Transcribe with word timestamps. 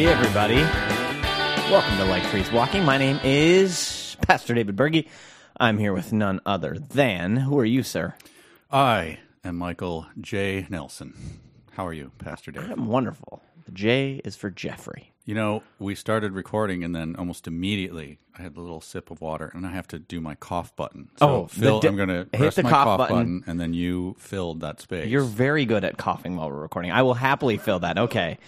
Hey, 0.00 0.06
everybody. 0.06 0.62
Welcome 1.70 1.98
to 1.98 2.04
Like 2.06 2.22
Trees 2.30 2.50
Walking. 2.50 2.86
My 2.86 2.96
name 2.96 3.20
is 3.22 4.16
Pastor 4.22 4.54
David 4.54 4.74
Berge. 4.74 5.04
I'm 5.58 5.76
here 5.76 5.92
with 5.92 6.10
none 6.10 6.40
other 6.46 6.78
than. 6.78 7.36
Who 7.36 7.58
are 7.58 7.66
you, 7.66 7.82
sir? 7.82 8.14
I 8.70 9.18
am 9.44 9.56
Michael 9.56 10.06
J. 10.18 10.66
Nelson. 10.70 11.12
How 11.72 11.86
are 11.86 11.92
you, 11.92 12.12
Pastor 12.16 12.50
Dave? 12.50 12.70
I'm 12.70 12.86
wonderful. 12.86 13.42
The 13.66 13.72
J 13.72 14.22
is 14.24 14.36
for 14.36 14.48
Jeffrey. 14.48 15.09
You 15.26 15.34
know, 15.34 15.62
we 15.78 15.94
started 15.94 16.32
recording, 16.32 16.82
and 16.82 16.94
then 16.94 17.14
almost 17.16 17.46
immediately 17.46 18.18
I 18.36 18.42
had 18.42 18.56
a 18.56 18.60
little 18.60 18.80
sip 18.80 19.10
of 19.10 19.20
water, 19.20 19.52
and 19.54 19.66
I 19.66 19.70
have 19.70 19.86
to 19.88 19.98
do 19.98 20.20
my 20.20 20.34
cough 20.34 20.74
button. 20.74 21.10
So, 21.18 21.28
Oh, 21.28 21.46
Phil, 21.46 21.78
di- 21.78 21.88
I'm 21.88 21.96
going 21.96 22.08
to 22.08 22.26
hit 22.36 22.54
the 22.54 22.62
my 22.62 22.70
cough 22.70 22.84
cough, 22.86 22.98
button. 22.98 23.16
button. 23.16 23.44
and 23.46 23.60
then 23.60 23.74
you 23.74 24.16
filled 24.18 24.60
that 24.60 24.80
space. 24.80 25.08
You're 25.08 25.22
very 25.22 25.66
good 25.66 25.84
at 25.84 25.98
coughing 25.98 26.36
while 26.36 26.50
we're 26.50 26.60
recording. 26.60 26.90
I 26.90 27.02
will 27.02 27.14
happily 27.14 27.58
fill 27.58 27.80
that. 27.80 27.98
Okay. 27.98 28.38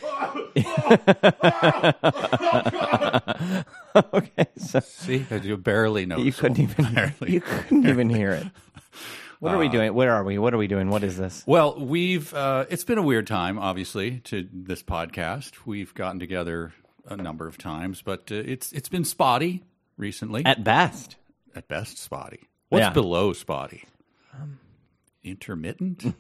okay. 4.15 4.47
So 4.57 4.81
see, 4.81 5.27
you 5.43 5.57
barely 5.59 6.07
know. 6.07 6.17
you 6.19 6.33
couldn't 6.33 6.59
even 6.59 6.85
Barely. 6.95 7.33
you 7.35 7.43
couldn't 7.43 7.87
even 7.87 8.09
hear 8.09 8.33
it. 8.33 8.47
What 9.43 9.55
are 9.55 9.59
we 9.59 9.69
doing? 9.69 9.93
Where 9.93 10.13
are 10.13 10.23
we? 10.23 10.39
What 10.39 10.55
are 10.55 10.57
we 10.57 10.69
doing? 10.69 10.89
What 10.89 11.03
is 11.03 11.17
this? 11.17 11.43
Well, 11.49 11.77
we've 11.77 12.33
uh, 12.33 12.67
it's 12.71 12.85
been 12.85 12.99
a 12.99 13.03
weird 13.03 13.27
time, 13.27 13.59
obviously, 13.59 14.21
to 14.21 14.49
this 14.53 14.85
podcast. 14.85 15.55
We've 15.67 15.93
gotten 15.95 16.21
together 16.21 16.73
a 17.09 17.17
number 17.17 17.49
of 17.49 17.59
times, 17.59 18.03
but 18.03 18.31
uh, 18.31 18.37
it's 18.37 18.71
it's 18.71 18.89
been 18.89 19.05
spotty 19.05 19.65
recently. 19.97 20.47
At 20.47 20.63
best. 20.63 21.17
At 21.57 21.67
best, 21.67 21.99
spotty. 21.99 22.49
What's 22.69 22.83
Yeah. 22.83 22.91
below 22.91 23.33
spotty? 23.33 23.83
Intermittent? 25.25 26.15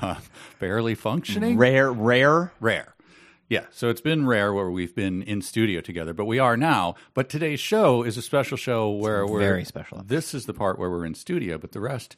Uh, 0.00 0.14
barely 0.60 0.94
functioning? 0.94 1.58
Rare, 1.58 1.92
rare. 1.92 2.54
Rare. 2.58 2.94
Yeah, 3.50 3.64
so 3.72 3.88
it's 3.88 4.00
been 4.00 4.26
rare 4.26 4.54
where 4.54 4.70
we've 4.70 4.94
been 4.94 5.24
in 5.24 5.42
studio 5.42 5.80
together, 5.80 6.14
but 6.14 6.26
we 6.26 6.38
are 6.38 6.56
now. 6.56 6.94
But 7.14 7.28
today's 7.28 7.58
show 7.58 8.04
is 8.04 8.16
a 8.16 8.22
special 8.22 8.56
show 8.56 8.90
where 8.90 9.26
we're 9.26 9.40
very 9.40 9.64
special. 9.64 10.04
This 10.06 10.34
is 10.34 10.46
the 10.46 10.54
part 10.54 10.78
where 10.78 10.88
we're 10.88 11.04
in 11.04 11.16
studio, 11.16 11.58
but 11.58 11.72
the 11.72 11.80
rest 11.80 12.16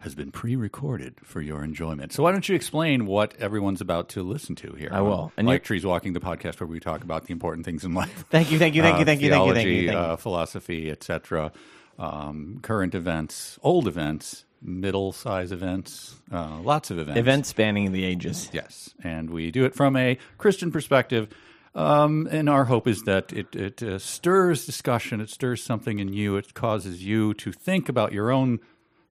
has 0.00 0.16
been 0.16 0.32
pre-recorded 0.32 1.20
for 1.22 1.40
your 1.40 1.62
enjoyment. 1.62 2.12
So 2.12 2.24
why 2.24 2.32
don't 2.32 2.48
you 2.48 2.56
explain 2.56 3.06
what 3.06 3.36
everyone's 3.36 3.80
about 3.80 4.08
to 4.10 4.24
listen 4.24 4.56
to 4.56 4.72
here? 4.72 4.88
I 4.90 5.02
will. 5.02 5.32
And 5.36 5.46
like 5.46 5.62
Trees 5.62 5.86
Walking, 5.86 6.14
the 6.14 6.20
podcast 6.20 6.58
where 6.58 6.66
we 6.66 6.80
talk 6.80 7.04
about 7.04 7.26
the 7.26 7.32
important 7.32 7.64
things 7.64 7.84
in 7.84 7.94
life 7.94 8.24
Thank 8.28 8.50
you, 8.50 8.58
thank 8.58 8.74
you, 8.74 8.82
thank 8.82 8.96
you, 8.96 9.02
uh, 9.02 9.04
thank 9.04 9.20
you, 9.20 9.30
thank 9.30 9.46
you, 9.46 9.54
thank 9.54 9.68
you, 9.68 9.86
thank 9.86 9.92
you. 9.92 9.96
Uh, 9.96 10.16
philosophy, 10.16 10.90
etc. 10.90 11.52
Um, 11.96 12.58
current 12.60 12.96
events, 12.96 13.56
old 13.62 13.86
events, 13.86 14.46
middle 14.62 15.12
size 15.12 15.52
events, 15.52 16.14
uh, 16.32 16.60
lots 16.62 16.90
of 16.90 16.98
events. 16.98 17.18
Events 17.18 17.48
spanning 17.48 17.92
the 17.92 18.04
ages. 18.04 18.48
Yes, 18.52 18.94
and 19.02 19.30
we 19.30 19.50
do 19.50 19.64
it 19.64 19.74
from 19.74 19.96
a 19.96 20.18
Christian 20.38 20.70
perspective. 20.70 21.28
Um, 21.74 22.28
and 22.30 22.48
our 22.50 22.66
hope 22.66 22.86
is 22.86 23.02
that 23.04 23.32
it, 23.32 23.56
it 23.56 23.82
uh, 23.82 23.98
stirs 23.98 24.66
discussion, 24.66 25.20
it 25.22 25.30
stirs 25.30 25.62
something 25.62 25.98
in 26.00 26.12
you, 26.12 26.36
it 26.36 26.52
causes 26.54 27.02
you 27.02 27.32
to 27.34 27.50
think 27.50 27.88
about 27.88 28.12
your 28.12 28.30
own 28.30 28.60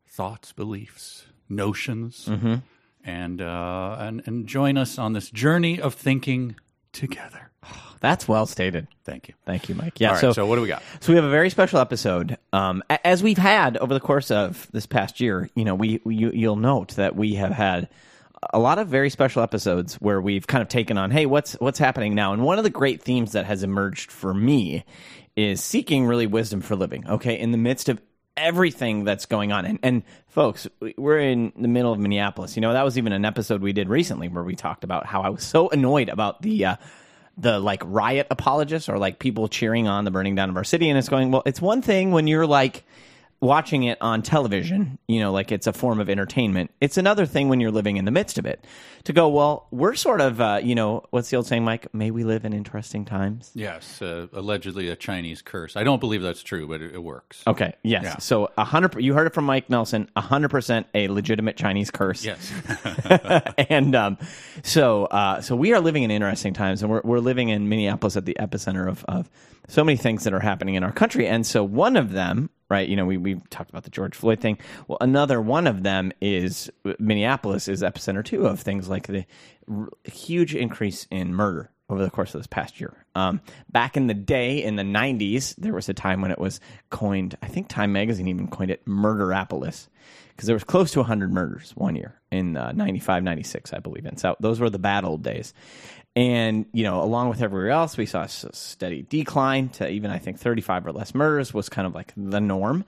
thoughts, 0.08 0.52
beliefs, 0.54 1.26
notions, 1.50 2.26
Mm-hmm. 2.30 2.56
and, 3.04 3.42
uh, 3.42 3.96
and 4.00 4.22
and 4.28 4.46
join 4.48 4.78
us 4.78 5.00
on 5.00 5.14
this 5.14 5.32
journey 5.32 5.82
of 5.82 5.96
thinking 5.96 6.56
together. 6.94 7.52
That's 8.00 8.28
well 8.28 8.46
stated. 8.46 8.88
Thank 9.04 9.28
you. 9.28 9.36
Thank 9.46 9.70
you, 9.70 9.76
Mike. 9.76 10.00
Yeah. 10.00 10.10
All 10.10 10.14
right, 10.16 10.22
so, 10.22 10.34
so 10.34 10.46
what 10.46 10.56
do 10.56 10.62
we 10.62 10.68
got? 10.68 10.82
So 11.02 11.12
we 11.12 11.16
have 11.16 11.26
a 11.26 11.30
very 11.30 11.50
special 11.50 11.80
episode, 11.80 12.38
um, 12.52 12.84
as 12.90 13.22
we've 13.22 13.38
had 13.38 13.78
over 13.78 13.94
the 13.94 14.00
course 14.00 14.32
of 14.32 14.68
this 14.72 14.86
past 14.86 15.20
year. 15.20 15.50
You 15.56 15.66
know, 15.66 15.76
we, 15.76 16.02
we 16.04 16.16
you, 16.16 16.32
you'll 16.34 16.56
note 16.56 16.96
that 16.96 17.16
we 17.16 17.36
have 17.36 17.52
had 17.52 17.90
a 18.54 18.60
lot 18.60 18.80
of 18.80 18.88
very 18.88 19.10
special 19.10 19.44
episodes 19.44 19.96
where 19.96 20.20
we've 20.20 20.48
kind 20.48 20.62
of 20.62 20.68
taken 20.68 20.98
on, 20.98 21.12
hey, 21.12 21.26
what's 21.26 21.54
what's 21.54 21.80
happening 21.80 22.16
now? 22.16 22.34
And 22.34 22.44
one 22.44 22.58
of 22.58 22.64
the 22.64 22.70
great 22.70 23.02
themes 23.04 23.34
that 23.34 23.46
has 23.46 23.64
emerged 23.64 24.12
for 24.12 24.34
me 24.34 24.84
is 25.36 25.64
seeking 25.64 26.06
really 26.06 26.28
wisdom 26.28 26.62
for 26.62 26.76
living. 26.76 27.08
Okay, 27.08 27.40
in 27.40 27.52
the 27.52 27.58
midst 27.58 27.88
of 27.90 28.02
everything 28.38 29.04
that's 29.04 29.26
going 29.26 29.52
on, 29.52 29.66
and 29.66 29.80
and 29.84 30.04
folks, 30.28 30.68
we- 30.80 30.96
we're 30.98 31.20
in 31.20 31.52
the 31.58 31.68
middle 31.68 31.92
of 31.94 32.00
Minneapolis. 32.00 32.56
You 32.56 32.62
know, 32.62 32.74
that 32.74 32.84
was 32.86 32.98
even 32.98 33.14
an 33.14 33.26
episode 33.26 33.62
we 33.62 33.74
did 33.74 33.90
recently 33.90 34.28
where 34.30 34.44
we 34.44 34.56
talked 34.56 34.84
about 34.84 35.06
how 35.06 35.22
I 35.22 35.30
was 35.30 35.44
so 35.44 35.70
annoyed 35.70 36.10
about 36.10 36.42
the. 36.42 36.66
Uh, 36.66 36.76
the 37.38 37.60
like 37.60 37.82
riot 37.86 38.28
apologists 38.30 38.90
or 38.90 38.98
like 39.00 39.18
people 39.18 39.48
cheering 39.48 39.88
on 39.88 40.04
the 40.04 40.12
burning 40.12 40.36
down 40.36 40.50
of 40.50 40.58
our 40.58 40.66
city 40.66 40.90
and 40.90 40.98
it's 41.00 41.08
going 41.08 41.32
well 41.32 41.42
it's 41.46 41.62
one 41.62 41.82
thing 41.82 42.12
when 42.12 42.28
you're 42.28 42.46
like 42.46 42.84
watching 43.42 43.84
it 43.84 43.98
on 44.02 44.22
television 44.22 45.00
you 45.08 45.20
know 45.20 45.32
like 45.32 45.52
it's 45.52 45.66
a 45.66 45.74
form 45.74 46.00
of 46.00 46.10
entertainment 46.10 46.70
it's 46.80 46.96
another 46.96 47.26
thing 47.26 47.50
when 47.50 47.60
you're 47.60 47.72
living 47.72 47.98
in 47.98 48.06
the 48.06 48.12
midst 48.12 48.38
of 48.38 48.46
it 48.46 48.64
to 49.04 49.12
go 49.14 49.28
well 49.30 49.68
we're 49.72 49.96
sort 49.96 50.22
of 50.22 50.40
uh, 50.40 50.60
you 50.64 50.76
know 50.76 51.04
what's 51.10 51.32
the 51.32 51.36
old 51.38 51.48
saying 51.48 51.64
mike 51.66 51.92
may 51.94 52.12
we 52.12 52.24
live 52.24 52.46
in 52.46 52.54
interesting 52.54 53.04
times 53.04 53.50
Yes, 53.56 54.02
uh, 54.02 54.28
allegedly 54.34 54.90
a 54.90 54.96
Chinese 54.96 55.42
curse. 55.42 55.76
I 55.76 55.84
don't 55.84 56.00
believe 56.00 56.22
that's 56.22 56.44
true, 56.44 56.68
but 56.68 56.82
it, 56.82 56.94
it 56.94 57.04
works. 57.04 57.42
okay 57.48 57.74
yes 57.84 58.04
Yeah. 58.04 58.18
so 58.20 58.50
a 58.58 58.64
hundred 58.64 59.02
you 59.04 59.14
heard 59.16 59.26
it 59.26 59.34
from 59.34 59.46
mike 59.46 59.70
nelson 59.72 60.08
a 60.16 60.22
hundred 60.22 60.50
percent 60.52 60.86
a 60.94 61.08
legitimate 61.08 61.58
chinese 61.58 61.90
curse 61.90 62.24
Yes. 62.24 62.52
and 63.70 63.96
um, 63.96 64.18
so 64.64 65.06
uh, 65.06 65.42
so 65.42 65.56
we 65.56 65.74
are 65.74 65.80
living 65.80 66.04
in 66.04 66.12
interesting 66.12 66.54
times, 66.54 66.84
and 66.84 66.92
we're 66.92 67.02
we're 67.04 67.20
living 67.20 67.50
in 67.50 67.68
Minneapolis 67.70 68.16
at 68.18 68.26
the 68.26 68.36
epicenter 68.40 68.88
of 68.88 69.04
of 69.08 69.30
so 69.68 69.84
many 69.84 69.98
things 69.98 70.24
that 70.26 70.34
are 70.34 70.40
happening 70.40 70.76
in 70.76 70.84
our 70.84 70.92
country. 70.92 71.28
And 71.28 71.46
so 71.46 71.64
one 71.64 71.96
of 71.96 72.12
them, 72.12 72.50
right? 72.72 72.88
You 72.88 72.96
know, 72.96 73.06
we 73.06 73.18
we 73.18 73.36
talked 73.50 73.70
about 73.70 73.84
the 73.84 73.90
George 73.90 74.16
Floyd 74.16 74.40
thing. 74.40 74.58
Well, 74.88 74.98
another 75.02 75.42
one 75.42 75.68
of 75.68 75.84
them 75.84 76.14
is 76.22 76.72
Minneapolis 76.98 77.68
is 77.68 77.84
epicenter 77.84 78.24
too 78.24 78.48
of 78.48 78.62
things 78.62 78.88
like 78.88 79.08
the 79.08 79.26
r- 79.70 79.90
huge 80.06 80.56
increase 80.56 81.06
in 81.12 81.36
murder 81.36 81.70
over 81.90 82.02
the 82.02 82.10
course 82.10 82.34
of 82.34 82.40
this 82.40 82.48
past 82.48 82.80
year. 82.80 83.06
Um, 83.14 83.42
back 83.70 83.98
in 83.98 84.08
the 84.08 84.14
day, 84.14 84.64
in 84.64 84.78
the 84.78 84.84
90s, 84.84 85.54
there 85.58 85.74
was 85.74 85.90
a 85.90 85.94
time 85.94 86.22
when 86.22 86.32
it 86.32 86.40
was 86.40 86.62
coined, 86.90 87.38
I 87.44 87.48
think 87.48 87.68
Time 87.68 87.92
Magazine 87.92 88.30
even 88.30 88.48
coined 88.48 88.72
it 88.72 88.86
Murderapolis, 88.86 89.90
because 90.30 90.48
there 90.48 90.56
was 90.56 90.64
close 90.64 90.92
to 90.92 91.00
100 91.00 91.34
murders 91.34 91.74
one 91.76 91.98
year 91.98 92.22
in 92.32 92.56
uh, 92.56 92.72
95, 92.72 93.24
96, 93.24 93.74
I 93.74 93.80
believe. 93.80 94.06
And 94.06 94.18
so 94.18 94.38
those 94.40 94.62
were 94.62 94.70
the 94.70 94.80
bad 94.80 95.04
old 95.04 95.22
days. 95.22 95.54
And, 96.16 96.66
you 96.74 96.84
know, 96.84 97.02
along 97.02 97.30
with 97.30 97.42
everywhere 97.42 97.70
else, 97.70 97.98
we 97.98 98.06
saw 98.06 98.24
a 98.24 98.28
steady 98.28 99.04
decline 99.04 99.70
to 99.70 99.90
even, 99.90 100.12
I 100.12 100.18
think, 100.18 100.40
35 100.40 100.88
or 100.88 100.92
less 100.92 101.16
murders 101.16 101.54
was 101.54 101.70
kind 101.70 101.88
of 101.88 101.96
like 101.96 102.12
the 102.18 102.42
norm. 102.42 102.84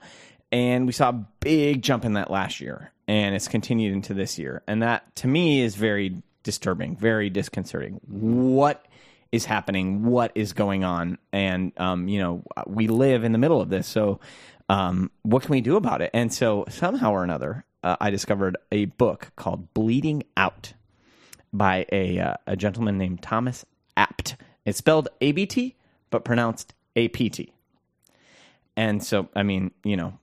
And 0.52 0.86
we 0.86 0.92
saw 0.92 1.08
a 1.08 1.26
big 1.40 1.82
jump 1.82 2.04
in 2.04 2.12
that 2.14 2.30
last 2.30 2.60
year, 2.60 2.92
and 3.08 3.34
it's 3.34 3.48
continued 3.48 3.92
into 3.92 4.14
this 4.14 4.38
year. 4.38 4.62
And 4.66 4.82
that, 4.82 5.16
to 5.16 5.26
me, 5.26 5.62
is 5.62 5.74
very 5.74 6.22
disturbing, 6.42 6.96
very 6.96 7.30
disconcerting. 7.30 8.00
What 8.06 8.86
is 9.32 9.46
happening? 9.46 10.04
What 10.04 10.32
is 10.34 10.52
going 10.52 10.84
on? 10.84 11.18
And, 11.32 11.72
um, 11.78 12.08
you 12.08 12.20
know, 12.20 12.44
we 12.66 12.88
live 12.88 13.24
in 13.24 13.32
the 13.32 13.38
middle 13.38 13.60
of 13.60 13.70
this. 13.70 13.86
So, 13.86 14.20
um, 14.68 15.10
what 15.22 15.42
can 15.42 15.50
we 15.50 15.60
do 15.60 15.76
about 15.76 16.02
it? 16.02 16.10
And 16.14 16.32
so, 16.32 16.66
somehow 16.68 17.12
or 17.12 17.24
another, 17.24 17.64
uh, 17.82 17.96
I 18.00 18.10
discovered 18.10 18.56
a 18.70 18.84
book 18.84 19.32
called 19.36 19.74
Bleeding 19.74 20.24
Out 20.36 20.74
by 21.56 21.86
a, 21.90 22.18
uh, 22.18 22.34
a 22.46 22.56
gentleman 22.56 22.98
named 22.98 23.22
Thomas 23.22 23.64
Abt. 23.96 24.36
It's 24.66 24.78
spelled 24.78 25.08
A 25.20 25.32
B 25.32 25.46
T, 25.46 25.76
but 26.10 26.24
pronounced 26.24 26.74
A 26.96 27.08
P 27.08 27.30
T. 27.30 27.52
And 28.76 29.02
so, 29.02 29.28
I 29.34 29.44
mean, 29.44 29.70
you 29.84 29.96
know, 29.96 30.18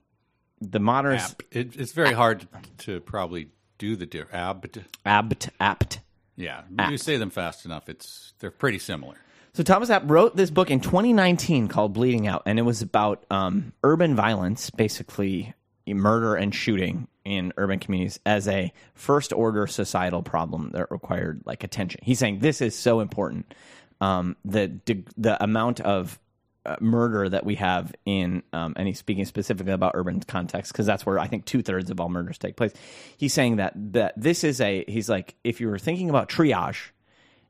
the 0.60 0.78
moderns. 0.78 1.34
It, 1.50 1.74
it's 1.76 1.92
very 1.92 2.12
hard 2.12 2.46
to 2.78 3.00
probably 3.00 3.48
do 3.78 3.96
the 3.96 4.06
di- 4.06 4.24
abt. 4.32 4.78
Abt, 5.04 5.48
Apt. 5.58 6.00
Yeah, 6.36 6.62
if 6.78 6.90
you 6.90 6.98
say 6.98 7.16
them 7.16 7.30
fast 7.30 7.64
enough. 7.64 7.88
It's 7.88 8.32
they're 8.38 8.50
pretty 8.50 8.78
similar. 8.78 9.16
So 9.54 9.62
Thomas 9.62 9.90
Abt 9.90 10.08
wrote 10.08 10.34
this 10.34 10.50
book 10.50 10.70
in 10.70 10.80
2019 10.80 11.68
called 11.68 11.92
Bleeding 11.92 12.26
Out, 12.26 12.42
and 12.46 12.58
it 12.58 12.62
was 12.62 12.80
about 12.80 13.24
um, 13.30 13.72
urban 13.82 14.16
violence, 14.16 14.70
basically 14.70 15.52
murder 15.86 16.34
and 16.34 16.54
shooting 16.54 17.06
in 17.24 17.52
urban 17.56 17.78
communities 17.78 18.18
as 18.26 18.48
a 18.48 18.72
first 18.94 19.32
order 19.32 19.66
societal 19.66 20.22
problem 20.22 20.70
that 20.72 20.90
required 20.90 21.42
like 21.44 21.64
attention. 21.64 22.00
He's 22.02 22.18
saying 22.18 22.40
this 22.40 22.60
is 22.60 22.74
so 22.74 23.00
important. 23.00 23.54
Um, 24.00 24.36
the 24.44 24.80
the 25.16 25.42
amount 25.42 25.80
of 25.80 26.18
uh, 26.64 26.76
murder 26.80 27.28
that 27.28 27.44
we 27.44 27.56
have 27.56 27.92
in, 28.04 28.42
um, 28.52 28.74
and 28.76 28.86
he's 28.86 28.98
speaking 28.98 29.24
specifically 29.24 29.72
about 29.72 29.92
urban 29.94 30.20
context 30.20 30.72
because 30.72 30.86
that's 30.86 31.04
where 31.04 31.18
I 31.18 31.26
think 31.26 31.44
two 31.44 31.62
thirds 31.62 31.90
of 31.90 32.00
all 32.00 32.08
murders 32.08 32.38
take 32.38 32.56
place. 32.56 32.72
He's 33.16 33.32
saying 33.32 33.56
that 33.56 33.72
that 33.92 34.14
this 34.16 34.44
is 34.44 34.60
a 34.60 34.84
he's 34.86 35.08
like 35.08 35.34
if 35.44 35.60
you 35.60 35.68
were 35.68 35.78
thinking 35.78 36.10
about 36.10 36.28
triage, 36.28 36.90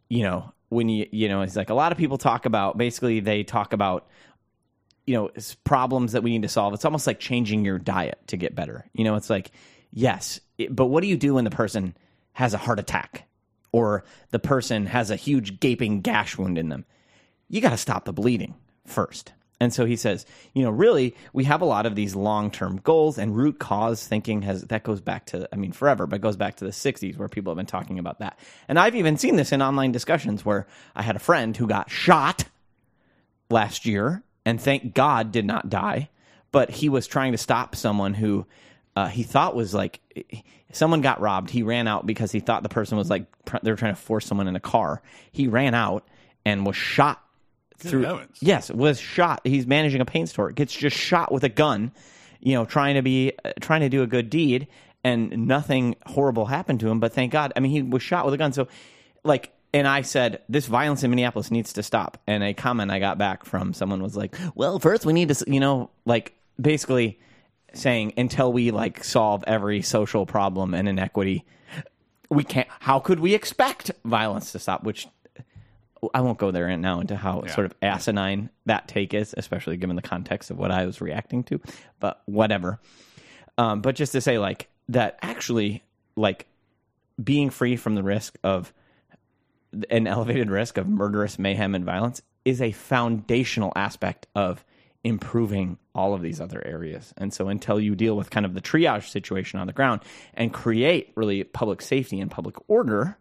you 0.09 0.23
know 0.23 0.53
when 0.69 0.89
you 0.89 1.07
you 1.13 1.29
know 1.29 1.43
it's 1.43 1.57
like 1.57 1.71
a 1.71 1.75
lot 1.75 1.93
of 1.93 1.99
people 1.99 2.19
talk 2.19 2.47
about 2.47 2.79
basically 2.79 3.21
they 3.21 3.45
talk 3.45 3.73
about 3.73 4.07
you 5.07 5.15
know 5.15 5.31
it's 5.35 5.55
problems 5.55 6.13
that 6.13 6.23
we 6.23 6.31
need 6.31 6.43
to 6.43 6.49
solve. 6.49 6.75
It's 6.75 6.85
almost 6.85 7.07
like 7.07 7.19
changing 7.19 7.65
your 7.65 7.79
diet 7.79 8.19
to 8.29 8.37
get 8.37 8.55
better. 8.55 8.85
You 8.93 9.05
know 9.05 9.17
it's 9.17 9.31
like 9.31 9.51
yes 9.93 10.41
it- 10.59 10.75
but 10.75 10.87
what 10.87 11.03
do 11.03 11.09
you 11.09 11.17
do 11.17 11.35
when 11.35 11.45
the 11.45 11.51
person 11.51 11.97
has 12.33 12.55
a 12.55 12.59
heart 12.59 12.79
attack 12.79 13.27
or 13.73 14.05
the 14.31 14.39
person 14.39 14.87
has 14.87 15.11
a 15.11 15.17
huge 15.17 15.61
gaping 15.61 16.01
gash 16.01 16.39
wound 16.39 16.59
in 16.59 16.69
them? 16.69 16.85
You 17.49 17.61
got 17.61 17.71
to 17.71 17.77
stop 17.77 18.05
the 18.05 18.13
bleeding 18.13 18.55
first. 18.87 19.33
And 19.61 19.73
so 19.73 19.85
he 19.85 19.95
says, 19.95 20.27
you 20.55 20.65
know, 20.65 20.71
really, 20.71 21.15
we 21.33 21.45
have 21.45 21.61
a 21.61 21.67
lot 21.67 21.87
of 21.87 21.95
these 21.95 22.17
long 22.17 22.51
term 22.51 22.79
goals 22.83 23.17
and 23.17 23.37
root 23.37 23.61
cause 23.61 24.05
thinking 24.05 24.43
has 24.43 24.63
that 24.63 24.83
goes 24.83 25.01
back 25.01 25.27
to, 25.27 25.49
I 25.53 25.57
mean, 25.57 25.71
forever, 25.71 26.09
but 26.09 26.21
goes 26.21 26.37
back 26.37 26.57
to 26.57 26.65
the 26.65 26.73
60s 26.73 27.17
where 27.17 27.29
people 27.29 27.53
have 27.53 27.57
been 27.59 27.67
talking 27.67 28.01
about 28.01 28.19
that. 28.19 28.41
And 28.67 28.77
I've 28.77 28.97
even 28.97 29.17
seen 29.19 29.37
this 29.37 29.53
in 29.53 29.63
online 29.63 29.93
discussions 29.93 30.45
where 30.45 30.67
I 30.97 31.03
had 31.03 31.15
a 31.15 31.21
friend 31.21 31.57
who 31.57 31.69
got 31.69 31.91
shot 31.91 32.45
last 33.51 33.87
year 33.87 34.25
and 34.45 34.61
thank 34.61 34.95
God 34.95 35.33
did 35.33 35.45
not 35.45 35.69
die, 35.69 36.09
but 36.51 36.71
he 36.71 36.89
was 36.89 37.07
trying 37.07 37.33
to 37.33 37.39
stop 37.39 37.77
someone 37.77 38.15
who 38.15 38.47
uh, 38.97 39.09
he 39.09 39.23
thought 39.23 39.55
was 39.55 39.73
like 39.73 40.01
someone 40.73 41.01
got 41.01 41.21
robbed. 41.21 41.51
He 41.51 41.63
ran 41.63 41.87
out 41.89 42.07
because 42.07 42.33
he 42.33 42.41
thought 42.41 42.63
the 42.63 42.69
person 42.69 42.99
was 42.99 43.09
like 43.09 43.27
pr- 43.45 43.59
they 43.63 43.71
were 43.71 43.77
trying 43.77 43.95
to 43.95 44.01
force 44.01 44.27
someone 44.27 44.49
in 44.49 44.57
a 44.57 44.61
car. 44.61 45.03
He 45.31 45.49
ran 45.49 45.75
out 45.75 46.07
and 46.45 46.67
was 46.67 46.77
shot 46.77 47.23
through. 47.79 48.03
Yes, 48.41 48.71
was 48.71 48.99
shot. 48.99 49.41
He's 49.45 49.67
managing 49.67 50.01
a 50.01 50.05
paint 50.05 50.29
store. 50.29 50.51
Gets 50.51 50.75
just 50.75 50.97
shot 50.97 51.33
with 51.33 51.45
a 51.45 51.49
gun. 51.49 51.93
You 52.41 52.55
know, 52.55 52.65
trying 52.65 52.97
to 52.97 53.03
be 53.03 53.33
uh, 53.45 53.53
trying 53.61 53.81
to 53.81 53.89
do 53.89 54.03
a 54.03 54.07
good 54.07 54.29
deed, 54.29 54.67
and 55.05 55.47
nothing 55.47 55.97
horrible 56.07 56.47
happened 56.47 56.81
to 56.81 56.89
him. 56.89 57.01
But 57.01 57.13
thank 57.13 57.33
God. 57.33 57.53
I 57.55 57.61
mean, 57.61 57.71
he 57.71 57.83
was 57.83 58.03
shot 58.03 58.25
with 58.25 58.35
a 58.35 58.39
gun. 58.39 58.53
So, 58.53 58.67
like, 59.25 59.53
and 59.75 59.89
I 59.89 60.03
said, 60.03 60.43
this 60.49 60.67
violence 60.67 61.03
in 61.03 61.11
Minneapolis 61.11 61.51
needs 61.51 61.73
to 61.75 61.83
stop. 61.83 62.19
And 62.27 62.45
a 62.45 62.55
comment 62.55 62.91
I 62.91 62.99
got 62.99 63.19
back 63.19 63.45
from 63.45 63.73
someone 63.73 64.03
was 64.03 64.17
like, 64.17 64.37
well, 64.55 64.79
first 64.79 65.07
we 65.07 65.13
need 65.13 65.29
to, 65.29 65.45
you 65.47 65.61
know, 65.61 65.91
like 66.05 66.35
basically 66.61 67.19
saying 67.73 68.13
until 68.17 68.53
we 68.53 68.71
like 68.71 69.03
solve 69.03 69.45
every 69.47 69.81
social 69.83 70.27
problem 70.27 70.75
and 70.75 70.89
inequity, 70.89 71.45
we 72.29 72.45
can't. 72.45 72.69
How 72.81 72.99
could 72.99 73.21
we 73.21 73.35
expect 73.35 73.91
violence 74.05 74.53
to 74.53 74.59
stop? 74.59 74.85
Which 74.85 75.09
I 76.13 76.21
won't 76.21 76.39
go 76.39 76.51
there 76.51 76.75
now 76.77 77.01
into 77.01 77.17
how 77.17 77.47
sort 77.47 77.67
of 77.67 77.75
asinine 77.81 78.51
that 78.67 78.89
take 78.89 79.15
is, 79.15 79.35
especially 79.37 79.77
given 79.77 79.97
the 79.97 80.03
context 80.03 80.51
of 80.51 80.59
what 80.59 80.71
I 80.71 80.85
was 80.85 81.01
reacting 81.01 81.45
to. 81.45 81.61
But 82.01 82.21
whatever. 82.27 82.81
Um, 83.57 83.81
but 83.81 83.95
just 83.95 84.13
to 84.13 84.21
say, 84.21 84.39
like 84.39 84.69
that, 84.89 85.19
actually, 85.23 85.83
like 86.17 86.47
being 87.23 87.51
free 87.51 87.77
from 87.77 87.95
the 87.95 88.03
risk 88.03 88.37
of 88.43 88.73
an 89.91 90.07
elevated 90.07 90.51
risk 90.51 90.77
of 90.77 90.89
murderous 90.89 91.39
mayhem 91.39 91.75
and 91.75 91.85
violence 91.85 92.23
is 92.45 92.61
a 92.61 92.73
foundational 92.73 93.73
aspect 93.77 94.27
of 94.35 94.65
improving 95.05 95.79
all 95.95 96.15
of 96.15 96.23
these 96.23 96.41
other 96.41 96.65
areas. 96.65 97.13
And 97.17 97.33
so 97.33 97.49
until 97.49 97.81
you 97.81 97.95
deal 97.95 98.17
with 98.17 98.31
kind 98.31 98.47
of 98.47 98.55
the 98.55 98.61
triage 98.61 99.09
situation 99.09 99.59
on 99.59 99.67
the 99.67 99.73
ground 99.73 100.03
and 100.35 100.53
create 100.53 101.13
really 101.17 101.43
public 101.45 101.83
safety 101.83 102.21
and 102.21 102.31
public 102.31 102.57
order, 102.69 103.19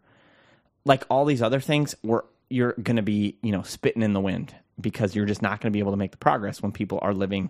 like 0.85 1.03
all 1.09 1.25
these 1.25 1.41
other 1.41 1.59
things, 1.59 1.95
we're 2.03 2.23
you're 2.49 2.73
going 2.73 2.97
to 2.97 3.01
be, 3.01 3.37
you 3.41 3.51
know, 3.51 3.61
spitting 3.61 4.01
in 4.01 4.11
the 4.11 4.19
wind 4.19 4.53
because 4.79 5.15
you're 5.15 5.25
just 5.25 5.41
not 5.41 5.61
going 5.61 5.71
to 5.71 5.75
be 5.75 5.79
able 5.79 5.91
to 5.91 5.97
make 5.97 6.11
the 6.11 6.17
progress 6.17 6.61
when 6.61 6.71
people 6.71 6.99
are 7.01 7.13
living 7.13 7.49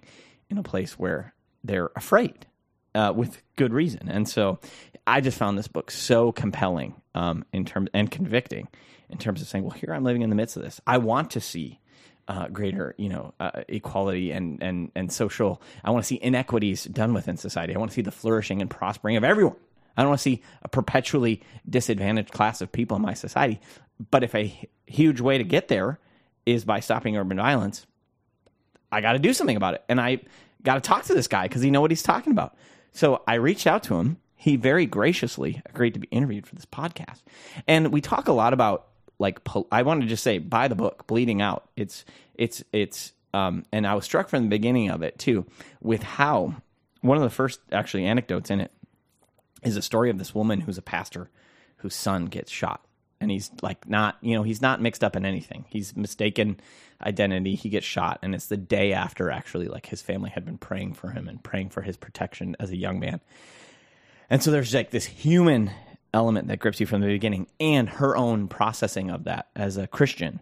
in 0.50 0.59
a 0.59 0.63
place 0.63 1.00
where 1.00 1.33
they're 1.63 1.89
afraid 1.95 2.45
uh, 2.94 3.12
with 3.15 3.42
good 3.56 3.74
reason. 3.74 4.07
And 4.09 4.30
so 4.30 4.59
I 5.12 5.19
just 5.19 5.38
found 5.38 5.58
this 5.58 5.68
book 5.68 5.92
so 5.92 6.31
compelling 6.31 6.96
um, 7.16 7.44
in 7.52 7.66
terms 7.66 7.90
and 7.94 8.10
convicting 8.10 8.69
in 9.10 9.18
terms 9.18 9.42
of 9.42 9.48
saying, 9.50 9.66
well, 9.66 9.72
here 9.72 9.94
I'm 9.94 10.06
living 10.06 10.22
in 10.22 10.30
the 10.30 10.38
midst 10.38 10.56
of 10.56 10.63
this. 10.63 10.80
I 10.88 11.00
want 11.00 11.31
to 11.31 11.42
see 11.42 11.81
uh, 12.30 12.48
greater, 12.48 12.96
you 12.98 13.10
know, 13.10 13.34
uh, 13.38 13.63
equality 13.68 14.31
and 14.31 14.63
and 14.63 14.90
and 14.96 15.12
social. 15.12 15.62
I 15.84 15.92
want 15.92 16.06
to 16.06 16.08
see 16.08 16.18
inequities 16.22 16.86
done 16.86 17.13
within 17.13 17.36
society. 17.36 17.75
I 17.75 17.78
want 17.78 17.92
to 17.92 17.96
see 17.96 18.02
the 18.02 18.12
flourishing 18.12 18.62
and 18.62 18.69
prospering 18.69 19.18
of 19.18 19.25
everyone. 19.25 19.58
I 19.98 20.04
don't 20.04 20.12
want 20.12 20.19
to 20.19 20.24
see 20.24 20.42
a 20.62 20.69
perpetually 20.69 21.42
disadvantaged 21.69 22.31
class 22.31 22.62
of 22.62 22.72
people 22.72 22.96
in 22.96 23.04
my 23.04 23.13
society. 23.13 23.60
But 24.12 24.24
if 24.24 24.34
a 24.34 24.69
huge 24.88 25.19
way 25.19 25.38
to 25.38 25.44
get 25.44 25.68
there 25.68 26.00
is 26.46 26.63
by 26.63 26.80
stopping 26.80 27.18
urban 27.18 27.36
violence, 27.36 27.86
I 28.94 29.02
got 29.02 29.13
to 29.13 29.19
do 29.19 29.34
something 29.34 29.58
about 29.58 29.74
it. 29.74 29.84
And 29.90 30.00
I 30.00 30.22
got 30.63 30.75
to 30.75 30.81
talk 30.81 31.04
to 31.06 31.13
this 31.13 31.28
guy 31.28 31.50
because 31.50 31.62
he 31.62 31.69
know 31.69 31.81
what 31.81 31.92
he's 31.92 32.02
talking 32.02 32.31
about. 32.31 32.56
So 32.94 33.24
I 33.28 33.36
reached 33.36 33.68
out 33.68 33.84
to 33.84 33.96
him. 33.98 34.18
He 34.42 34.56
very 34.56 34.88
graciously 34.88 35.62
agreed 35.68 35.94
to 35.94 36.00
be 36.00 36.08
interviewed 36.08 36.48
for 36.48 36.56
this 36.56 36.66
podcast. 36.66 37.22
And 37.68 37.94
we 37.94 38.02
talk 38.02 38.28
a 38.28 38.32
lot 38.32 38.54
about 38.54 38.88
like 39.20 39.40
I 39.72 39.84
want 39.84 40.02
to 40.02 40.08
just 40.08 40.24
say 40.24 40.40
buy 40.40 40.68
the 40.68 40.74
book 40.74 41.06
Bleeding 41.06 41.44
Out. 41.44 41.70
It's 41.76 42.06
it's 42.34 42.64
it's 42.74 43.14
um 43.36 43.66
and 43.72 43.86
I 43.86 43.94
was 43.94 44.04
struck 44.04 44.30
from 44.30 44.42
the 44.42 44.50
beginning 44.50 44.90
of 44.90 45.04
it 45.04 45.20
too 45.20 45.46
with 45.80 46.02
how 46.02 46.56
one 47.02 47.18
of 47.18 47.24
the 47.24 47.30
first 47.30 47.60
actually 47.72 48.08
anecdotes 48.08 48.50
in 48.50 48.62
it 48.62 48.72
is 49.62 49.78
a 49.78 49.82
story 49.84 50.10
of 50.10 50.18
this 50.18 50.34
woman 50.34 50.62
who's 50.62 50.80
a 50.80 50.82
pastor 50.82 51.30
whose 51.78 51.94
son 51.94 52.26
gets 52.26 52.52
shot 52.52 52.84
and 53.20 53.30
he's 53.30 53.52
like 53.62 53.88
not 53.88 54.18
you 54.22 54.34
know 54.34 54.42
he's 54.42 54.62
not 54.62 54.82
mixed 54.82 55.04
up 55.04 55.16
in 55.16 55.24
anything 55.24 55.66
he's 55.70 55.96
mistaken 55.96 56.60
identity 57.04 57.54
he 57.54 57.70
gets 57.70 57.86
shot 57.86 58.18
and 58.24 58.34
it's 58.34 58.48
the 58.48 58.58
day 58.58 58.92
after 58.92 59.30
actually 59.30 59.68
like 59.68 59.86
his 59.86 60.02
family 60.02 60.32
had 60.32 60.46
been 60.46 60.58
praying 60.58 60.94
for 60.94 61.12
him 61.12 61.28
and 61.28 61.44
praying 61.44 61.70
for 61.70 61.84
his 61.84 61.96
protection 61.96 62.56
as 62.60 62.72
a 62.72 62.78
young 62.78 63.00
man 63.00 63.22
and 64.31 64.42
so 64.42 64.50
there's 64.50 64.74
like 64.74 64.89
this 64.89 65.06
human 65.06 65.69
element 66.13 66.48
that 66.48 66.60
grips 66.60 66.80
you 66.80 66.86
from 66.86 67.01
the 67.01 67.07
beginning 67.07 67.45
and 67.60 67.88
her 67.88 68.18
own 68.18 68.48
processing 68.48 69.12
of 69.12 69.25
that 69.25 69.50
as 69.56 69.78
a 69.78 69.86
christian 69.86 70.39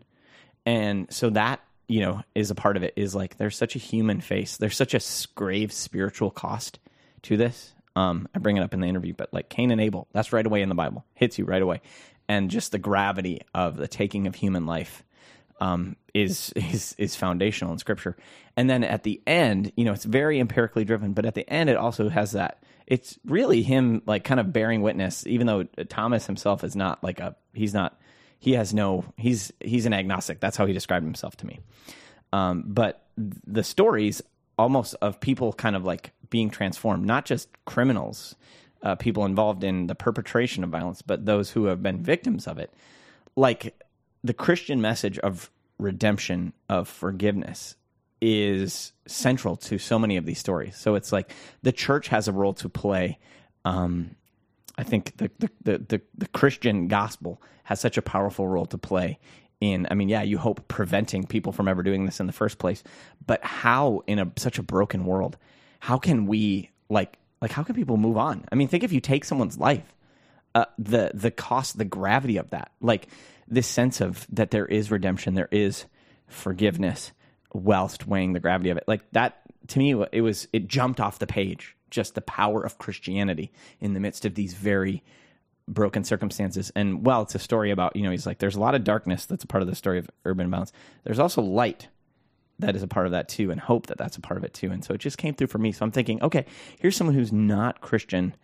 and 0.65 1.11
so 1.11 1.29
that 1.29 1.59
you 1.87 1.99
know 1.99 2.21
is 2.35 2.51
a 2.51 2.55
part 2.55 2.77
of 2.77 2.83
it 2.83 2.93
is 2.95 3.13
like 3.13 3.37
there's 3.37 3.57
such 3.57 3.75
a 3.75 3.79
human 3.79 4.21
face 4.21 4.57
there's 4.57 4.77
such 4.77 4.93
a 4.93 5.01
grave 5.35 5.73
spiritual 5.73 6.31
cost 6.31 6.79
to 7.21 7.35
this 7.35 7.73
um 7.95 8.27
i 8.33 8.39
bring 8.39 8.55
it 8.55 8.63
up 8.63 8.73
in 8.73 8.79
the 8.79 8.87
interview 8.87 9.13
but 9.13 9.33
like 9.33 9.49
cain 9.49 9.71
and 9.71 9.81
abel 9.81 10.07
that's 10.13 10.31
right 10.31 10.45
away 10.45 10.61
in 10.61 10.69
the 10.69 10.75
bible 10.75 11.03
hits 11.15 11.37
you 11.37 11.45
right 11.45 11.61
away 11.61 11.81
and 12.27 12.51
just 12.51 12.71
the 12.71 12.79
gravity 12.79 13.41
of 13.53 13.75
the 13.75 13.87
taking 13.87 14.27
of 14.27 14.35
human 14.35 14.65
life 14.65 15.03
um, 15.59 15.95
is 16.13 16.51
is 16.55 16.95
is 16.97 17.15
foundational 17.15 17.73
in 17.73 17.79
scripture. 17.79 18.15
And 18.55 18.69
then 18.69 18.83
at 18.83 19.03
the 19.03 19.21
end, 19.27 19.71
you 19.75 19.85
know, 19.85 19.93
it's 19.93 20.05
very 20.05 20.39
empirically 20.39 20.85
driven, 20.85 21.13
but 21.13 21.25
at 21.25 21.35
the 21.35 21.49
end, 21.49 21.69
it 21.69 21.77
also 21.77 22.09
has 22.09 22.31
that. 22.33 22.63
It's 22.89 23.17
really 23.23 23.61
him 23.61 24.01
like 24.05 24.25
kind 24.25 24.39
of 24.39 24.51
bearing 24.51 24.81
witness, 24.81 25.25
even 25.25 25.47
though 25.47 25.63
Thomas 25.87 26.25
himself 26.25 26.63
is 26.63 26.75
not 26.75 27.01
like 27.03 27.19
a 27.19 27.35
he's 27.53 27.73
not 27.73 27.97
he 28.39 28.53
has 28.53 28.73
no 28.73 29.05
he's 29.15 29.53
he's 29.61 29.85
an 29.85 29.93
agnostic. 29.93 30.41
That's 30.41 30.57
how 30.57 30.65
he 30.65 30.73
described 30.73 31.05
himself 31.05 31.37
to 31.37 31.47
me. 31.47 31.59
Um, 32.33 32.63
but 32.65 33.05
the 33.15 33.63
stories 33.63 34.21
almost 34.57 34.95
of 35.01 35.19
people 35.19 35.53
kind 35.53 35.75
of 35.75 35.85
like 35.85 36.11
being 36.29 36.49
transformed, 36.49 37.05
not 37.05 37.25
just 37.25 37.47
criminals, 37.65 38.35
uh, 38.83 38.95
people 38.95 39.25
involved 39.25 39.63
in 39.63 39.87
the 39.87 39.95
perpetration 39.95 40.63
of 40.63 40.69
violence, 40.69 41.01
but 41.01 41.25
those 41.25 41.51
who 41.51 41.65
have 41.65 41.81
been 41.81 42.03
victims 42.03 42.47
of 42.47 42.57
it. 42.57 42.73
Like 43.35 43.75
the 44.23 44.33
Christian 44.33 44.81
message 44.81 45.17
of 45.19 45.49
redemption, 45.77 46.53
of 46.67 46.87
forgiveness, 46.87 47.75
is 48.21 48.93
central 49.07 49.55
to 49.55 49.77
so 49.77 49.97
many 49.97 50.17
of 50.17 50.25
these 50.25 50.39
stories. 50.39 50.77
So 50.77 50.95
it's 50.95 51.11
like 51.11 51.31
the 51.61 51.71
church 51.71 52.09
has 52.09 52.27
a 52.27 52.33
role 52.33 52.53
to 52.55 52.69
play. 52.69 53.17
Um, 53.65 54.15
I 54.77 54.83
think 54.83 55.17
the, 55.17 55.31
the, 55.39 55.49
the, 55.63 56.01
the, 56.17 56.27
Christian 56.29 56.87
gospel 56.87 57.41
has 57.63 57.79
such 57.79 57.97
a 57.97 58.01
powerful 58.01 58.47
role 58.47 58.65
to 58.67 58.77
play 58.77 59.19
in, 59.59 59.87
I 59.91 59.93
mean, 59.93 60.07
yeah, 60.07 60.21
you 60.21 60.37
hope 60.37 60.67
preventing 60.67 61.25
people 61.25 61.51
from 61.51 61.67
ever 61.67 61.83
doing 61.83 62.05
this 62.05 62.19
in 62.19 62.27
the 62.27 62.33
first 62.33 62.57
place, 62.57 62.83
but 63.25 63.43
how 63.43 64.03
in 64.07 64.19
a, 64.19 64.31
such 64.37 64.57
a 64.57 64.63
broken 64.63 65.05
world, 65.05 65.37
how 65.79 65.97
can 65.97 66.27
we 66.27 66.69
like, 66.87 67.17
like, 67.41 67.51
how 67.51 67.63
can 67.63 67.75
people 67.75 67.97
move 67.97 68.17
on? 68.17 68.45
I 68.51 68.55
mean, 68.55 68.67
think 68.69 68.83
if 68.83 68.93
you 68.93 69.01
take 69.01 69.25
someone's 69.25 69.57
life, 69.57 69.93
uh, 70.55 70.65
the 70.77 71.11
the 71.13 71.31
cost, 71.31 71.77
the 71.77 71.85
gravity 71.85 72.37
of 72.37 72.49
that, 72.49 72.71
like 72.81 73.07
this 73.47 73.67
sense 73.67 74.01
of 74.01 74.25
that 74.31 74.51
there 74.51 74.65
is 74.65 74.91
redemption, 74.91 75.35
there 75.35 75.49
is 75.51 75.85
forgiveness, 76.27 77.11
whilst 77.53 78.07
weighing 78.07 78.33
the 78.33 78.39
gravity 78.39 78.69
of 78.69 78.77
it. 78.77 78.83
Like 78.87 79.01
that 79.11 79.41
to 79.67 79.79
me, 79.79 79.91
it 80.11 80.21
was 80.21 80.47
it 80.53 80.67
jumped 80.67 80.99
off 80.99 81.19
the 81.19 81.27
page. 81.27 81.75
Just 81.89 82.13
the 82.13 82.21
power 82.21 82.63
of 82.63 82.77
Christianity 82.77 83.51
in 83.79 83.93
the 83.93 83.99
midst 83.99 84.23
of 84.23 84.35
these 84.35 84.53
very 84.53 85.03
broken 85.67 86.03
circumstances. 86.03 86.71
And 86.75 87.05
well, 87.05 87.23
it's 87.23 87.35
a 87.35 87.39
story 87.39 87.71
about 87.71 87.95
you 87.95 88.03
know, 88.03 88.11
he's 88.11 88.25
like, 88.25 88.39
there's 88.39 88.55
a 88.55 88.59
lot 88.59 88.75
of 88.75 88.83
darkness 88.83 89.25
that's 89.25 89.43
a 89.43 89.47
part 89.47 89.61
of 89.61 89.69
the 89.69 89.75
story 89.75 89.97
of 89.97 90.09
urban 90.25 90.49
violence. 90.49 90.71
There's 91.03 91.19
also 91.19 91.41
light 91.41 91.87
that 92.59 92.75
is 92.75 92.83
a 92.83 92.87
part 92.87 93.05
of 93.05 93.13
that 93.13 93.29
too, 93.29 93.51
and 93.51 93.59
hope 93.59 93.87
that 93.87 93.97
that's 93.97 94.17
a 94.17 94.21
part 94.21 94.37
of 94.37 94.43
it 94.43 94.53
too. 94.53 94.69
And 94.69 94.83
so 94.83 94.93
it 94.93 94.99
just 94.99 95.17
came 95.17 95.33
through 95.33 95.47
for 95.47 95.57
me. 95.57 95.71
So 95.71 95.83
I'm 95.83 95.91
thinking, 95.91 96.21
okay, 96.21 96.45
here's 96.79 96.95
someone 96.95 97.15
who's 97.15 97.31
not 97.31 97.81
Christian, 97.81 98.35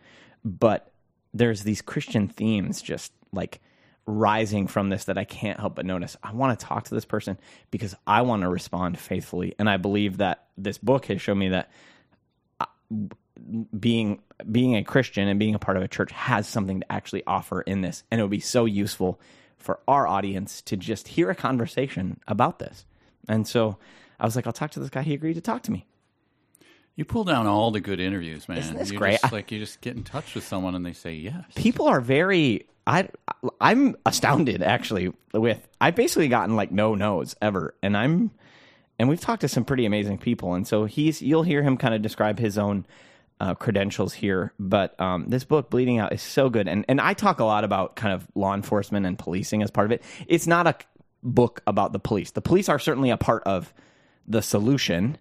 but 0.43 0.91
there's 1.33 1.63
these 1.63 1.81
Christian 1.81 2.29
themes 2.29 2.81
just 2.81 3.11
like 3.33 3.61
rising 4.07 4.67
from 4.67 4.89
this 4.89 5.05
that 5.05 5.17
I 5.17 5.23
can't 5.23 5.59
help 5.59 5.75
but 5.75 5.85
notice. 5.85 6.15
I 6.21 6.33
want 6.33 6.57
to 6.59 6.65
talk 6.65 6.85
to 6.85 6.95
this 6.95 7.05
person 7.05 7.39
because 7.71 7.95
I 8.05 8.21
want 8.21 8.43
to 8.43 8.49
respond 8.49 8.99
faithfully. 8.99 9.55
And 9.57 9.69
I 9.69 9.77
believe 9.77 10.17
that 10.17 10.45
this 10.57 10.77
book 10.77 11.05
has 11.07 11.21
shown 11.21 11.39
me 11.39 11.49
that 11.49 11.71
uh, 12.59 12.65
being 13.77 14.21
being 14.51 14.75
a 14.75 14.83
Christian 14.83 15.27
and 15.27 15.39
being 15.39 15.55
a 15.55 15.59
part 15.59 15.77
of 15.77 15.83
a 15.83 15.87
church 15.87 16.11
has 16.11 16.47
something 16.47 16.81
to 16.81 16.91
actually 16.91 17.23
offer 17.25 17.61
in 17.61 17.81
this. 17.81 18.03
And 18.11 18.19
it 18.19 18.23
would 18.23 18.31
be 18.31 18.39
so 18.39 18.65
useful 18.65 19.19
for 19.57 19.79
our 19.87 20.07
audience 20.07 20.61
to 20.63 20.77
just 20.77 21.07
hear 21.07 21.29
a 21.29 21.35
conversation 21.35 22.19
about 22.27 22.59
this. 22.59 22.85
And 23.27 23.47
so 23.47 23.77
I 24.19 24.25
was 24.25 24.35
like, 24.35 24.45
I'll 24.45 24.53
talk 24.53 24.71
to 24.71 24.79
this 24.79 24.89
guy. 24.89 25.01
He 25.01 25.13
agreed 25.13 25.33
to 25.33 25.41
talk 25.41 25.63
to 25.63 25.71
me. 25.71 25.85
You 26.95 27.03
pull 27.03 27.25
down 27.25 27.45
all 27.45 27.71
the 27.71 27.81
good 27.81 27.99
interviews, 27.99 28.47
man. 28.47 28.59
Isn't 28.59 28.77
this 28.77 28.91
you 28.91 28.97
great? 28.97 29.19
Just, 29.19 29.33
like 29.33 29.51
you 29.51 29.59
just 29.59 29.81
get 29.81 29.97
in 29.97 30.03
touch 30.03 30.33
with 30.33 30.45
someone 30.45 30.75
and 30.75 30.85
they 30.85 30.93
say 30.93 31.13
yes. 31.13 31.43
people 31.55 31.87
are 31.87 31.99
very 31.99 32.67
I 32.87 33.09
I'm 33.59 33.95
astounded 34.05 34.61
actually 34.61 35.11
with 35.33 35.67
I've 35.81 35.95
basically 35.95 36.27
gotten 36.27 36.55
like 36.55 36.71
no 36.71 36.95
nos 36.95 37.35
ever 37.41 37.75
and 37.81 37.97
I'm 37.97 38.31
and 38.97 39.09
we've 39.09 39.19
talked 39.19 39.41
to 39.41 39.47
some 39.47 39.65
pretty 39.65 39.85
amazing 39.85 40.17
people, 40.17 40.53
and 40.53 40.67
so 40.67 40.85
he's 40.85 41.21
you'll 41.21 41.43
hear 41.43 41.63
him 41.63 41.77
kind 41.77 41.93
of 41.93 42.01
describe 42.01 42.39
his 42.39 42.57
own 42.57 42.85
uh, 43.39 43.53
credentials 43.55 44.13
here. 44.13 44.53
But 44.57 44.99
um, 44.99 45.25
this 45.27 45.43
book, 45.43 45.69
Bleeding 45.69 45.99
Out, 45.99 46.13
is 46.13 46.21
so 46.21 46.49
good, 46.49 46.67
and 46.67 46.85
and 46.87 47.01
I 47.01 47.13
talk 47.13 47.39
a 47.39 47.45
lot 47.45 47.63
about 47.63 47.95
kind 47.95 48.13
of 48.13 48.27
law 48.35 48.53
enforcement 48.53 49.05
and 49.05 49.19
policing 49.19 49.61
as 49.61 49.71
part 49.71 49.85
of 49.85 49.91
it. 49.91 50.03
It's 50.27 50.47
not 50.47 50.67
a 50.67 50.75
book 51.23 51.61
about 51.67 51.91
the 51.91 51.99
police. 51.99 52.31
The 52.31 52.41
police 52.41 52.69
are 52.69 52.79
certainly 52.79 53.09
a 53.09 53.17
part 53.17 53.43
of 53.43 53.73
the 54.27 54.41
solution. 54.41 55.17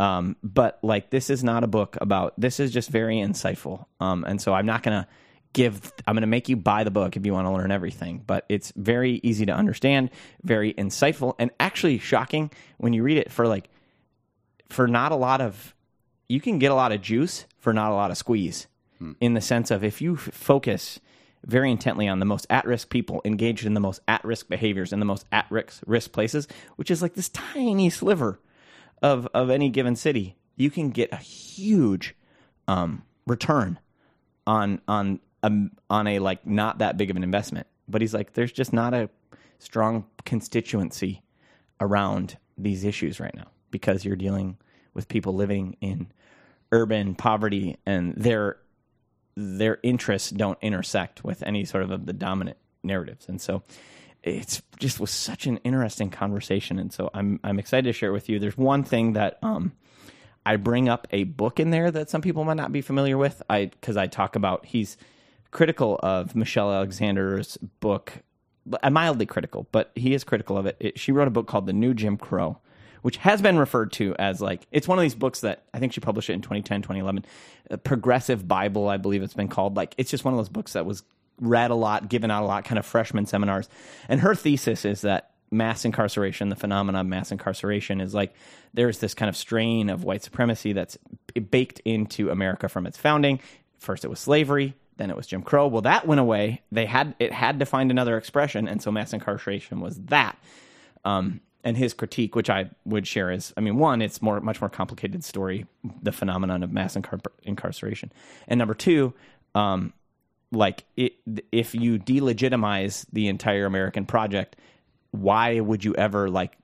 Um, 0.00 0.34
but 0.42 0.80
like 0.82 1.10
this 1.10 1.30
is 1.30 1.44
not 1.44 1.62
a 1.62 1.68
book 1.68 1.96
about 2.00 2.34
this 2.36 2.58
is 2.58 2.72
just 2.72 2.90
very 2.90 3.16
insightful. 3.18 3.86
Um, 4.00 4.24
and 4.24 4.42
so 4.42 4.52
I'm 4.52 4.66
not 4.66 4.82
gonna 4.82 5.06
give 5.54 5.92
I'm 6.06 6.14
gonna 6.14 6.26
make 6.26 6.50
you 6.50 6.56
buy 6.56 6.84
the 6.84 6.90
book 6.90 7.16
if 7.16 7.24
you 7.24 7.32
want 7.32 7.46
to 7.46 7.52
learn 7.52 7.70
everything. 7.70 8.22
But 8.26 8.44
it's 8.50 8.72
very 8.76 9.20
easy 9.22 9.46
to 9.46 9.52
understand, 9.52 10.10
very 10.42 10.74
insightful, 10.74 11.34
and 11.38 11.50
actually 11.58 11.98
shocking 11.98 12.50
when 12.76 12.92
you 12.92 13.02
read 13.02 13.16
it 13.16 13.32
for 13.32 13.48
like 13.48 13.70
for 14.68 14.86
not 14.86 15.12
a 15.12 15.16
lot 15.16 15.40
of 15.40 15.74
you 16.28 16.40
can 16.40 16.58
get 16.58 16.70
a 16.70 16.74
lot 16.74 16.92
of 16.92 17.00
juice 17.00 17.46
for 17.58 17.72
not 17.72 17.90
a 17.90 17.94
lot 17.94 18.10
of 18.10 18.18
squeeze 18.18 18.66
hmm. 18.98 19.12
in 19.20 19.34
the 19.34 19.40
sense 19.40 19.70
of 19.70 19.82
if 19.82 20.02
you 20.02 20.14
f- 20.14 20.20
focus 20.20 21.00
very 21.46 21.70
intently 21.70 22.08
on 22.08 22.18
the 22.18 22.24
most 22.24 22.46
at-risk 22.48 22.88
people 22.88 23.20
engaged 23.24 23.66
in 23.66 23.74
the 23.74 23.80
most 23.80 24.00
at-risk 24.08 24.48
behaviors 24.48 24.92
in 24.92 24.98
the 24.98 25.04
most 25.04 25.26
at-risk 25.30 25.82
risk 25.86 26.10
places 26.10 26.48
which 26.76 26.90
is 26.90 27.02
like 27.02 27.14
this 27.14 27.28
tiny 27.28 27.90
sliver 27.90 28.40
of 29.04 29.28
of 29.34 29.50
any 29.50 29.68
given 29.68 29.94
city, 29.94 30.34
you 30.56 30.70
can 30.70 30.90
get 30.90 31.12
a 31.12 31.16
huge 31.16 32.16
um, 32.66 33.02
return 33.26 33.78
on 34.46 34.80
on 34.88 35.20
a, 35.44 35.50
on 35.90 36.06
a 36.06 36.18
like 36.18 36.46
not 36.46 36.78
that 36.78 36.96
big 36.96 37.10
of 37.10 37.16
an 37.16 37.22
investment. 37.22 37.66
But 37.86 38.00
he's 38.00 38.14
like, 38.14 38.32
there's 38.32 38.52
just 38.52 38.72
not 38.72 38.94
a 38.94 39.10
strong 39.58 40.06
constituency 40.24 41.22
around 41.80 42.38
these 42.56 42.84
issues 42.84 43.20
right 43.20 43.34
now 43.34 43.46
because 43.70 44.04
you're 44.04 44.16
dealing 44.16 44.56
with 44.94 45.08
people 45.08 45.34
living 45.34 45.76
in 45.80 46.10
urban 46.72 47.14
poverty 47.14 47.76
and 47.84 48.14
their 48.16 48.58
their 49.36 49.78
interests 49.82 50.30
don't 50.30 50.58
intersect 50.62 51.24
with 51.24 51.42
any 51.42 51.64
sort 51.64 51.82
of, 51.82 52.06
the 52.06 52.12
dominant 52.12 52.56
narratives. 52.84 53.28
And 53.28 53.40
so 53.40 53.64
it's 54.22 54.62
just 54.78 55.00
was 55.00 55.10
such 55.10 55.46
an 55.46 55.58
interesting 55.58 56.08
conversation, 56.10 56.78
and 56.78 56.92
so 56.92 57.10
I'm 57.12 57.40
I'm 57.44 57.58
excited 57.58 57.84
to 57.84 57.92
share 57.92 58.08
it 58.08 58.12
with 58.12 58.28
you. 58.28 58.38
There's 58.38 58.56
one 58.56 58.82
thing 58.82 59.12
that 59.14 59.38
um, 59.42 59.72
I 60.46 60.56
bring 60.56 60.88
up 60.88 61.06
a 61.10 61.24
book 61.24 61.60
in 61.60 61.70
there 61.70 61.90
that 61.90 62.08
some 62.08 62.22
people 62.22 62.44
might 62.44 62.56
not 62.56 62.72
be 62.72 62.80
familiar 62.80 63.18
with. 63.18 63.42
I 63.50 63.66
because 63.66 63.98
I 63.98 64.06
talk 64.06 64.34
about 64.34 64.64
he's 64.64 64.96
critical 65.54 65.98
of 66.02 66.36
Michelle 66.36 66.70
Alexander's 66.70 67.56
book. 67.80 68.12
I'm 68.82 68.92
mildly 68.92 69.24
critical, 69.24 69.66
but 69.72 69.92
he 69.94 70.12
is 70.12 70.24
critical 70.24 70.58
of 70.58 70.66
it. 70.66 70.76
it. 70.80 71.00
She 71.00 71.12
wrote 71.12 71.28
a 71.28 71.30
book 71.30 71.46
called 71.46 71.64
The 71.64 71.72
New 71.72 71.94
Jim 71.94 72.18
Crow, 72.18 72.58
which 73.00 73.18
has 73.18 73.40
been 73.40 73.58
referred 73.58 73.92
to 73.92 74.14
as 74.18 74.42
like 74.42 74.66
it's 74.72 74.88
one 74.88 74.98
of 74.98 75.02
these 75.02 75.14
books 75.14 75.40
that 75.40 75.62
I 75.72 75.78
think 75.78 75.94
she 75.94 76.00
published 76.00 76.28
it 76.28 76.34
in 76.34 76.42
2010, 76.42 76.82
2011. 76.82 77.24
A 77.70 77.74
uh, 77.74 77.76
progressive 77.78 78.46
Bible, 78.46 78.88
I 78.88 78.98
believe 78.98 79.22
it's 79.22 79.34
been 79.34 79.48
called. 79.48 79.76
Like 79.76 79.94
it's 79.96 80.10
just 80.10 80.24
one 80.24 80.34
of 80.34 80.38
those 80.38 80.50
books 80.50 80.74
that 80.74 80.84
was 80.84 81.04
read 81.40 81.70
a 81.70 81.74
lot, 81.74 82.08
given 82.08 82.30
out 82.30 82.42
a 82.42 82.46
lot, 82.46 82.64
kind 82.64 82.78
of 82.78 82.84
freshman 82.84 83.26
seminars. 83.26 83.68
And 84.08 84.20
her 84.20 84.34
thesis 84.34 84.84
is 84.84 85.02
that 85.02 85.30
mass 85.50 85.84
incarceration, 85.84 86.48
the 86.48 86.56
phenomenon 86.56 87.02
of 87.02 87.06
mass 87.06 87.30
incarceration, 87.30 88.00
is 88.00 88.12
like 88.12 88.34
there's 88.72 88.98
this 88.98 89.14
kind 89.14 89.28
of 89.28 89.36
strain 89.36 89.88
of 89.88 90.02
white 90.02 90.22
supremacy 90.24 90.72
that's 90.72 90.98
baked 91.50 91.80
into 91.84 92.30
America 92.30 92.68
from 92.68 92.86
its 92.86 92.98
founding. 92.98 93.40
First, 93.78 94.04
it 94.04 94.08
was 94.08 94.18
slavery. 94.18 94.74
Then 94.96 95.10
it 95.10 95.16
was 95.16 95.26
Jim 95.26 95.42
Crow. 95.42 95.66
Well, 95.66 95.82
that 95.82 96.06
went 96.06 96.20
away. 96.20 96.62
They 96.70 96.86
had 96.86 97.14
it 97.18 97.32
had 97.32 97.58
to 97.60 97.66
find 97.66 97.90
another 97.90 98.16
expression, 98.16 98.68
and 98.68 98.82
so 98.82 98.92
mass 98.92 99.12
incarceration 99.12 99.80
was 99.80 99.96
that. 100.04 100.38
Um, 101.04 101.40
and 101.64 101.76
his 101.76 101.94
critique, 101.94 102.36
which 102.36 102.50
I 102.50 102.70
would 102.84 103.06
share, 103.06 103.30
is 103.30 103.52
I 103.56 103.60
mean, 103.60 103.76
one, 103.78 104.02
it's 104.02 104.22
more 104.22 104.40
much 104.40 104.60
more 104.60 104.70
complicated 104.70 105.24
story, 105.24 105.66
the 106.02 106.12
phenomenon 106.12 106.62
of 106.62 106.72
mass 106.72 106.94
incar- 106.94 107.24
incarceration, 107.42 108.12
and 108.46 108.58
number 108.58 108.74
two, 108.74 109.14
um, 109.54 109.92
like 110.52 110.84
it, 110.96 111.14
if 111.50 111.74
you 111.74 111.98
delegitimize 111.98 113.06
the 113.12 113.28
entire 113.28 113.66
American 113.66 114.06
project, 114.06 114.56
why 115.10 115.60
would 115.60 115.84
you 115.84 115.94
ever 115.94 116.28
like 116.28 116.56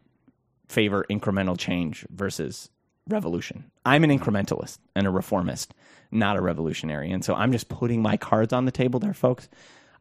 favor 0.68 1.04
incremental 1.10 1.58
change 1.58 2.06
versus 2.10 2.70
revolution? 3.12 3.70
I'm 3.84 4.04
an 4.04 4.10
incrementalist 4.10 4.78
and 4.94 5.06
a 5.06 5.10
reformist, 5.10 5.74
not 6.10 6.36
a 6.36 6.40
revolutionary. 6.40 7.10
And 7.10 7.24
so 7.24 7.34
I'm 7.34 7.52
just 7.52 7.68
putting 7.68 8.02
my 8.02 8.16
cards 8.16 8.52
on 8.52 8.64
the 8.64 8.72
table 8.72 9.00
there, 9.00 9.14
folks. 9.14 9.48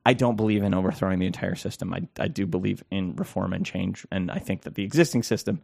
I 0.06 0.14
don't 0.14 0.36
believe 0.36 0.64
in 0.64 0.74
overthrowing 0.74 1.20
the 1.20 1.28
entire 1.28 1.56
system. 1.56 1.94
I, 1.94 2.08
I 2.18 2.28
do 2.28 2.46
believe 2.46 2.84
in 2.90 3.16
reform 3.16 3.54
and 3.54 3.66
change. 3.66 4.08
And 4.12 4.32
I 4.32 4.40
think 4.40 4.62
that 4.62 4.76
the 4.76 4.84
existing 4.84 5.24
system 5.24 5.62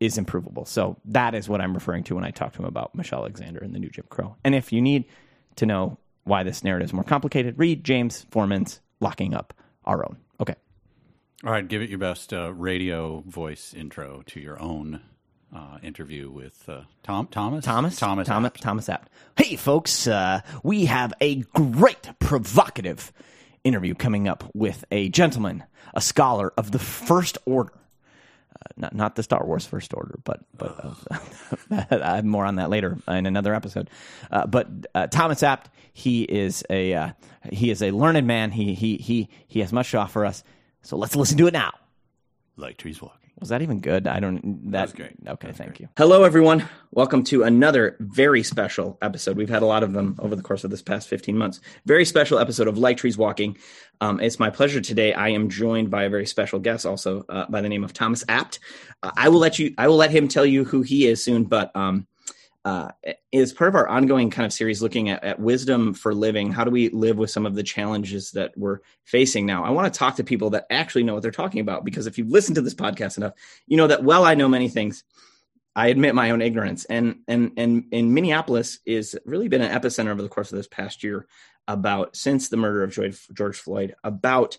is 0.00 0.18
improvable. 0.18 0.64
So 0.64 0.96
that 1.04 1.34
is 1.34 1.48
what 1.48 1.60
I'm 1.60 1.74
referring 1.74 2.02
to 2.04 2.16
when 2.16 2.24
I 2.24 2.32
talk 2.32 2.54
to 2.54 2.58
him 2.58 2.64
about 2.64 2.94
Michelle 2.94 3.20
Alexander 3.20 3.60
and 3.60 3.72
the 3.72 3.78
new 3.78 3.88
Jim 3.88 4.04
Crow. 4.08 4.36
And 4.42 4.54
if 4.54 4.72
you 4.72 4.82
need 4.82 5.04
to 5.56 5.66
know 5.66 5.96
why 6.24 6.42
this 6.42 6.64
narrative 6.64 6.88
is 6.88 6.92
more 6.92 7.04
complicated, 7.04 7.56
read 7.56 7.84
James 7.84 8.26
Forman's 8.30 8.80
Locking 9.00 9.32
Up 9.32 9.54
Our 9.84 10.04
Own. 10.04 10.16
Okay. 10.40 10.56
All 11.44 11.52
right, 11.52 11.66
give 11.66 11.82
it 11.82 11.90
your 11.90 11.98
best 11.98 12.32
uh, 12.32 12.52
radio 12.52 13.20
voice 13.26 13.74
intro 13.74 14.22
to 14.26 14.40
your 14.40 14.60
own 14.60 15.00
uh, 15.54 15.78
interview 15.82 16.30
with 16.30 16.68
uh, 16.68 16.82
Tom 17.02 17.26
Thomas 17.26 17.64
Thomas 17.64 17.98
Thomas 17.98 18.26
Thomas 18.26 18.48
Abt. 18.48 18.60
Thomas 18.60 18.88
Abt. 18.88 19.08
Hey, 19.36 19.56
folks, 19.56 20.06
uh, 20.06 20.40
we 20.62 20.86
have 20.86 21.12
a 21.20 21.36
great 21.54 22.10
provocative 22.18 23.12
interview 23.64 23.94
coming 23.94 24.28
up 24.28 24.44
with 24.54 24.84
a 24.90 25.08
gentleman, 25.08 25.64
a 25.94 26.00
scholar 26.00 26.52
of 26.56 26.70
the 26.70 26.78
First 26.78 27.38
Order. 27.44 27.72
Uh, 28.54 28.68
not 28.76 28.94
not 28.94 29.16
the 29.16 29.22
Star 29.22 29.44
Wars 29.44 29.66
First 29.66 29.94
Order, 29.94 30.18
but 30.24 30.40
but 30.56 30.96
I 31.90 32.16
have 32.16 32.24
more 32.24 32.44
on 32.46 32.56
that 32.56 32.70
later 32.70 32.98
in 33.08 33.26
another 33.26 33.54
episode. 33.54 33.90
Uh, 34.30 34.46
but 34.46 34.68
uh, 34.94 35.06
Thomas 35.08 35.42
Abt, 35.42 35.68
he 35.92 36.22
is 36.22 36.64
a 36.70 36.94
uh, 36.94 37.10
he 37.50 37.70
is 37.70 37.82
a 37.82 37.90
learned 37.90 38.26
man. 38.26 38.50
He 38.50 38.74
he 38.74 38.96
he 38.96 39.28
he 39.46 39.60
has 39.60 39.72
much 39.72 39.90
to 39.90 39.98
offer 39.98 40.24
us. 40.24 40.44
So 40.82 40.96
let's 40.96 41.14
listen 41.14 41.36
to 41.38 41.46
it 41.46 41.52
now. 41.52 41.72
Like 42.56 42.76
trees 42.76 43.00
walking. 43.00 43.21
Was 43.42 43.48
that 43.48 43.60
even 43.60 43.80
good? 43.80 44.06
I 44.06 44.20
don't. 44.20 44.70
That, 44.70 44.72
That 44.72 44.82
was 44.82 44.92
great. 44.92 45.10
Okay, 45.10 45.18
That 45.24 45.46
was 45.48 45.56
thank 45.56 45.70
great. 45.70 45.80
you. 45.80 45.88
Hello, 45.96 46.22
everyone. 46.22 46.68
Welcome 46.92 47.24
to 47.24 47.42
another 47.42 47.96
very 47.98 48.44
special 48.44 48.98
episode. 49.02 49.36
We've 49.36 49.48
had 49.48 49.62
a 49.62 49.66
lot 49.66 49.82
of 49.82 49.92
them 49.94 50.14
over 50.20 50.36
the 50.36 50.42
course 50.42 50.62
of 50.62 50.70
this 50.70 50.80
past 50.80 51.08
15 51.08 51.36
months. 51.36 51.60
Very 51.84 52.04
special 52.04 52.38
episode 52.38 52.68
of 52.68 52.78
Like 52.78 52.98
Trees 52.98 53.18
Walking. 53.18 53.58
Um, 54.00 54.20
it's 54.20 54.38
my 54.38 54.48
pleasure 54.48 54.80
today. 54.80 55.12
I 55.12 55.30
am 55.30 55.48
joined 55.48 55.90
by 55.90 56.04
a 56.04 56.08
very 56.08 56.24
special 56.24 56.60
guest, 56.60 56.86
also 56.86 57.24
uh, 57.28 57.46
by 57.50 57.60
the 57.60 57.68
name 57.68 57.82
of 57.82 57.92
Thomas 57.92 58.22
Abt. 58.28 58.60
Uh, 59.02 59.10
I 59.16 59.28
will 59.28 59.40
let 59.40 59.58
you. 59.58 59.74
I 59.76 59.88
will 59.88 59.96
let 59.96 60.12
him 60.12 60.28
tell 60.28 60.46
you 60.46 60.64
who 60.64 60.82
he 60.82 61.08
is 61.08 61.20
soon. 61.24 61.42
But 61.42 61.74
um, 61.74 62.06
uh, 62.64 62.90
is 63.32 63.52
part 63.52 63.68
of 63.68 63.74
our 63.74 63.88
ongoing 63.88 64.30
kind 64.30 64.46
of 64.46 64.52
series 64.52 64.82
looking 64.82 65.10
at, 65.10 65.22
at 65.24 65.40
wisdom 65.40 65.94
for 65.94 66.14
living. 66.14 66.52
How 66.52 66.62
do 66.62 66.70
we 66.70 66.90
live 66.90 67.16
with 67.18 67.30
some 67.30 67.44
of 67.44 67.54
the 67.54 67.62
challenges 67.62 68.30
that 68.32 68.56
we're 68.56 68.78
facing 69.04 69.46
now? 69.46 69.64
I 69.64 69.70
want 69.70 69.92
to 69.92 69.98
talk 69.98 70.16
to 70.16 70.24
people 70.24 70.50
that 70.50 70.66
actually 70.70 71.02
know 71.02 71.14
what 71.14 71.22
they're 71.22 71.32
talking 71.32 71.60
about 71.60 71.84
because 71.84 72.06
if 72.06 72.18
you've 72.18 72.30
listened 72.30 72.54
to 72.56 72.62
this 72.62 72.74
podcast 72.74 73.16
enough, 73.16 73.32
you 73.66 73.76
know 73.76 73.88
that 73.88 74.04
well, 74.04 74.24
I 74.24 74.34
know 74.34 74.48
many 74.48 74.68
things. 74.68 75.02
I 75.74 75.88
admit 75.88 76.14
my 76.14 76.30
own 76.30 76.42
ignorance, 76.42 76.84
and 76.84 77.20
and 77.26 77.52
and 77.56 77.86
in 77.92 78.14
Minneapolis 78.14 78.78
is 78.84 79.18
really 79.24 79.48
been 79.48 79.62
an 79.62 79.80
epicenter 79.80 80.10
over 80.10 80.22
the 80.22 80.28
course 80.28 80.52
of 80.52 80.56
this 80.56 80.68
past 80.68 81.02
year 81.02 81.26
about 81.66 82.14
since 82.14 82.48
the 82.48 82.56
murder 82.56 82.82
of 82.82 82.92
George, 82.92 83.26
George 83.32 83.56
Floyd 83.58 83.94
about 84.04 84.58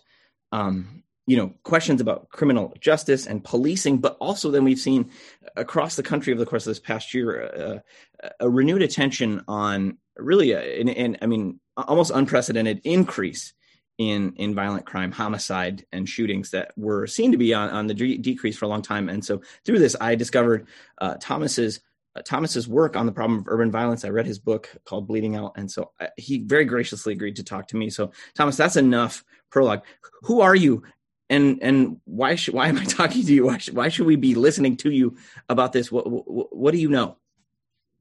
um, 0.52 1.04
you 1.26 1.36
know 1.36 1.52
questions 1.62 2.00
about 2.00 2.28
criminal 2.28 2.74
justice 2.80 3.26
and 3.26 3.44
policing, 3.44 3.98
but 3.98 4.16
also 4.20 4.50
then 4.50 4.64
we've 4.64 4.78
seen 4.78 5.10
across 5.56 5.96
the 5.96 6.02
country 6.02 6.32
over 6.32 6.40
the 6.40 6.50
course 6.50 6.66
of 6.66 6.70
this 6.70 6.80
past 6.80 7.14
year 7.14 7.82
uh, 8.22 8.28
a 8.40 8.48
renewed 8.48 8.82
attention 8.82 9.42
on 9.48 9.98
really 10.16 10.52
a, 10.52 10.80
an, 10.80 11.16
I 11.22 11.26
mean 11.26 11.60
almost 11.76 12.12
unprecedented 12.14 12.80
increase 12.84 13.54
in 13.98 14.34
in 14.36 14.54
violent 14.54 14.86
crime, 14.86 15.12
homicide, 15.12 15.84
and 15.92 16.08
shootings 16.08 16.50
that 16.50 16.72
were 16.76 17.06
seen 17.06 17.32
to 17.32 17.38
be 17.38 17.54
on, 17.54 17.70
on 17.70 17.86
the 17.86 17.94
de- 17.94 18.18
decrease 18.18 18.56
for 18.56 18.64
a 18.64 18.68
long 18.68 18.82
time. 18.82 19.08
And 19.08 19.24
so 19.24 19.42
through 19.64 19.78
this, 19.78 19.96
I 20.00 20.14
discovered 20.14 20.66
uh, 21.00 21.16
Thomas's 21.20 21.80
uh, 22.16 22.22
Thomas's 22.22 22.68
work 22.68 22.96
on 22.96 23.06
the 23.06 23.12
problem 23.12 23.40
of 23.40 23.48
urban 23.48 23.70
violence. 23.70 24.04
I 24.04 24.08
read 24.08 24.26
his 24.26 24.38
book 24.38 24.68
called 24.84 25.06
Bleeding 25.06 25.36
Out, 25.36 25.52
and 25.56 25.70
so 25.70 25.92
uh, 26.00 26.06
he 26.16 26.38
very 26.38 26.64
graciously 26.64 27.12
agreed 27.12 27.36
to 27.36 27.44
talk 27.44 27.68
to 27.68 27.76
me. 27.76 27.90
So 27.90 28.12
Thomas, 28.34 28.56
that's 28.56 28.76
enough 28.76 29.24
prologue. 29.50 29.82
Who 30.22 30.40
are 30.40 30.54
you? 30.54 30.82
And 31.30 31.58
and 31.62 32.00
why 32.04 32.34
should 32.34 32.54
why 32.54 32.68
am 32.68 32.78
I 32.78 32.84
talking 33.00 33.24
to 33.24 33.32
you? 33.32 33.46
Why 33.46 33.58
should, 33.58 33.74
why 33.74 33.88
should 33.88 34.06
we 34.06 34.16
be 34.16 34.34
listening 34.34 34.76
to 34.78 34.90
you 34.90 35.16
about 35.48 35.72
this? 35.72 35.90
What 35.90 36.10
what, 36.10 36.54
what 36.54 36.72
do 36.72 36.78
you 36.78 36.88
know? 36.88 37.16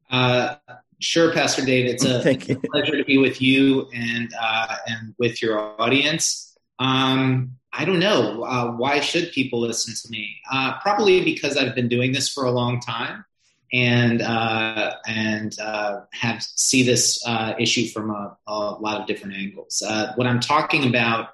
Uh, 0.09 0.55
sure, 0.99 1.33
Pastor 1.33 1.65
Dave. 1.65 1.87
It's 1.87 2.05
a, 2.05 2.21
Thank 2.23 2.47
you. 2.47 2.59
pleasure 2.71 2.97
to 2.97 3.05
be 3.05 3.17
with 3.17 3.41
you 3.41 3.89
and 3.93 4.33
uh, 4.39 4.75
and 4.87 5.15
with 5.17 5.41
your 5.41 5.81
audience. 5.81 6.57
Um, 6.79 7.57
I 7.71 7.85
don't 7.85 7.99
know 7.99 8.43
uh, 8.43 8.71
why 8.71 8.99
should 8.99 9.31
people 9.31 9.59
listen 9.59 9.95
to 9.95 10.11
me? 10.11 10.37
Uh, 10.51 10.79
probably 10.81 11.23
because 11.23 11.57
I've 11.57 11.75
been 11.75 11.87
doing 11.87 12.11
this 12.11 12.29
for 12.29 12.45
a 12.45 12.51
long 12.51 12.79
time 12.79 13.25
and 13.73 14.21
uh, 14.21 14.95
and 15.07 15.59
uh, 15.59 16.01
have 16.11 16.43
see 16.43 16.83
this 16.83 17.25
uh, 17.25 17.55
issue 17.59 17.87
from 17.87 18.11
a, 18.11 18.37
a 18.47 18.53
lot 18.53 19.01
of 19.01 19.07
different 19.07 19.35
angles. 19.35 19.81
Uh, 19.85 20.13
what 20.15 20.27
I'm 20.27 20.39
talking 20.39 20.87
about 20.87 21.29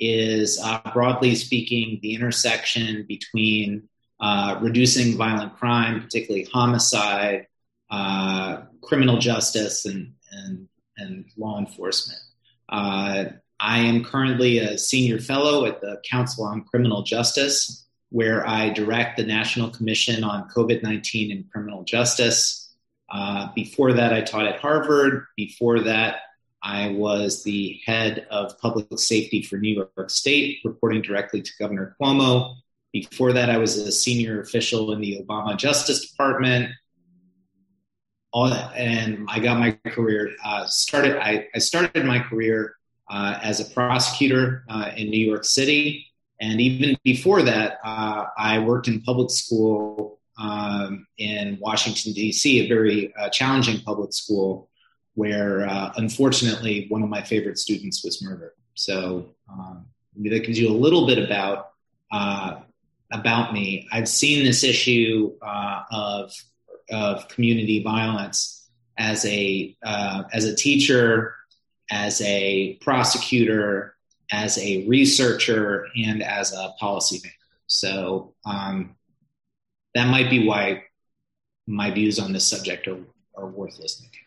is, 0.00 0.58
uh, 0.62 0.80
broadly 0.92 1.34
speaking, 1.34 2.00
the 2.02 2.14
intersection 2.14 3.04
between 3.06 3.88
uh, 4.18 4.58
reducing 4.60 5.16
violent 5.16 5.56
crime, 5.56 6.00
particularly 6.00 6.48
homicide, 6.52 7.46
uh, 7.90 8.62
criminal 8.82 9.18
justice, 9.18 9.84
and, 9.84 10.14
and, 10.32 10.68
and 10.96 11.26
law 11.36 11.58
enforcement. 11.58 12.20
Uh, 12.68 13.24
I 13.60 13.80
am 13.80 14.04
currently 14.04 14.58
a 14.58 14.78
senior 14.78 15.20
fellow 15.20 15.66
at 15.66 15.80
the 15.82 16.00
Council 16.08 16.44
on 16.44 16.64
Criminal 16.64 17.02
Justice, 17.02 17.86
where 18.08 18.46
I 18.48 18.70
direct 18.70 19.18
the 19.18 19.24
National 19.24 19.68
Commission 19.70 20.24
on 20.24 20.48
COVID 20.48 20.82
19 20.82 21.30
and 21.30 21.50
Criminal 21.50 21.84
Justice. 21.84 22.74
Uh, 23.10 23.48
before 23.54 23.92
that, 23.94 24.12
I 24.12 24.22
taught 24.22 24.46
at 24.46 24.60
Harvard. 24.60 25.26
Before 25.36 25.80
that, 25.80 26.20
I 26.62 26.90
was 26.90 27.42
the 27.42 27.80
head 27.86 28.26
of 28.30 28.58
public 28.58 28.86
safety 28.98 29.42
for 29.42 29.56
New 29.56 29.74
York 29.74 30.10
State, 30.10 30.58
reporting 30.64 31.02
directly 31.02 31.40
to 31.42 31.50
Governor 31.58 31.96
Cuomo. 32.00 32.56
Before 32.92 33.32
that, 33.32 33.48
I 33.48 33.56
was 33.58 33.78
a 33.78 33.90
senior 33.92 34.40
official 34.40 34.92
in 34.92 35.00
the 35.00 35.24
Obama 35.24 35.56
Justice 35.56 36.10
Department. 36.10 36.70
All 38.32 38.50
that, 38.50 38.76
and 38.76 39.26
I 39.28 39.40
got 39.40 39.58
my 39.58 39.72
career 39.86 40.32
uh, 40.44 40.66
started. 40.66 41.16
I, 41.16 41.48
I, 41.54 41.58
started 41.58 42.04
my 42.04 42.20
career 42.20 42.76
uh, 43.10 43.38
as 43.42 43.58
a 43.58 43.64
prosecutor 43.74 44.64
uh, 44.68 44.90
in 44.96 45.10
New 45.10 45.24
York 45.24 45.44
City, 45.44 46.06
and 46.40 46.60
even 46.60 46.96
before 47.02 47.42
that, 47.42 47.78
uh, 47.84 48.26
I 48.38 48.60
worked 48.60 48.86
in 48.86 49.02
public 49.02 49.30
school 49.30 50.20
um, 50.38 51.06
in 51.18 51.58
Washington 51.60 52.12
D.C., 52.12 52.60
a 52.60 52.68
very 52.68 53.12
uh, 53.16 53.28
challenging 53.30 53.80
public 53.82 54.12
school 54.12 54.69
where 55.14 55.66
uh, 55.68 55.92
unfortunately 55.96 56.86
one 56.88 57.02
of 57.02 57.08
my 57.08 57.22
favorite 57.22 57.58
students 57.58 58.04
was 58.04 58.22
murdered. 58.22 58.52
So 58.74 59.34
um, 59.50 59.86
that 60.16 60.44
gives 60.44 60.58
you 60.58 60.68
a 60.68 60.72
little 60.72 61.06
bit 61.06 61.18
about 61.18 61.72
uh, 62.12 62.60
about 63.12 63.52
me. 63.52 63.88
I've 63.92 64.08
seen 64.08 64.44
this 64.44 64.64
issue 64.64 65.32
uh, 65.42 65.82
of 65.90 66.32
of 66.90 67.28
community 67.28 67.82
violence 67.82 68.68
as 68.98 69.24
a 69.24 69.76
uh, 69.82 70.24
as 70.32 70.44
a 70.44 70.54
teacher, 70.54 71.34
as 71.90 72.20
a 72.22 72.74
prosecutor, 72.80 73.96
as 74.32 74.58
a 74.58 74.86
researcher, 74.86 75.86
and 75.96 76.22
as 76.22 76.52
a 76.52 76.74
policymaker. 76.80 77.32
So 77.66 78.34
um, 78.44 78.96
that 79.94 80.08
might 80.08 80.30
be 80.30 80.46
why 80.46 80.84
my 81.66 81.90
views 81.90 82.18
on 82.18 82.32
this 82.32 82.46
subject 82.46 82.88
are, 82.88 82.98
are 83.36 83.46
worth 83.46 83.78
listening 83.78 84.10
to. 84.12 84.18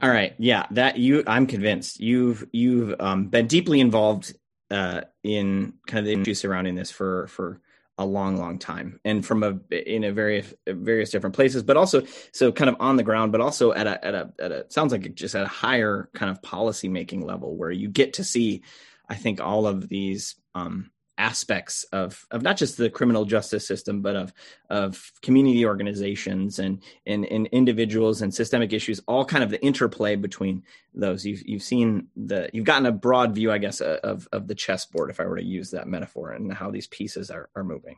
All 0.00 0.10
right, 0.10 0.34
yeah, 0.38 0.66
that 0.72 0.98
you, 0.98 1.24
I'm 1.26 1.46
convinced. 1.46 1.98
You've 1.98 2.46
you've 2.52 2.94
um, 3.00 3.26
been 3.26 3.48
deeply 3.48 3.80
involved 3.80 4.32
uh, 4.70 5.02
in 5.24 5.74
kind 5.86 5.98
of 5.98 6.04
the 6.04 6.20
issues 6.20 6.40
surrounding 6.40 6.76
this 6.76 6.90
for 6.90 7.26
for 7.26 7.60
a 7.98 8.06
long, 8.06 8.36
long 8.36 8.60
time, 8.60 9.00
and 9.04 9.26
from 9.26 9.42
a 9.42 9.58
in 9.74 10.04
a 10.04 10.12
various 10.12 10.54
various 10.68 11.10
different 11.10 11.34
places, 11.34 11.64
but 11.64 11.76
also 11.76 12.02
so 12.32 12.52
kind 12.52 12.70
of 12.70 12.76
on 12.78 12.94
the 12.96 13.02
ground, 13.02 13.32
but 13.32 13.40
also 13.40 13.72
at 13.72 13.88
a 13.88 14.04
at 14.04 14.14
a 14.14 14.32
at 14.38 14.52
a 14.52 14.66
sounds 14.70 14.92
like 14.92 15.14
just 15.14 15.34
at 15.34 15.42
a 15.42 15.48
higher 15.48 16.08
kind 16.14 16.30
of 16.30 16.40
policy 16.42 16.88
making 16.88 17.26
level 17.26 17.56
where 17.56 17.72
you 17.72 17.88
get 17.88 18.14
to 18.14 18.24
see, 18.24 18.62
I 19.08 19.16
think, 19.16 19.40
all 19.40 19.66
of 19.66 19.88
these 19.88 20.36
um, 20.54 20.92
aspects 21.18 21.82
of 21.92 22.26
of 22.30 22.42
not 22.42 22.56
just 22.56 22.78
the 22.78 22.88
criminal 22.88 23.24
justice 23.24 23.66
system, 23.66 24.00
but 24.00 24.16
of 24.16 24.32
of 24.70 25.12
community 25.20 25.66
organizations 25.66 26.58
and 26.58 26.82
and, 27.06 27.26
and 27.26 27.48
individuals 27.48 28.22
and 28.22 28.32
systemic 28.32 28.72
issues, 28.72 29.00
all 29.06 29.24
kind 29.24 29.44
of 29.44 29.50
the 29.50 29.62
interplay 29.62 30.16
between 30.16 30.62
those. 30.94 31.26
You've 31.26 31.46
you've 31.46 31.62
seen 31.62 32.08
the 32.16 32.48
you've 32.52 32.64
gotten 32.64 32.86
a 32.86 32.92
broad 32.92 33.34
view, 33.34 33.52
I 33.52 33.58
guess, 33.58 33.80
uh, 33.80 33.98
of 34.02 34.28
of 34.32 34.46
the 34.46 34.54
chessboard, 34.54 35.10
if 35.10 35.20
I 35.20 35.26
were 35.26 35.36
to 35.36 35.44
use 35.44 35.72
that 35.72 35.88
metaphor, 35.88 36.30
and 36.32 36.52
how 36.52 36.70
these 36.70 36.86
pieces 36.86 37.30
are 37.30 37.50
are 37.54 37.64
moving. 37.64 37.96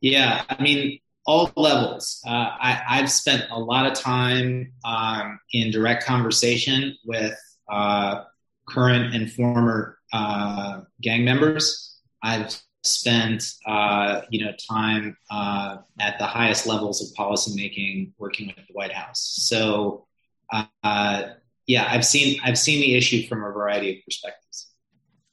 Yeah, 0.00 0.44
I 0.48 0.62
mean, 0.62 1.00
all 1.26 1.52
levels. 1.56 2.22
Uh, 2.26 2.30
I, 2.30 2.82
I've 2.88 3.10
spent 3.10 3.44
a 3.50 3.58
lot 3.58 3.86
of 3.86 3.94
time 3.94 4.72
um, 4.84 5.40
in 5.52 5.70
direct 5.70 6.04
conversation 6.06 6.96
with 7.04 7.38
uh, 7.70 8.22
current 8.66 9.14
and 9.14 9.30
former 9.30 9.98
uh, 10.12 10.80
gang 11.02 11.24
members 11.24 11.89
I've 12.22 12.54
spent 12.82 13.44
uh, 13.66 14.22
you 14.30 14.44
know 14.44 14.52
time 14.70 15.16
uh, 15.30 15.78
at 15.98 16.18
the 16.18 16.26
highest 16.26 16.66
levels 16.66 17.02
of 17.02 17.16
policymaking 17.16 18.12
working 18.18 18.46
with 18.48 18.66
the 18.66 18.72
White 18.72 18.92
House. 18.92 19.20
So 19.20 20.06
uh, 20.52 21.22
yeah, 21.66 21.88
I've 21.90 22.04
seen 22.04 22.40
I've 22.42 22.58
seen 22.58 22.80
the 22.80 22.96
issue 22.96 23.26
from 23.28 23.44
a 23.44 23.50
variety 23.50 23.98
of 23.98 24.04
perspectives. 24.04 24.70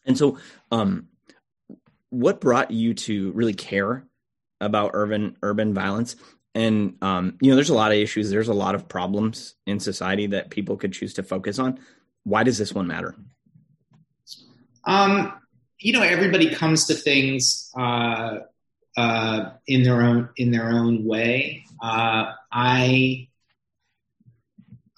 And 0.06 0.17
so, 0.17 0.38
um, 0.71 1.08
what 2.10 2.39
brought 2.39 2.71
you 2.71 2.93
to 2.93 3.32
really 3.32 3.54
care 3.54 4.08
about 4.62 4.91
urban 4.93 5.38
urban 5.41 5.73
violence? 5.73 6.15
And 6.56 6.95
um, 7.02 7.38
you 7.41 7.50
know, 7.50 7.56
there's 7.56 7.69
a 7.69 7.76
lot 7.76 7.91
of 7.91 7.97
issues. 7.97 8.30
There's 8.30 8.47
a 8.47 8.54
lot 8.54 8.76
of 8.76 8.88
problems 8.88 9.56
in 9.65 9.80
society 9.80 10.28
that 10.28 10.50
people 10.50 10.78
could 10.78 10.93
choose 10.93 11.13
to 11.15 11.23
focus 11.23 11.60
on. 11.60 11.80
Why 12.23 12.43
does 12.43 12.58
this 12.58 12.73
one 12.73 12.88
matter? 12.88 13.15
Um, 14.86 15.34
you 15.79 15.93
know, 15.93 16.01
everybody 16.01 16.49
comes 16.49 16.85
to 16.85 16.93
things 16.93 17.69
uh, 17.77 18.39
uh, 18.95 19.51
in 19.67 19.83
their 19.83 20.01
own 20.01 20.29
in 20.37 20.51
their 20.51 20.69
own 20.69 21.05
way. 21.05 21.63
Uh, 21.81 22.33
I, 22.51 23.27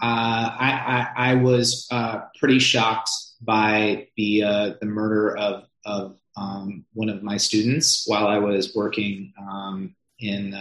uh, 0.01 0.05
I, 0.05 1.07
I, 1.15 1.31
I 1.31 1.35
was 1.35 1.87
uh, 1.91 2.21
pretty 2.39 2.59
shocked 2.59 3.09
by 3.41 4.07
the 4.15 4.43
uh, 4.43 4.73
the 4.79 4.85
murder 4.85 5.35
of 5.37 5.65
of 5.85 6.17
um, 6.37 6.85
one 6.93 7.09
of 7.09 7.23
my 7.23 7.35
students 7.35 8.05
while 8.07 8.27
I 8.27 8.37
was 8.37 8.73
working 8.73 9.33
um, 9.37 9.95
in 10.19 10.53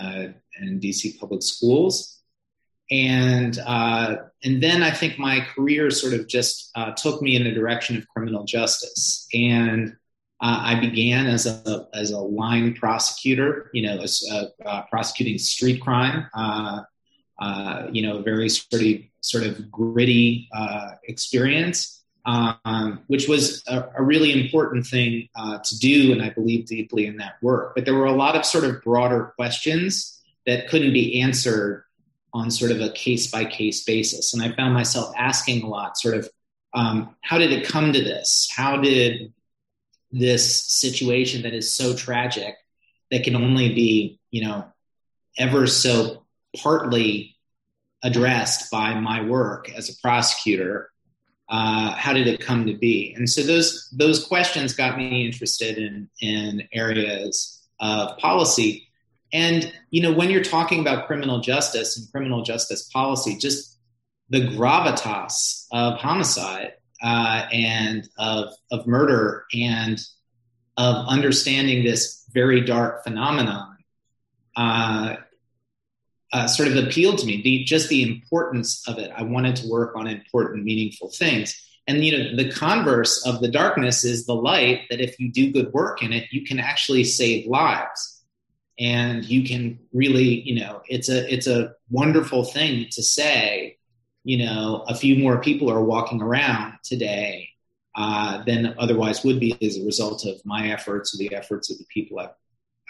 in 0.60 0.80
DC 0.80 1.20
public 1.20 1.42
schools, 1.44 2.20
and 2.90 3.56
and 4.44 4.62
then 4.62 4.82
I 4.82 4.90
think 4.90 5.16
my 5.16 5.46
career 5.54 5.92
sort 5.92 6.14
of 6.14 6.26
just 6.26 6.72
took 6.96 7.22
me 7.22 7.36
in 7.36 7.44
the 7.44 7.52
direction 7.52 7.96
of 7.96 8.08
criminal 8.08 8.42
justice 8.42 9.28
and 9.32 9.94
uh, 10.40 10.60
I 10.62 10.80
began 10.80 11.26
as 11.26 11.46
a 11.46 11.88
as 11.92 12.12
a 12.12 12.18
line 12.18 12.74
prosecutor, 12.74 13.70
you 13.72 13.82
know, 13.82 14.04
uh, 14.30 14.44
uh, 14.64 14.82
prosecuting 14.82 15.38
street 15.38 15.80
crime. 15.80 16.28
Uh, 16.32 16.82
uh, 17.40 17.86
you 17.92 18.02
know, 18.02 18.18
a 18.18 18.22
very 18.22 18.48
sort 18.48 18.82
of 18.82 18.96
sort 19.20 19.44
of 19.44 19.70
gritty 19.70 20.48
experience, 21.04 22.04
um, 22.24 23.00
which 23.06 23.28
was 23.28 23.62
a, 23.68 23.88
a, 23.96 24.02
really 24.02 24.32
important 24.32 24.86
thing 24.86 25.28
to 25.64 25.78
do, 25.78 26.12
and 26.12 26.20
I 26.22 26.30
believe 26.30 26.66
deeply 26.66 27.06
in 27.06 27.16
that 27.18 27.34
work. 27.42 27.74
But 27.74 27.84
there 27.84 27.94
were 27.94 28.06
a 28.06 28.12
lot 28.12 28.34
of 28.34 28.44
sort 28.44 28.64
of 28.64 28.82
broader 28.82 29.32
questions 29.36 30.20
that 30.46 30.68
couldn't 30.68 30.92
be 30.92 31.20
answered 31.20 31.84
on 32.32 32.50
sort 32.50 32.72
of 32.72 32.80
a 32.80 32.90
case 32.90 33.28
by 33.30 33.44
case 33.44 33.84
basis, 33.84 34.34
and 34.34 34.42
I 34.42 34.52
found 34.52 34.74
myself 34.74 35.12
asking 35.16 35.62
a 35.62 35.68
lot, 35.68 35.96
sort 35.96 36.16
of, 36.16 36.28
um, 36.74 37.14
how 37.22 37.38
did 37.38 37.52
it 37.52 37.66
come 37.66 37.92
to 37.92 38.02
this? 38.02 38.48
How 38.54 38.76
did 38.76 39.32
this 40.10 40.64
situation 40.64 41.42
that 41.42 41.54
is 41.54 41.72
so 41.72 41.94
tragic 41.94 42.54
that 43.10 43.24
can 43.24 43.36
only 43.36 43.74
be, 43.74 44.20
you 44.30 44.44
know, 44.44 44.66
ever 45.36 45.66
so 45.66 46.24
partly 46.56 47.36
addressed 48.02 48.70
by 48.70 48.94
my 48.94 49.22
work 49.22 49.70
as 49.70 49.88
a 49.88 49.98
prosecutor. 50.00 50.90
Uh, 51.48 51.92
how 51.92 52.12
did 52.12 52.26
it 52.26 52.40
come 52.40 52.66
to 52.66 52.74
be? 52.74 53.14
And 53.16 53.28
so 53.28 53.42
those 53.42 53.88
those 53.96 54.24
questions 54.24 54.74
got 54.74 54.98
me 54.98 55.24
interested 55.24 55.78
in 55.78 56.08
in 56.20 56.68
areas 56.72 57.66
of 57.80 58.18
policy. 58.18 58.88
And 59.32 59.72
you 59.90 60.02
know, 60.02 60.12
when 60.12 60.30
you're 60.30 60.44
talking 60.44 60.80
about 60.80 61.06
criminal 61.06 61.40
justice 61.40 61.96
and 61.96 62.10
criminal 62.10 62.42
justice 62.42 62.88
policy, 62.90 63.36
just 63.38 63.78
the 64.28 64.40
gravitas 64.40 65.66
of 65.72 65.98
homicide 65.98 66.74
uh, 67.02 67.46
and 67.52 68.08
of 68.18 68.52
of 68.70 68.86
murder 68.86 69.44
and 69.54 70.00
of 70.76 71.06
understanding 71.08 71.84
this 71.84 72.24
very 72.32 72.60
dark 72.60 73.02
phenomenon 73.04 73.76
uh, 74.56 75.16
uh, 76.32 76.46
sort 76.46 76.68
of 76.68 76.76
appealed 76.76 77.18
to 77.18 77.26
me. 77.26 77.42
The, 77.42 77.64
just 77.64 77.88
the 77.88 78.02
importance 78.02 78.86
of 78.86 78.98
it. 78.98 79.10
I 79.16 79.22
wanted 79.22 79.56
to 79.56 79.68
work 79.68 79.96
on 79.96 80.06
important, 80.06 80.64
meaningful 80.64 81.10
things. 81.10 81.60
And 81.86 82.04
you 82.04 82.18
know, 82.18 82.36
the 82.36 82.52
converse 82.52 83.26
of 83.26 83.40
the 83.40 83.48
darkness 83.48 84.04
is 84.04 84.26
the 84.26 84.34
light. 84.34 84.82
That 84.90 85.00
if 85.00 85.18
you 85.18 85.32
do 85.32 85.52
good 85.52 85.72
work 85.72 86.02
in 86.02 86.12
it, 86.12 86.26
you 86.30 86.44
can 86.44 86.60
actually 86.60 87.04
save 87.04 87.46
lives, 87.46 88.22
and 88.78 89.24
you 89.24 89.42
can 89.42 89.78
really, 89.94 90.42
you 90.42 90.60
know, 90.60 90.82
it's 90.86 91.08
a 91.08 91.32
it's 91.32 91.46
a 91.46 91.72
wonderful 91.88 92.44
thing 92.44 92.88
to 92.90 93.02
say 93.02 93.67
you 94.24 94.44
know, 94.44 94.84
a 94.88 94.94
few 94.94 95.16
more 95.16 95.40
people 95.40 95.70
are 95.70 95.82
walking 95.82 96.20
around 96.20 96.74
today 96.82 97.48
uh, 97.94 98.42
than 98.44 98.74
otherwise 98.78 99.24
would 99.24 99.40
be 99.40 99.56
as 99.62 99.76
a 99.76 99.84
result 99.84 100.24
of 100.24 100.40
my 100.44 100.70
efforts 100.70 101.14
or 101.14 101.18
the 101.18 101.34
efforts 101.34 101.70
of 101.70 101.78
the 101.78 101.86
people 101.88 102.18
I've, 102.18 102.34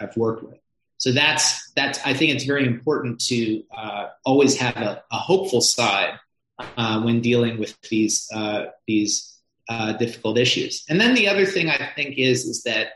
I've 0.00 0.16
worked 0.16 0.42
with. 0.42 0.58
So 0.98 1.12
that's 1.12 1.70
that's. 1.72 2.00
I 2.04 2.12
think 2.12 2.34
it's 2.34 2.44
very 2.44 2.66
important 2.66 3.20
to 3.26 3.62
uh, 3.74 4.08
always 4.24 4.56
have 4.56 4.76
a, 4.76 5.02
a 5.12 5.16
hopeful 5.16 5.60
side 5.60 6.18
uh, 6.58 7.00
when 7.02 7.20
dealing 7.20 7.58
with 7.58 7.80
these 7.82 8.28
uh, 8.34 8.66
these 8.86 9.38
uh, 9.68 9.92
difficult 9.92 10.38
issues. 10.38 10.84
And 10.88 11.00
then 11.00 11.14
the 11.14 11.28
other 11.28 11.46
thing 11.46 11.70
I 11.70 11.90
think 11.94 12.18
is 12.18 12.44
is 12.46 12.64
that 12.64 12.88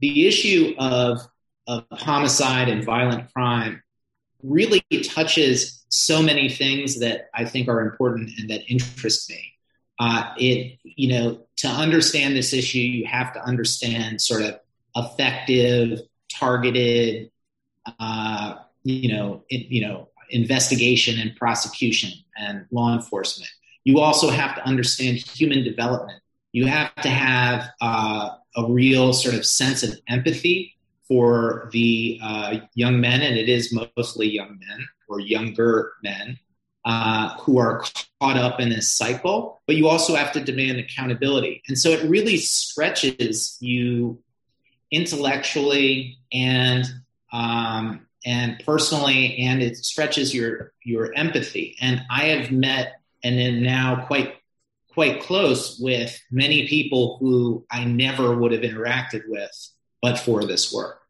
the 0.00 0.26
issue 0.26 0.74
of 0.78 1.20
of 1.66 1.84
homicide 1.92 2.68
and 2.68 2.84
violent 2.84 3.32
crime 3.32 3.82
really 4.42 4.82
touches 5.04 5.83
so 5.94 6.20
many 6.20 6.48
things 6.48 6.98
that 6.98 7.30
I 7.34 7.44
think 7.44 7.68
are 7.68 7.80
important 7.80 8.30
and 8.38 8.50
that 8.50 8.68
interest 8.68 9.30
me. 9.30 9.52
Uh, 10.00 10.34
it, 10.36 10.80
you 10.82 11.08
know, 11.08 11.46
to 11.58 11.68
understand 11.68 12.34
this 12.34 12.52
issue, 12.52 12.80
you 12.80 13.06
have 13.06 13.32
to 13.34 13.44
understand 13.44 14.20
sort 14.20 14.42
of 14.42 14.58
effective, 14.96 16.00
targeted, 16.32 17.30
uh, 18.00 18.56
you 18.82 19.14
know, 19.14 19.44
you 19.48 19.82
know, 19.82 20.08
investigation 20.30 21.20
and 21.20 21.36
prosecution 21.36 22.10
and 22.36 22.66
law 22.72 22.92
enforcement. 22.92 23.50
You 23.84 24.00
also 24.00 24.30
have 24.30 24.56
to 24.56 24.66
understand 24.66 25.18
human 25.18 25.62
development. 25.62 26.20
You 26.50 26.66
have 26.66 26.92
to 26.96 27.08
have 27.08 27.70
uh, 27.80 28.30
a 28.56 28.66
real 28.68 29.12
sort 29.12 29.36
of 29.36 29.46
sense 29.46 29.84
of 29.84 29.96
empathy 30.08 30.74
for 31.08 31.68
the 31.72 32.18
uh, 32.22 32.58
young 32.74 33.00
men, 33.00 33.22
and 33.22 33.36
it 33.36 33.48
is 33.48 33.78
mostly 33.96 34.28
young 34.28 34.58
men 34.58 34.86
or 35.08 35.20
younger 35.20 35.92
men 36.02 36.38
uh, 36.84 37.36
who 37.38 37.58
are 37.58 37.84
caught 38.20 38.36
up 38.36 38.60
in 38.60 38.70
this 38.70 38.92
cycle. 38.92 39.62
But 39.66 39.76
you 39.76 39.88
also 39.88 40.14
have 40.14 40.32
to 40.32 40.40
demand 40.40 40.78
accountability, 40.78 41.62
and 41.68 41.78
so 41.78 41.90
it 41.90 42.08
really 42.08 42.36
stretches 42.36 43.56
you 43.60 44.18
intellectually 44.90 46.18
and 46.32 46.84
um, 47.32 48.06
and 48.24 48.62
personally, 48.64 49.36
and 49.38 49.62
it 49.62 49.76
stretches 49.76 50.34
your 50.34 50.72
your 50.82 51.12
empathy. 51.14 51.76
And 51.80 52.02
I 52.10 52.26
have 52.26 52.50
met 52.50 52.94
and 53.22 53.38
am 53.40 53.62
now 53.62 54.06
quite 54.06 54.34
quite 54.94 55.20
close 55.22 55.78
with 55.80 56.18
many 56.30 56.68
people 56.68 57.18
who 57.18 57.66
I 57.70 57.84
never 57.84 58.36
would 58.36 58.52
have 58.52 58.62
interacted 58.62 59.22
with 59.26 59.73
but 60.04 60.18
for 60.18 60.44
this 60.44 60.70
work, 60.70 61.00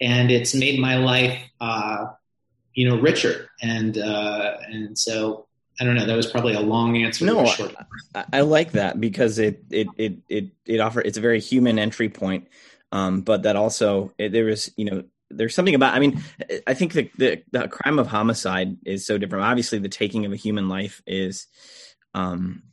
and 0.00 0.28
it's 0.28 0.56
made 0.56 0.80
my 0.80 0.96
life, 0.96 1.38
uh, 1.60 2.06
you 2.74 2.88
know, 2.88 2.98
richer. 2.98 3.48
And 3.62 3.96
uh, 3.96 4.56
and 4.66 4.98
so 4.98 5.46
I 5.80 5.84
don't 5.84 5.94
know. 5.94 6.04
That 6.04 6.16
was 6.16 6.26
probably 6.26 6.54
a 6.54 6.60
long 6.60 6.96
answer. 6.96 7.24
No, 7.26 7.46
I, 8.12 8.24
I, 8.32 8.40
like 8.40 8.72
that 8.72 9.00
because 9.00 9.38
it 9.38 9.62
it 9.70 9.86
it 9.96 10.14
it 10.28 10.46
it 10.66 10.80
offer 10.80 11.00
it's 11.00 11.16
a 11.16 11.20
very 11.20 11.38
human 11.38 11.78
entry 11.78 12.08
point, 12.08 12.48
um, 12.90 13.20
but 13.20 13.44
that 13.44 13.54
also 13.54 14.12
it, 14.18 14.32
there 14.32 14.48
is 14.48 14.72
you 14.76 14.84
know 14.84 15.04
there's 15.30 15.54
something 15.54 15.76
about 15.76 15.94
i 15.94 16.00
mean 16.00 16.20
i 16.66 16.74
think 16.74 16.92
the, 16.92 17.08
the, 17.16 17.40
the 17.52 17.68
crime 17.68 18.00
of 18.00 18.08
homicide 18.08 18.76
is 18.84 19.06
so 19.06 19.16
different 19.16 19.44
obviously 19.44 19.78
the 19.78 19.88
taking 19.88 20.26
of 20.26 20.32
a 20.32 20.36
human 20.36 20.68
life 20.68 21.00
is 21.06 21.46
um 22.14 22.64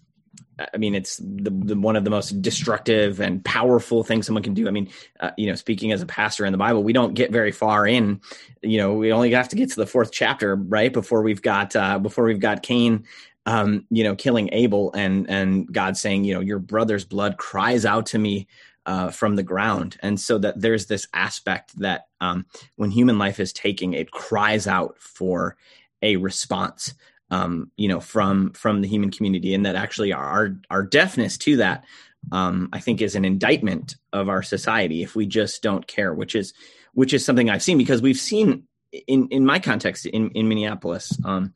I 0.60 0.78
mean, 0.78 0.96
it's 0.96 1.17
the, 1.17 1.52
the, 1.52 1.76
one 1.76 1.96
of 1.96 2.04
the 2.04 2.10
most 2.10 2.41
destructive 2.41 3.20
and 3.20 3.43
powerful 3.43 4.04
things 4.04 4.26
someone 4.26 4.43
can 4.43 4.54
do. 4.54 4.67
I 4.67 4.72
mean, 4.72 4.89
uh, 5.20 5.32
you 5.38 5.48
know, 5.48 5.56
speaking 5.56 5.91
as 5.91 6.02
a 6.02 6.06
pastor 6.06 6.46
in 6.46 6.52
the 6.52 6.58
Bible, 6.58 6.84
we 6.84 6.93
don't 6.93 7.13
get 7.13 7.32
very 7.32 7.52
far 7.52 7.86
in. 7.86 8.22
You 8.62 8.78
know, 8.78 8.93
we 8.93 9.12
only 9.12 9.32
have 9.32 9.50
to 9.50 9.56
get 9.56 9.70
to 9.70 9.76
the 9.76 9.86
fourth 9.86 10.12
chapter, 10.12 10.56
right, 10.56 10.91
before 10.91 11.22
we've 11.22 11.41
got 11.41 11.76
uh, 11.76 12.00
before 12.00 12.26
we've 12.26 12.39
got 12.39 12.63
Cain, 12.63 13.06
um, 13.46 13.86
you 13.89 14.04
know, 14.04 14.15
killing 14.15 14.50
Abel, 14.52 14.91
and 14.93 15.30
and 15.30 15.72
God 15.72 15.98
saying, 15.98 16.24
you 16.24 16.34
know, 16.34 16.41
your 16.41 16.60
brother's 16.60 17.06
blood 17.06 17.38
cries 17.38 17.86
out 17.86 18.08
to 18.08 18.17
me 18.17 18.48
uh, 18.88 19.12
from 19.12 19.36
the 19.36 19.43
ground. 19.43 19.98
And 20.02 20.20
so 20.20 20.38
that 20.39 20.60
there's 20.62 20.88
this 20.88 21.08
aspect 21.13 21.78
that 21.80 22.08
um, 22.22 22.46
when 22.78 22.89
human 22.89 23.20
life 23.20 23.39
is 23.39 23.54
taking, 23.54 23.93
it 23.93 24.12
cries 24.12 24.65
out 24.65 24.96
for 24.98 25.58
a 26.02 26.15
response, 26.15 26.93
um, 27.30 27.72
you 27.78 27.88
know, 27.88 28.00
from 28.00 28.52
from 28.54 28.82
the 28.82 28.88
human 28.88 29.12
community, 29.12 29.54
and 29.54 29.66
that 29.66 29.76
actually 29.76 30.13
our 30.13 30.58
our 30.70 30.84
deafness 30.84 31.38
to 31.40 31.58
that, 31.58 31.84
um, 32.32 32.70
I 32.72 32.80
think, 32.80 33.02
is 33.02 33.16
an 33.16 33.26
indictment 33.26 33.96
of 34.13 34.30
our 34.30 34.44
society 34.44 35.04
if 35.04 35.16
we 35.16 35.26
just 35.26 35.62
don't 35.62 35.86
care, 35.88 36.13
which 36.13 36.36
is 36.36 36.54
which 36.94 37.13
is 37.13 37.26
something 37.26 37.50
I've 37.50 37.63
seen 37.63 37.78
because 37.78 38.02
we've 38.02 38.18
seen 38.18 38.63
in 38.92 39.28
in 39.30 39.46
my 39.46 39.60
context 39.60 40.06
in 40.06 40.30
in 40.32 40.48
Minneapolis, 40.48 41.18
um, 41.26 41.54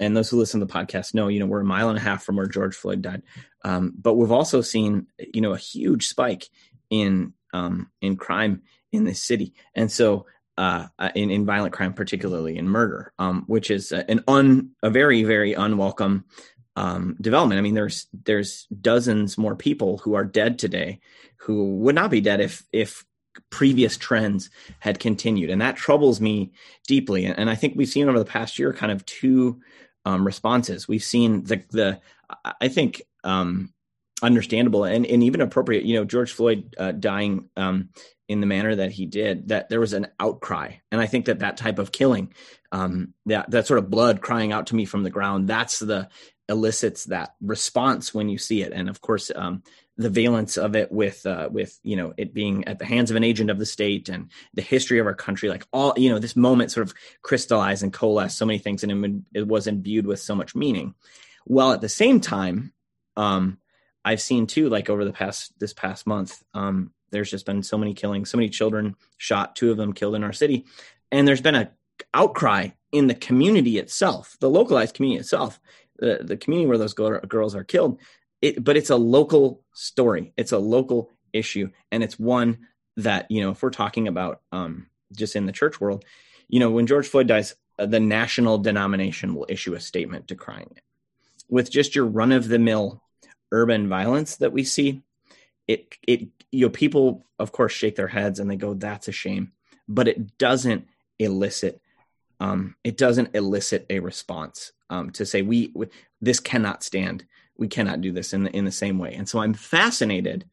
and 0.00 0.16
those 0.16 0.30
who 0.30 0.38
listen 0.38 0.60
to 0.60 0.66
the 0.66 0.72
podcast 0.72 1.14
know, 1.14 1.28
you 1.28 1.40
know, 1.40 1.46
we're 1.46 1.60
a 1.60 1.64
mile 1.64 1.88
and 1.88 1.98
a 1.98 2.02
half 2.02 2.24
from 2.24 2.36
where 2.36 2.46
George 2.46 2.74
Floyd 2.74 3.02
died, 3.02 3.22
um, 3.64 3.92
but 4.00 4.14
we've 4.14 4.32
also 4.32 4.62
seen, 4.62 5.06
you 5.34 5.40
know, 5.40 5.52
a 5.52 5.58
huge 5.58 6.08
spike 6.08 6.48
in 6.90 7.34
um, 7.52 7.90
in 8.00 8.16
crime 8.16 8.62
in 8.92 9.04
this 9.04 9.22
city, 9.22 9.52
and 9.74 9.92
so 9.92 10.26
uh, 10.56 10.86
uh 10.98 11.10
in 11.14 11.30
in 11.30 11.46
violent 11.46 11.74
crime, 11.74 11.92
particularly 11.92 12.56
in 12.56 12.68
murder, 12.68 13.12
um, 13.18 13.44
which 13.46 13.70
is 13.70 13.92
an 13.92 14.22
un 14.28 14.70
a 14.82 14.90
very 14.90 15.22
very 15.22 15.54
unwelcome 15.54 16.24
um, 16.76 17.16
development. 17.20 17.58
I 17.58 17.62
mean, 17.62 17.74
there's 17.74 18.06
there's 18.24 18.66
dozens 18.80 19.38
more 19.38 19.56
people 19.56 19.98
who 19.98 20.14
are 20.14 20.24
dead 20.24 20.58
today 20.58 21.00
who 21.38 21.76
would 21.76 21.94
not 21.94 22.10
be 22.10 22.20
dead 22.20 22.40
if 22.40 22.64
if 22.72 23.04
previous 23.50 23.96
trends 23.96 24.50
had 24.80 24.98
continued. 24.98 25.50
And 25.50 25.60
that 25.60 25.76
troubles 25.76 26.20
me 26.20 26.52
deeply. 26.86 27.26
And, 27.26 27.50
I 27.50 27.54
think 27.54 27.74
we've 27.76 27.88
seen 27.88 28.08
over 28.08 28.18
the 28.18 28.24
past 28.24 28.58
year 28.58 28.72
kind 28.72 28.92
of 28.92 29.04
two 29.06 29.60
um, 30.04 30.24
responses. 30.24 30.88
We've 30.88 31.02
seen 31.02 31.44
the, 31.44 31.62
the 31.70 32.00
I 32.60 32.68
think, 32.68 33.02
um, 33.24 33.72
understandable 34.22 34.84
and, 34.84 35.06
and 35.06 35.22
even 35.22 35.40
appropriate, 35.40 35.84
you 35.84 35.94
know, 35.94 36.04
George 36.04 36.32
Floyd 36.32 36.74
uh, 36.78 36.92
dying 36.92 37.48
um, 37.56 37.90
in 38.28 38.40
the 38.40 38.46
manner 38.46 38.74
that 38.74 38.92
he 38.92 39.06
did, 39.06 39.48
that 39.48 39.68
there 39.68 39.80
was 39.80 39.92
an 39.92 40.08
outcry. 40.18 40.72
And 40.90 41.00
I 41.00 41.06
think 41.06 41.26
that 41.26 41.40
that 41.40 41.56
type 41.56 41.78
of 41.78 41.92
killing, 41.92 42.32
um, 42.72 43.14
that, 43.26 43.50
that 43.50 43.66
sort 43.66 43.78
of 43.78 43.90
blood 43.90 44.20
crying 44.20 44.52
out 44.52 44.68
to 44.68 44.76
me 44.76 44.84
from 44.84 45.02
the 45.02 45.10
ground, 45.10 45.48
that's 45.48 45.78
the 45.78 46.08
elicits 46.48 47.04
that 47.04 47.34
response 47.40 48.14
when 48.14 48.28
you 48.28 48.38
see 48.38 48.62
it. 48.62 48.72
And 48.72 48.88
of 48.88 49.00
course, 49.00 49.30
um, 49.34 49.62
the 49.98 50.10
valence 50.10 50.56
of 50.56 50.76
it 50.76 50.92
with 50.92 51.24
uh, 51.24 51.48
with 51.50 51.78
you 51.82 51.96
know 51.96 52.12
it 52.16 52.34
being 52.34 52.66
at 52.68 52.78
the 52.78 52.84
hands 52.84 53.10
of 53.10 53.16
an 53.16 53.24
agent 53.24 53.50
of 53.50 53.58
the 53.58 53.66
state 53.66 54.08
and 54.08 54.30
the 54.54 54.62
history 54.62 54.98
of 54.98 55.06
our 55.06 55.14
country 55.14 55.48
like 55.48 55.66
all 55.72 55.94
you 55.96 56.10
know 56.10 56.18
this 56.18 56.36
moment 56.36 56.70
sort 56.70 56.86
of 56.86 56.94
crystallized 57.22 57.82
and 57.82 57.92
coalesced 57.92 58.36
so 58.36 58.44
many 58.44 58.58
things 58.58 58.84
and 58.84 59.24
it 59.34 59.46
was 59.46 59.66
imbued 59.66 60.06
with 60.06 60.20
so 60.20 60.34
much 60.34 60.54
meaning 60.54 60.94
while 61.46 61.72
at 61.72 61.80
the 61.80 61.88
same 61.88 62.20
time 62.20 62.72
um, 63.16 63.58
i've 64.06 64.20
seen 64.20 64.46
too 64.46 64.70
like 64.70 64.88
over 64.88 65.04
the 65.04 65.12
past 65.12 65.52
this 65.58 65.74
past 65.74 66.06
month 66.06 66.42
um, 66.54 66.90
there's 67.10 67.30
just 67.30 67.44
been 67.44 67.62
so 67.62 67.76
many 67.76 67.92
killings 67.92 68.30
so 68.30 68.38
many 68.38 68.48
children 68.48 68.96
shot 69.18 69.54
two 69.54 69.70
of 69.70 69.76
them 69.76 69.92
killed 69.92 70.14
in 70.14 70.24
our 70.24 70.32
city 70.32 70.64
and 71.12 71.28
there's 71.28 71.42
been 71.42 71.54
a 71.54 71.70
outcry 72.14 72.68
in 72.92 73.06
the 73.06 73.14
community 73.14 73.78
itself 73.78 74.36
the 74.40 74.50
localized 74.50 74.94
community 74.94 75.20
itself 75.20 75.60
the, 75.98 76.20
the 76.22 76.36
community 76.36 76.66
where 76.66 76.78
those 76.78 76.94
girls 76.94 77.54
are 77.54 77.64
killed 77.64 77.98
it, 78.42 78.62
but 78.62 78.76
it's 78.76 78.90
a 78.90 78.96
local 78.96 79.62
story. 79.72 80.32
It's 80.36 80.52
a 80.52 80.58
local 80.58 81.10
issue, 81.32 81.70
and 81.90 82.02
it's 82.02 82.18
one 82.18 82.66
that 82.96 83.30
you 83.30 83.42
know 83.42 83.50
if 83.50 83.62
we're 83.62 83.70
talking 83.70 84.08
about 84.08 84.40
um, 84.52 84.86
just 85.16 85.36
in 85.36 85.46
the 85.46 85.52
church 85.52 85.80
world, 85.80 86.04
you 86.48 86.60
know, 86.60 86.70
when 86.70 86.86
George 86.86 87.08
Floyd 87.08 87.28
dies, 87.28 87.54
uh, 87.78 87.86
the 87.86 88.00
national 88.00 88.58
denomination 88.58 89.34
will 89.34 89.46
issue 89.48 89.74
a 89.74 89.80
statement 89.80 90.26
decrying 90.26 90.70
it. 90.76 90.82
With 91.48 91.70
just 91.70 91.94
your 91.94 92.06
run 92.06 92.32
of 92.32 92.48
the 92.48 92.58
mill 92.58 93.02
urban 93.52 93.88
violence 93.88 94.36
that 94.36 94.52
we 94.52 94.64
see, 94.64 95.02
it 95.66 95.96
it 96.06 96.28
you 96.52 96.66
know 96.66 96.70
people 96.70 97.26
of 97.38 97.52
course 97.52 97.72
shake 97.72 97.96
their 97.96 98.08
heads 98.08 98.38
and 98.38 98.50
they 98.50 98.56
go 98.56 98.74
that's 98.74 99.08
a 99.08 99.12
shame, 99.12 99.52
but 99.88 100.08
it 100.08 100.38
doesn't 100.38 100.88
elicit 101.18 101.80
um, 102.38 102.76
it 102.84 102.96
doesn't 102.96 103.34
elicit 103.34 103.86
a 103.88 104.00
response 104.00 104.72
um, 104.90 105.10
to 105.10 105.24
say 105.24 105.42
we, 105.42 105.72
we 105.74 105.86
this 106.20 106.40
cannot 106.40 106.82
stand 106.82 107.24
we 107.58 107.68
cannot 107.68 108.00
do 108.00 108.12
this 108.12 108.32
in 108.32 108.44
the 108.44 108.50
in 108.50 108.64
the 108.64 108.72
same 108.72 108.98
way. 108.98 109.14
And 109.14 109.28
so 109.28 109.38
I'm 109.40 109.54
fascinated 109.54 110.44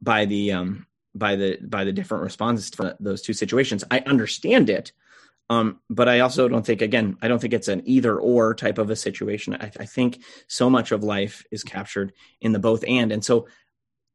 by 0.00 0.24
the 0.26 0.52
um 0.52 0.86
by 1.14 1.36
the 1.36 1.58
by 1.62 1.84
the 1.84 1.92
different 1.92 2.24
responses 2.24 2.70
to 2.72 2.96
those 3.00 3.22
two 3.22 3.32
situations. 3.32 3.84
I 3.90 4.00
understand 4.00 4.70
it, 4.70 4.92
um, 5.50 5.80
but 5.90 6.08
I 6.08 6.20
also 6.20 6.48
don't 6.48 6.64
think 6.64 6.82
again 6.82 7.16
I 7.20 7.28
don't 7.28 7.38
think 7.38 7.54
it's 7.54 7.68
an 7.68 7.82
either 7.84 8.18
or 8.18 8.54
type 8.54 8.78
of 8.78 8.90
a 8.90 8.96
situation. 8.96 9.54
I, 9.54 9.70
I 9.80 9.86
think 9.86 10.22
so 10.46 10.70
much 10.70 10.92
of 10.92 11.04
life 11.04 11.44
is 11.50 11.62
captured 11.62 12.12
in 12.40 12.52
the 12.52 12.58
both 12.58 12.84
and, 12.86 13.12
and 13.12 13.24
so 13.24 13.46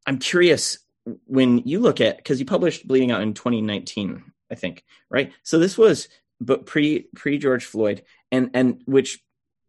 I'm 0.06 0.18
curious 0.18 0.78
when 1.26 1.58
you 1.58 1.80
look 1.80 2.00
at 2.00 2.16
because 2.16 2.40
you 2.40 2.46
published 2.46 2.86
Bleeding 2.86 3.10
Out 3.10 3.22
in 3.22 3.34
2019, 3.34 4.22
I 4.50 4.54
think, 4.54 4.84
right? 5.10 5.32
So 5.42 5.58
this 5.58 5.76
was 5.76 6.08
but 6.40 6.66
pre 6.66 7.08
pre 7.14 7.38
George 7.38 7.64
Floyd, 7.64 8.02
and 8.30 8.50
and 8.54 8.82
which 8.86 9.22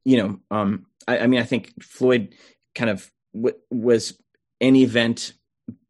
you 0.05 0.17
know 0.17 0.39
um 0.51 0.85
I, 1.07 1.19
I 1.19 1.27
mean 1.27 1.39
I 1.39 1.45
think 1.45 1.83
Floyd 1.83 2.35
kind 2.75 2.89
of 2.89 3.11
w- 3.33 3.57
was 3.69 4.17
an 4.61 4.75
event 4.75 5.33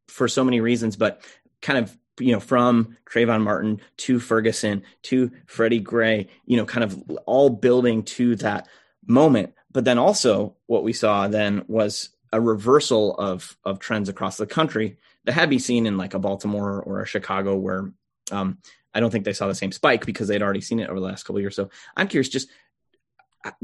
for 0.08 0.28
so 0.28 0.44
many 0.44 0.62
reasons, 0.62 0.96
but 0.96 1.22
kind 1.62 1.80
of 1.80 1.96
you 2.20 2.34
know 2.34 2.40
from 2.40 2.98
Trayvon 3.06 3.42
Martin 3.42 3.82
to 3.98 4.20
Ferguson 4.20 4.84
to 5.04 5.32
Freddie 5.46 5.80
Gray, 5.80 6.28
you 6.46 6.58
know, 6.58 6.66
kind 6.66 6.84
of 6.84 7.02
all 7.26 7.50
building 7.50 8.04
to 8.04 8.36
that 8.38 8.68
moment. 9.06 9.54
But 9.72 9.86
then 9.86 9.98
also 9.98 10.56
what 10.68 10.84
we 10.84 10.94
saw 10.94 11.28
then 11.28 11.64
was 11.68 12.10
a 12.32 12.42
reversal 12.42 13.16
of 13.16 13.58
of 13.64 13.80
trends 13.80 14.10
across 14.10 14.38
the 14.38 14.48
country 14.48 14.98
that 15.26 15.34
had 15.34 15.50
been 15.50 15.60
seen 15.60 15.86
in 15.86 15.98
like 15.98 16.14
a 16.14 16.20
Baltimore 16.20 16.82
or 16.82 17.02
a 17.02 17.08
Chicago 17.08 17.56
where 17.56 17.92
um, 18.32 18.58
I 18.94 19.00
don't 19.00 19.12
think 19.12 19.26
they 19.26 19.34
saw 19.34 19.48
the 19.48 19.56
same 19.56 19.72
spike 19.72 20.06
because 20.06 20.28
they'd 20.28 20.42
already 20.42 20.62
seen 20.62 20.80
it 20.80 20.90
over 20.90 21.00
the 21.00 21.06
last 21.06 21.24
couple 21.24 21.40
years. 21.40 21.56
So 21.56 21.70
I'm 21.96 22.08
curious, 22.08 22.30
just 22.30 22.50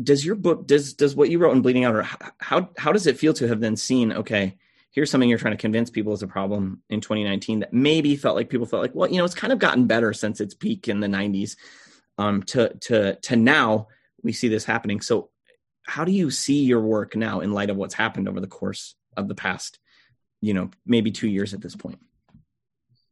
does 0.01 0.25
your 0.25 0.35
book 0.35 0.67
does 0.67 0.93
does 0.93 1.15
what 1.15 1.29
you 1.29 1.39
wrote 1.39 1.55
in 1.55 1.61
bleeding 1.61 1.83
out 1.83 1.95
or 1.95 2.03
how 2.37 2.69
how 2.77 2.91
does 2.91 3.07
it 3.07 3.17
feel 3.17 3.33
to 3.33 3.47
have 3.47 3.59
then 3.59 3.75
seen 3.75 4.13
okay 4.13 4.57
here's 4.95 5.11
something 5.11 5.29
you're 5.29 5.37
trying 5.37 5.53
to 5.53 5.61
convince 5.61 5.89
people 5.89 6.13
is 6.13 6.23
a 6.23 6.27
problem 6.27 6.81
in 6.89 7.01
2019 7.01 7.59
that 7.59 7.73
maybe 7.73 8.15
felt 8.15 8.37
like 8.37 8.49
people 8.49 8.65
felt 8.65 8.81
like, 8.81 8.95
well, 8.95 9.11
you 9.11 9.17
know, 9.17 9.25
it's 9.25 9.35
kind 9.35 9.51
of 9.51 9.59
gotten 9.59 9.87
better 9.87 10.13
since 10.13 10.39
its 10.39 10.53
peak 10.53 10.87
in 10.87 11.01
the 11.01 11.07
90s. 11.07 11.57
Um, 12.17 12.43
to 12.43 12.73
to 12.73 13.15
to 13.15 13.35
now 13.35 13.89
we 14.23 14.31
see 14.31 14.47
this 14.47 14.63
happening. 14.63 15.01
So, 15.01 15.31
how 15.85 16.05
do 16.05 16.13
you 16.13 16.31
see 16.31 16.63
your 16.63 16.79
work 16.79 17.13
now 17.13 17.41
in 17.41 17.51
light 17.51 17.69
of 17.69 17.75
what's 17.75 17.93
happened 17.93 18.29
over 18.29 18.39
the 18.39 18.47
course 18.47 18.95
of 19.17 19.27
the 19.27 19.35
past, 19.35 19.79
you 20.39 20.53
know, 20.53 20.69
maybe 20.85 21.11
two 21.11 21.27
years 21.27 21.53
at 21.53 21.59
this 21.59 21.75
point? 21.75 21.99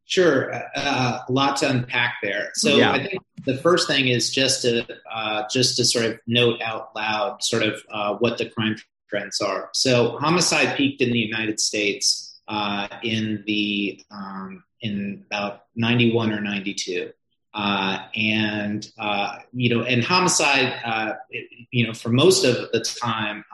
Sure, 0.06 0.54
uh, 0.74 1.18
a 1.28 1.32
lot 1.32 1.58
to 1.58 1.68
unpack 1.68 2.14
there. 2.22 2.48
So 2.54 2.76
yeah. 2.76 2.92
I 2.92 3.06
think 3.06 3.22
the 3.44 3.58
first 3.58 3.86
thing 3.86 4.08
is 4.08 4.30
just 4.30 4.62
to 4.62 4.86
uh, 5.12 5.42
just 5.52 5.76
to 5.76 5.84
sort 5.84 6.06
of 6.06 6.18
note 6.26 6.62
out 6.62 6.96
loud, 6.96 7.42
sort 7.42 7.62
of 7.62 7.82
uh, 7.90 8.14
what 8.14 8.38
the 8.38 8.48
crime 8.48 8.76
trends 9.08 9.40
are. 9.40 9.70
So 9.72 10.18
homicide 10.18 10.76
peaked 10.76 11.00
in 11.00 11.10
the 11.12 11.18
United 11.18 11.60
States 11.60 12.40
uh, 12.48 12.88
in 13.02 13.42
the 13.46 14.00
um, 14.10 14.64
in 14.80 15.24
about 15.26 15.62
ninety 15.74 16.12
one 16.12 16.32
or 16.32 16.40
ninety 16.40 16.74
two. 16.74 17.10
Uh, 17.54 17.98
and 18.16 18.90
uh, 18.98 19.38
you 19.52 19.72
know, 19.72 19.84
and 19.84 20.02
homicide, 20.02 20.74
it, 21.30 21.66
you 21.70 21.86
know, 21.86 21.92
for 21.92 22.08
most 22.08 22.44
of 22.44 22.70
the 22.72 22.80
time, 22.80 23.44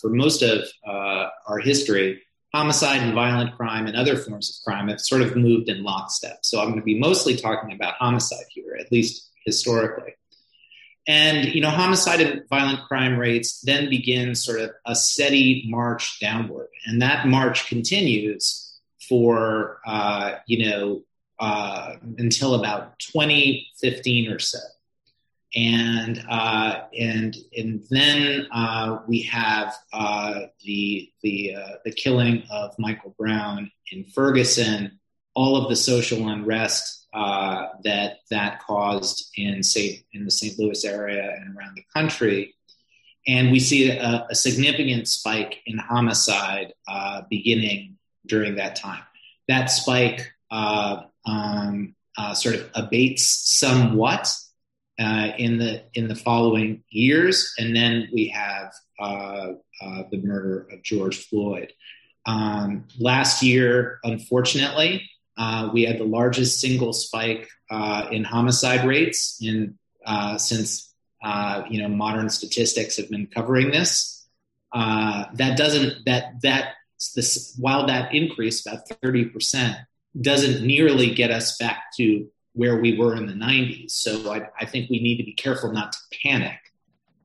for 0.00 0.10
most 0.10 0.42
of 0.42 0.62
our 0.84 1.58
history, 1.58 2.22
homicide 2.54 3.02
and 3.02 3.14
violent 3.14 3.56
crime 3.56 3.86
and 3.86 3.96
other 3.96 4.16
forms 4.16 4.48
of 4.50 4.64
crime 4.64 4.88
have 4.88 5.00
sort 5.00 5.22
of 5.22 5.36
moved 5.36 5.68
in 5.68 5.82
lockstep. 5.82 6.38
So 6.42 6.60
I'm 6.60 6.68
going 6.68 6.78
to 6.78 6.84
be 6.84 6.98
mostly 6.98 7.36
talking 7.36 7.72
about 7.72 7.94
homicide 7.94 8.46
here, 8.50 8.76
at 8.78 8.92
least 8.92 9.28
historically. 9.44 10.14
And 11.08 11.54
you 11.54 11.62
know, 11.62 11.70
homicide 11.70 12.20
and 12.20 12.46
violent 12.50 12.86
crime 12.86 13.18
rates 13.18 13.62
then 13.62 13.88
begin 13.88 14.34
sort 14.34 14.60
of 14.60 14.70
a 14.84 14.94
steady 14.94 15.64
march 15.66 16.20
downward, 16.20 16.68
and 16.84 17.00
that 17.00 17.26
march 17.26 17.66
continues 17.66 18.76
for 19.08 19.80
uh, 19.86 20.34
you 20.46 20.68
know 20.68 21.02
uh, 21.40 21.94
until 22.18 22.54
about 22.54 22.98
2015 22.98 24.30
or 24.30 24.38
so. 24.38 24.58
And 25.56 26.22
uh, 26.28 26.82
and 26.96 27.34
and 27.56 27.82
then 27.88 28.46
uh, 28.52 28.98
we 29.08 29.22
have 29.22 29.74
uh, 29.94 30.40
the 30.62 31.10
the 31.22 31.54
uh, 31.54 31.72
the 31.86 31.92
killing 31.92 32.42
of 32.50 32.78
Michael 32.78 33.14
Brown 33.18 33.70
in 33.90 34.04
Ferguson, 34.04 35.00
all 35.34 35.56
of 35.56 35.70
the 35.70 35.76
social 35.76 36.28
unrest 36.28 36.97
uh, 37.12 37.68
that 37.84 38.18
that 38.30 38.60
caused 38.60 39.30
in 39.36 39.62
St. 39.62 40.02
in 40.12 40.24
the 40.24 40.30
St. 40.30 40.58
Louis 40.58 40.84
area 40.84 41.34
and 41.36 41.56
around 41.56 41.76
the 41.76 41.84
country, 41.94 42.54
and 43.26 43.50
we 43.50 43.60
see 43.60 43.90
a, 43.90 44.26
a 44.30 44.34
significant 44.34 45.08
spike 45.08 45.58
in 45.66 45.78
homicide 45.78 46.72
uh, 46.86 47.22
beginning 47.30 47.96
during 48.26 48.56
that 48.56 48.76
time. 48.76 49.02
That 49.48 49.66
spike 49.66 50.32
um, 50.50 51.94
sort 52.34 52.56
of 52.56 52.70
abates 52.74 53.24
somewhat 53.24 54.30
uh, 54.98 55.30
in 55.38 55.58
the 55.58 55.82
in 55.94 56.08
the 56.08 56.14
following 56.14 56.82
years, 56.90 57.54
and 57.58 57.74
then 57.74 58.08
we 58.12 58.28
have 58.28 58.72
uh, 58.98 59.52
uh, 59.80 60.02
the 60.10 60.20
murder 60.22 60.66
of 60.72 60.82
George 60.82 61.26
Floyd. 61.26 61.72
Um, 62.26 62.84
last 62.98 63.42
year, 63.42 64.00
unfortunately, 64.02 65.08
uh, 65.38 65.70
we 65.72 65.84
had 65.84 65.98
the 65.98 66.04
largest 66.04 66.60
single 66.60 66.92
spike 66.92 67.48
uh, 67.70 68.08
in 68.10 68.24
homicide 68.24 68.86
rates 68.86 69.38
in 69.40 69.78
uh, 70.04 70.36
since 70.36 70.94
you 71.70 71.80
know 71.82 71.88
modern 71.88 72.28
statistics 72.28 72.96
have 72.96 73.08
been 73.08 73.26
covering 73.26 73.70
this. 73.70 74.26
that 74.72 75.54
doesn't 75.56 76.04
that 76.04 76.40
that 76.42 76.74
this 77.14 77.54
while 77.58 77.86
that 77.86 78.14
increase 78.14 78.66
about 78.66 78.88
thirty 78.88 79.24
percent 79.24 79.76
doesn't 80.20 80.66
nearly 80.66 81.14
get 81.14 81.30
us 81.30 81.56
back 81.58 81.92
to 81.96 82.28
where 82.58 82.80
we 82.80 82.98
were 82.98 83.14
in 83.14 83.26
the 83.26 83.34
90s. 83.34 83.92
So 83.92 84.32
I, 84.32 84.48
I 84.58 84.64
think 84.64 84.90
we 84.90 85.00
need 85.00 85.18
to 85.18 85.24
be 85.24 85.32
careful 85.32 85.72
not 85.72 85.92
to 85.92 85.98
panic 86.24 86.58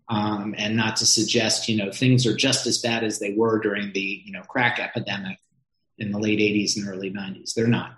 um, 0.08 0.54
and 0.58 0.78
not 0.78 0.98
to 0.98 1.08
suggest, 1.08 1.68
you 1.68 1.78
know, 1.78 1.92
things 1.92 2.28
are 2.28 2.36
just 2.36 2.68
as 2.68 2.78
bad 2.78 3.04
as 3.04 3.18
they 3.18 3.34
were 3.34 3.60
during 3.60 3.92
the, 3.94 4.22
you 4.24 4.32
know, 4.32 4.42
crack 4.42 4.80
epidemic 4.80 5.40
in 5.98 6.12
the 6.12 6.20
late 6.20 6.40
80s 6.40 6.78
and 6.78 6.88
early 6.88 7.12
90s. 7.12 7.56
They're 7.56 7.68
not. 7.68 7.98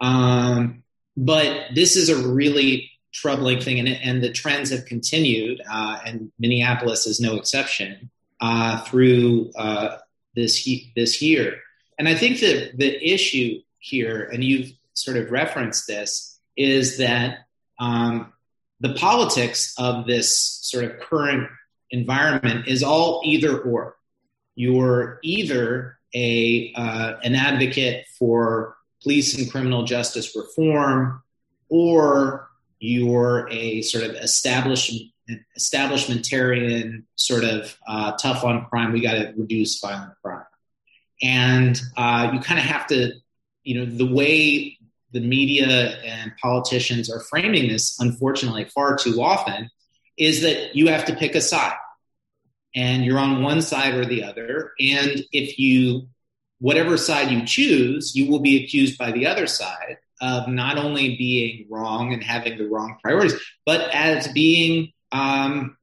Um, 0.00 0.82
but 1.16 1.74
this 1.74 1.96
is 1.96 2.08
a 2.08 2.28
really 2.28 2.90
troubling 3.12 3.60
thing, 3.60 3.78
and, 3.78 3.88
and 3.88 4.22
the 4.22 4.32
trends 4.32 4.70
have 4.70 4.86
continued, 4.86 5.60
uh, 5.70 5.98
and 6.04 6.30
Minneapolis 6.38 7.06
is 7.06 7.20
no 7.20 7.36
exception 7.36 8.10
uh, 8.40 8.82
through 8.82 9.50
uh, 9.56 9.98
this 10.34 10.68
this 10.94 11.20
year. 11.20 11.58
And 11.98 12.08
I 12.08 12.14
think 12.14 12.40
that 12.40 12.72
the 12.76 13.12
issue 13.12 13.60
here, 13.78 14.28
and 14.32 14.44
you've 14.44 14.72
sort 14.94 15.16
of 15.16 15.30
referenced 15.30 15.86
this 15.86 16.38
is 16.56 16.98
that 16.98 17.46
um, 17.78 18.32
the 18.80 18.94
politics 18.94 19.74
of 19.78 20.06
this 20.06 20.36
sort 20.62 20.84
of 20.84 21.00
current 21.00 21.48
environment 21.90 22.68
is 22.68 22.82
all 22.82 23.22
either 23.24 23.58
or. 23.58 23.96
You're 24.54 25.18
either 25.22 25.98
a 26.14 26.72
uh, 26.74 27.14
an 27.22 27.34
advocate 27.34 28.06
for 28.18 28.76
police 29.02 29.36
and 29.38 29.50
criminal 29.50 29.84
justice 29.84 30.34
reform, 30.36 31.22
or 31.68 32.48
you're 32.78 33.48
a 33.50 33.82
sort 33.82 34.04
of 34.04 34.10
establishment 34.16 35.10
establishmentarian 35.58 37.04
sort 37.16 37.44
of 37.44 37.76
uh, 37.86 38.12
tough 38.12 38.44
on 38.44 38.64
crime. 38.66 38.92
We 38.92 39.00
got 39.00 39.14
to 39.14 39.34
reduce 39.36 39.78
violent 39.78 40.14
crime, 40.22 40.46
and 41.22 41.80
uh, 41.96 42.30
you 42.32 42.40
kind 42.40 42.58
of 42.58 42.66
have 42.66 42.86
to, 42.88 43.12
you 43.62 43.74
know, 43.78 43.84
the 43.84 44.06
way 44.06 44.78
the 45.12 45.20
media 45.20 45.98
and 46.04 46.32
politicians 46.40 47.10
are 47.10 47.20
framing 47.20 47.68
this, 47.68 47.98
unfortunately, 48.00 48.64
far 48.66 48.96
too 48.96 49.22
often, 49.22 49.70
is 50.18 50.42
that 50.42 50.74
you 50.74 50.88
have 50.88 51.04
to 51.06 51.14
pick 51.14 51.34
a 51.34 51.40
side 51.40 51.76
and 52.74 53.04
you're 53.04 53.18
on 53.18 53.42
one 53.42 53.62
side 53.62 53.94
or 53.94 54.04
the 54.04 54.22
other. 54.22 54.72
And 54.78 55.24
if 55.32 55.58
you, 55.58 56.08
whatever 56.60 56.96
side 56.96 57.30
you 57.30 57.44
choose, 57.44 58.14
you 58.14 58.30
will 58.30 58.40
be 58.40 58.64
accused 58.64 58.98
by 58.98 59.12
the 59.12 59.26
other 59.26 59.46
side 59.46 59.98
of 60.20 60.48
not 60.48 60.78
only 60.78 61.16
being 61.16 61.66
wrong 61.70 62.12
and 62.12 62.22
having 62.22 62.58
the 62.58 62.66
wrong 62.66 62.96
priorities, 63.02 63.34
but 63.64 63.88
as 63.92 64.28
being, 64.28 64.92
um, 65.12 65.76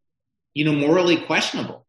you 0.53 0.65
know, 0.65 0.73
morally 0.73 1.17
questionable. 1.17 1.85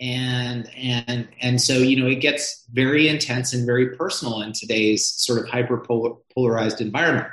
And 0.00 0.70
and 0.76 1.28
and 1.40 1.60
so 1.60 1.78
you 1.78 2.00
know 2.00 2.08
it 2.08 2.20
gets 2.20 2.64
very 2.70 3.08
intense 3.08 3.52
and 3.52 3.66
very 3.66 3.96
personal 3.96 4.42
in 4.42 4.52
today's 4.52 5.04
sort 5.04 5.40
of 5.40 5.48
hyper 5.48 5.84
polarized 6.32 6.80
environment. 6.80 7.26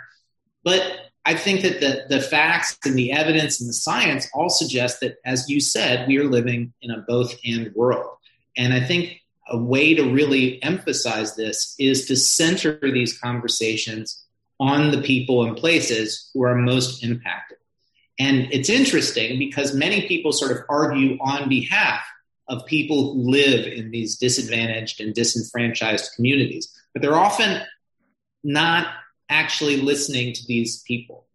But 0.64 0.82
i 1.28 1.36
think 1.36 1.62
that 1.62 1.80
the 1.80 2.06
the 2.10 2.20
facts 2.20 2.78
and 2.84 2.96
the 2.96 3.12
evidence 3.12 3.60
and 3.60 3.70
the 3.70 3.74
science 3.74 4.28
all 4.34 4.50
suggest 4.50 5.00
that 5.02 5.18
as 5.26 5.48
you 5.48 5.60
said 5.60 6.08
we 6.08 6.18
are 6.18 6.26
living 6.26 6.74
in 6.82 6.90
a 6.90 7.02
both 7.08 7.36
and 7.46 7.72
world. 7.76 8.18
And 8.58 8.74
i 8.74 8.80
think 8.80 9.22
a 9.48 9.58
way 9.58 9.94
to 9.94 10.12
really 10.12 10.62
emphasize 10.64 11.36
this 11.36 11.76
is 11.80 12.06
to 12.08 12.16
center 12.16 12.80
these 12.82 13.18
conversations 13.20 14.24
on 14.60 14.92
the 14.92 15.02
people 15.02 15.46
and 15.46 15.58
places 15.58 16.32
who 16.34 16.44
are 16.44 16.56
most 16.56 17.04
impacted 17.04 17.58
and 18.20 18.48
it's 18.52 18.70
interesting 18.70 19.38
because 19.38 19.74
many 19.74 20.08
people 20.08 20.32
sort 20.32 20.52
of 20.52 20.60
argue 20.70 21.18
on 21.20 21.50
behalf 21.50 22.02
of 22.48 22.66
people 22.66 23.14
who 23.14 23.32
live 23.32 23.66
in 23.66 23.92
these 23.92 24.18
disadvantaged 24.18 25.02
and 25.02 25.14
disenfranchised 25.14 26.12
communities. 26.16 26.74
But 26.94 27.02
they're 27.02 27.16
often 27.16 27.62
not 28.44 28.88
actually 29.30 29.78
listening 29.78 30.34
to 30.34 30.46
these 30.46 30.82
people. 30.84 31.26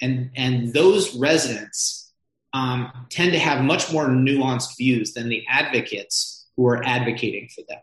And, 0.00 0.30
and 0.34 0.72
those 0.72 1.14
residents 1.16 2.12
um, 2.54 2.90
tend 3.10 3.32
to 3.32 3.38
have 3.38 3.62
much 3.62 3.92
more 3.92 4.06
nuanced 4.06 4.76
views 4.78 5.12
than 5.12 5.28
the 5.28 5.44
advocates 5.48 6.39
who 6.56 6.66
are 6.66 6.82
advocating 6.84 7.48
for 7.54 7.62
them. 7.68 7.80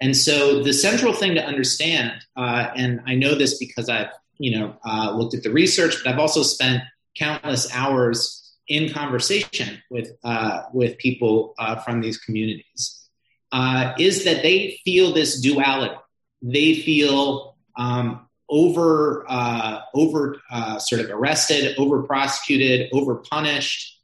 And 0.00 0.16
so 0.16 0.62
the 0.62 0.72
central 0.72 1.12
thing 1.12 1.36
to 1.36 1.44
understand, 1.44 2.12
uh, 2.36 2.70
and 2.74 3.00
I 3.06 3.14
know 3.14 3.36
this 3.36 3.58
because 3.58 3.88
I've 3.88 4.10
you 4.38 4.58
know 4.58 4.76
uh, 4.84 5.12
looked 5.12 5.34
at 5.34 5.44
the 5.44 5.52
research, 5.52 5.96
but 6.02 6.12
I've 6.12 6.18
also 6.18 6.42
spent 6.42 6.82
countless 7.16 7.72
hours 7.72 8.42
in 8.68 8.92
conversation 8.92 9.82
with 9.90 10.10
uh, 10.24 10.62
with 10.72 10.98
people 10.98 11.54
uh, 11.58 11.76
from 11.76 12.00
these 12.00 12.18
communities 12.18 13.08
uh, 13.52 13.94
is 13.98 14.24
that 14.24 14.42
they 14.42 14.80
feel 14.84 15.12
this 15.12 15.40
duality. 15.40 15.94
They 16.42 16.74
feel 16.74 17.56
um, 17.76 18.28
over 18.48 19.24
uh, 19.28 19.80
over 19.94 20.40
sort 20.78 21.00
of 21.00 21.10
arrested, 21.10 21.76
over 21.78 22.02
prosecuted, 22.02 22.88
over 22.92 23.16
punished, 23.16 24.00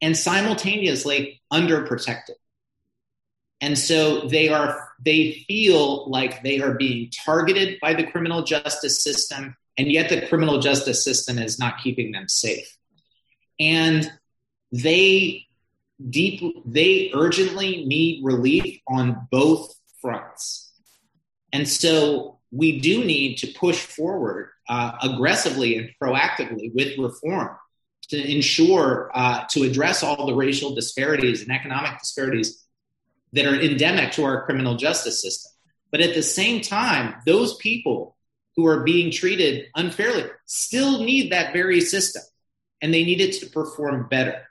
and 0.00 0.16
simultaneously 0.16 1.42
underprotected. 1.52 2.36
And 3.62 3.78
so 3.78 4.26
they 4.26 4.48
are 4.48 4.88
they 5.04 5.44
feel 5.46 6.10
like 6.10 6.42
they 6.42 6.60
are 6.60 6.74
being 6.74 7.10
targeted 7.24 7.78
by 7.80 7.94
the 7.94 8.04
criminal 8.04 8.42
justice 8.42 9.02
system, 9.02 9.56
and 9.78 9.90
yet 9.90 10.08
the 10.08 10.26
criminal 10.26 10.58
justice 10.58 11.02
system 11.02 11.38
is 11.38 11.60
not 11.60 11.78
keeping 11.78 12.10
them 12.10 12.28
safe. 12.28 12.76
And 13.60 14.10
they 14.72 15.46
deep 16.10 16.42
they 16.66 17.12
urgently 17.14 17.84
need 17.86 18.24
relief 18.24 18.80
on 18.88 19.28
both 19.30 19.72
fronts. 20.00 20.72
And 21.52 21.68
so 21.68 22.40
we 22.50 22.80
do 22.80 23.04
need 23.04 23.36
to 23.38 23.46
push 23.46 23.78
forward 23.78 24.48
uh, 24.68 24.92
aggressively 25.02 25.78
and 25.78 25.90
proactively 26.02 26.74
with 26.74 26.98
reform 26.98 27.56
to 28.08 28.30
ensure 28.30 29.10
uh, 29.14 29.44
to 29.50 29.62
address 29.62 30.02
all 30.02 30.26
the 30.26 30.34
racial 30.34 30.74
disparities 30.74 31.42
and 31.42 31.52
economic 31.52 32.00
disparities 32.00 32.61
that 33.32 33.46
are 33.46 33.60
endemic 33.60 34.12
to 34.12 34.24
our 34.24 34.44
criminal 34.44 34.76
justice 34.76 35.22
system. 35.22 35.52
But 35.90 36.00
at 36.00 36.14
the 36.14 36.22
same 36.22 36.60
time, 36.60 37.14
those 37.26 37.56
people 37.56 38.16
who 38.56 38.66
are 38.66 38.82
being 38.82 39.10
treated 39.10 39.66
unfairly 39.74 40.24
still 40.46 41.02
need 41.02 41.32
that 41.32 41.52
very 41.52 41.80
system 41.80 42.22
and 42.80 42.92
they 42.92 43.04
need 43.04 43.20
it 43.20 43.40
to 43.40 43.46
perform 43.46 44.08
better. 44.08 44.42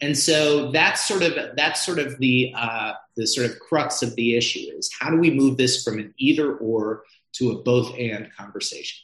And 0.00 0.16
so 0.16 0.70
that's 0.70 1.06
sort 1.06 1.22
of 1.22 1.56
that's 1.56 1.84
sort 1.84 1.98
of 1.98 2.18
the 2.18 2.52
uh, 2.56 2.92
the 3.16 3.26
sort 3.26 3.50
of 3.50 3.58
crux 3.58 4.02
of 4.02 4.14
the 4.14 4.36
issue 4.36 4.66
is 4.76 4.90
how 4.98 5.10
do 5.10 5.16
we 5.16 5.30
move 5.30 5.56
this 5.56 5.82
from 5.82 5.98
an 5.98 6.14
either 6.18 6.54
or 6.54 7.02
to 7.34 7.50
a 7.50 7.62
both 7.62 7.96
and 7.98 8.32
conversation. 8.36 8.98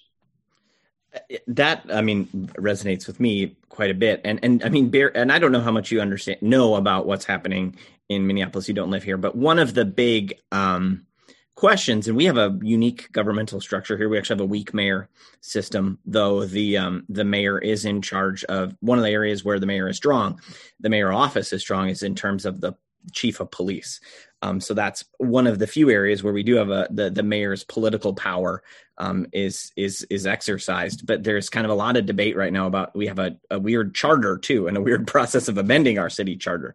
That 1.46 1.86
I 1.92 2.00
mean 2.00 2.26
resonates 2.56 3.06
with 3.06 3.18
me 3.18 3.56
quite 3.68 3.90
a 3.90 3.94
bit, 3.94 4.20
and 4.24 4.38
and 4.42 4.62
I 4.64 4.68
mean, 4.68 4.90
bear, 4.90 5.16
and 5.16 5.32
I 5.32 5.38
don't 5.38 5.52
know 5.52 5.60
how 5.60 5.70
much 5.70 5.90
you 5.90 6.00
understand 6.00 6.42
know 6.42 6.74
about 6.76 7.06
what's 7.06 7.24
happening 7.24 7.76
in 8.08 8.26
Minneapolis. 8.26 8.68
You 8.68 8.74
don't 8.74 8.90
live 8.90 9.02
here, 9.02 9.16
but 9.16 9.36
one 9.36 9.58
of 9.58 9.74
the 9.74 9.84
big 9.84 10.34
um, 10.52 11.06
questions, 11.54 12.08
and 12.08 12.16
we 12.16 12.24
have 12.24 12.38
a 12.38 12.58
unique 12.62 13.10
governmental 13.12 13.60
structure 13.60 13.96
here. 13.96 14.08
We 14.08 14.18
actually 14.18 14.36
have 14.36 14.44
a 14.44 14.46
weak 14.46 14.74
mayor 14.74 15.08
system, 15.40 15.98
though 16.04 16.44
the 16.44 16.78
um, 16.78 17.04
the 17.08 17.24
mayor 17.24 17.58
is 17.58 17.84
in 17.84 18.02
charge 18.02 18.44
of 18.44 18.76
one 18.80 18.98
of 18.98 19.04
the 19.04 19.10
areas 19.10 19.44
where 19.44 19.60
the 19.60 19.66
mayor 19.66 19.88
is 19.88 19.96
strong. 19.96 20.40
The 20.80 20.90
mayor 20.90 21.12
office 21.12 21.52
is 21.52 21.62
strong 21.62 21.88
is 21.88 22.02
in 22.02 22.14
terms 22.14 22.44
of 22.44 22.60
the 22.60 22.74
chief 23.12 23.40
of 23.40 23.50
police. 23.50 24.00
Um, 24.44 24.60
so 24.60 24.74
that's 24.74 25.06
one 25.16 25.46
of 25.46 25.58
the 25.58 25.66
few 25.66 25.88
areas 25.88 26.22
where 26.22 26.34
we 26.34 26.42
do 26.42 26.56
have 26.56 26.68
a 26.68 26.86
the, 26.90 27.08
the 27.08 27.22
mayor's 27.22 27.64
political 27.64 28.12
power 28.12 28.62
um, 28.98 29.26
is 29.32 29.72
is 29.74 30.06
is 30.10 30.26
exercised. 30.26 31.06
But 31.06 31.24
there's 31.24 31.48
kind 31.48 31.64
of 31.64 31.70
a 31.70 31.74
lot 31.74 31.96
of 31.96 32.04
debate 32.04 32.36
right 32.36 32.52
now 32.52 32.66
about 32.66 32.94
we 32.94 33.06
have 33.06 33.18
a, 33.18 33.38
a 33.50 33.58
weird 33.58 33.94
charter 33.94 34.36
too 34.36 34.66
and 34.66 34.76
a 34.76 34.82
weird 34.82 35.06
process 35.14 35.48
of 35.48 35.56
amending 35.56 35.98
our 35.98 36.10
city 36.10 36.36
charter. 36.36 36.74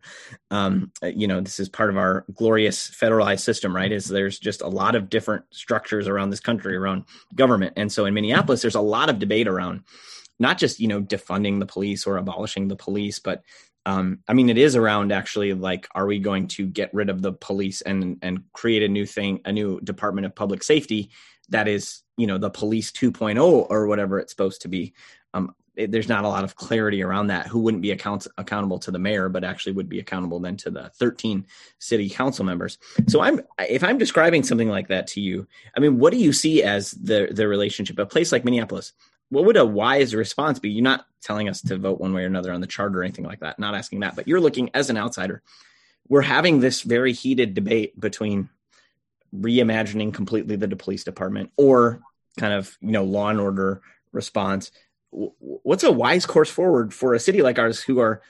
Um, 0.49 0.91
you 1.03 1.27
know, 1.27 1.41
this 1.41 1.59
is 1.59 1.69
part 1.69 1.91
of 1.91 1.97
our 1.97 2.25
glorious 2.33 2.89
federalized 2.89 3.41
system, 3.41 3.75
right? 3.75 3.91
Is 3.91 4.07
there's 4.07 4.39
just 4.39 4.61
a 4.61 4.67
lot 4.67 4.95
of 4.95 5.07
different 5.07 5.45
structures 5.51 6.07
around 6.07 6.31
this 6.31 6.39
country 6.39 6.75
around 6.75 7.03
government, 7.35 7.73
and 7.75 7.91
so 7.91 8.05
in 8.05 8.15
Minneapolis, 8.15 8.63
there's 8.63 8.73
a 8.73 8.81
lot 8.81 9.09
of 9.09 9.19
debate 9.19 9.47
around 9.47 9.83
not 10.39 10.57
just 10.57 10.79
you 10.79 10.87
know 10.87 11.03
defunding 11.03 11.59
the 11.59 11.67
police 11.67 12.07
or 12.07 12.17
abolishing 12.17 12.67
the 12.67 12.75
police, 12.75 13.19
but 13.19 13.43
um, 13.89 14.19
I 14.27 14.33
mean, 14.33 14.49
it 14.49 14.57
is 14.59 14.75
around 14.75 15.11
actually 15.11 15.53
like, 15.53 15.87
are 15.95 16.05
we 16.05 16.19
going 16.19 16.47
to 16.49 16.67
get 16.67 16.93
rid 16.93 17.09
of 17.09 17.23
the 17.23 17.33
police 17.33 17.81
and 17.81 18.19
and 18.21 18.43
create 18.53 18.83
a 18.83 18.87
new 18.87 19.05
thing, 19.05 19.41
a 19.45 19.51
new 19.51 19.81
Department 19.81 20.27
of 20.27 20.35
Public 20.35 20.61
Safety 20.61 21.09
that 21.49 21.67
is, 21.67 22.03
you 22.15 22.27
know, 22.27 22.37
the 22.37 22.51
police 22.51 22.91
2.0 22.91 23.67
or 23.67 23.87
whatever 23.87 24.19
it's 24.19 24.31
supposed 24.31 24.61
to 24.61 24.67
be. 24.67 24.93
Um, 25.33 25.55
it, 25.75 25.91
there's 25.91 26.07
not 26.07 26.23
a 26.23 26.27
lot 26.27 26.43
of 26.43 26.55
clarity 26.55 27.01
around 27.01 27.27
that. 27.27 27.47
Who 27.47 27.61
wouldn't 27.61 27.81
be 27.81 27.89
account- 27.89 28.27
accountable 28.37 28.77
to 28.79 28.91
the 28.91 28.99
mayor, 28.99 29.27
but 29.27 29.43
actually 29.43 29.73
would 29.73 29.89
be 29.89 29.99
accountable 29.99 30.39
then 30.39 30.55
to 30.57 30.69
the 30.69 30.91
13 30.99 31.47
city 31.79 32.09
council 32.09 32.45
members. 32.45 32.77
So 33.07 33.21
I'm, 33.21 33.41
if 33.57 33.83
I'm 33.83 33.97
describing 33.97 34.43
something 34.43 34.69
like 34.69 34.89
that 34.89 35.07
to 35.07 35.21
you, 35.21 35.47
I 35.75 35.79
mean, 35.79 35.97
what 35.97 36.13
do 36.13 36.19
you 36.19 36.31
see 36.31 36.61
as 36.61 36.91
the 36.91 37.29
the 37.31 37.47
relationship? 37.47 37.97
A 37.97 38.05
place 38.05 38.31
like 38.31 38.45
Minneapolis, 38.45 38.93
what 39.29 39.45
would 39.45 39.57
a 39.57 39.65
wise 39.65 40.15
response 40.15 40.59
be? 40.59 40.69
You're 40.69 40.83
not 40.83 41.05
telling 41.21 41.49
us 41.49 41.61
to 41.61 41.77
vote 41.77 41.99
one 41.99 42.13
way 42.13 42.23
or 42.23 42.27
another 42.27 42.51
on 42.51 42.61
the 42.61 42.67
charter 42.67 42.99
or 42.99 43.03
anything 43.03 43.25
like 43.25 43.41
that. 43.41 43.59
Not 43.59 43.75
asking 43.75 44.01
that, 44.01 44.15
but 44.15 44.27
you're 44.27 44.39
looking 44.39 44.69
as 44.73 44.89
an 44.89 44.97
outsider. 44.97 45.41
We're 46.07 46.21
having 46.21 46.59
this 46.59 46.81
very 46.81 47.13
heated 47.13 47.53
debate 47.53 47.99
between 47.99 48.49
reimagining 49.35 50.13
completely 50.13 50.55
the 50.55 50.75
police 50.75 51.03
department 51.03 51.51
or 51.55 52.01
kind 52.39 52.53
of 52.53 52.77
you 52.81 52.91
know 52.91 53.03
law 53.03 53.29
and 53.29 53.39
order 53.39 53.81
response. 54.11 54.71
What's 55.11 55.83
a 55.83 55.91
wise 55.91 56.25
course 56.25 56.49
forward 56.49 56.93
for 56.93 57.13
a 57.13 57.19
city 57.19 57.41
like 57.41 57.59
ours 57.59 57.81
who 57.81 57.99
are 57.99 58.21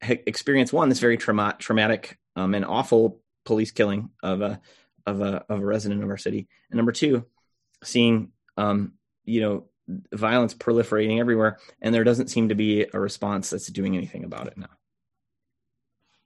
experience 0.00 0.72
one 0.72 0.88
this 0.88 1.00
very 1.00 1.16
trauma, 1.16 1.56
traumatic 1.58 2.18
um, 2.36 2.54
and 2.54 2.64
awful 2.64 3.20
police 3.44 3.70
killing 3.70 4.10
of 4.22 4.40
a 4.42 4.60
of 5.06 5.20
a 5.20 5.44
of 5.48 5.60
a 5.60 5.64
resident 5.64 6.02
of 6.02 6.10
our 6.10 6.16
city, 6.16 6.48
and 6.70 6.76
number 6.76 6.92
two, 6.92 7.24
seeing 7.82 8.32
um, 8.56 8.92
you 9.24 9.40
know 9.40 9.64
violence 10.12 10.54
proliferating 10.54 11.20
everywhere, 11.20 11.58
and 11.80 11.94
there 11.94 12.04
doesn't 12.04 12.28
seem 12.28 12.48
to 12.48 12.54
be 12.54 12.86
a 12.92 13.00
response 13.00 13.50
that's 13.50 13.66
doing 13.68 13.96
anything 13.96 14.24
about 14.24 14.46
it 14.46 14.56
now. 14.56 14.68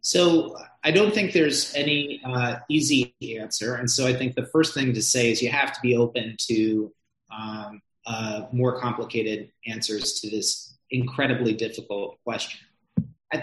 So 0.02 0.56
I 0.82 0.90
don't 0.92 1.12
think 1.12 1.32
there's 1.32 1.74
any 1.74 2.22
uh, 2.24 2.56
easy 2.68 3.14
answer, 3.38 3.74
and 3.74 3.90
so 3.90 4.06
I 4.06 4.14
think 4.14 4.34
the 4.34 4.46
first 4.46 4.74
thing 4.74 4.94
to 4.94 5.02
say 5.02 5.30
is 5.30 5.42
you 5.42 5.50
have 5.50 5.72
to 5.74 5.80
be 5.82 5.96
open 5.96 6.36
to 6.48 6.92
um, 7.30 7.82
uh, 8.06 8.46
more 8.52 8.80
complicated 8.80 9.50
answers 9.66 10.20
to 10.20 10.30
this 10.30 10.76
incredibly 10.90 11.54
difficult 11.54 12.18
question. 12.24 12.60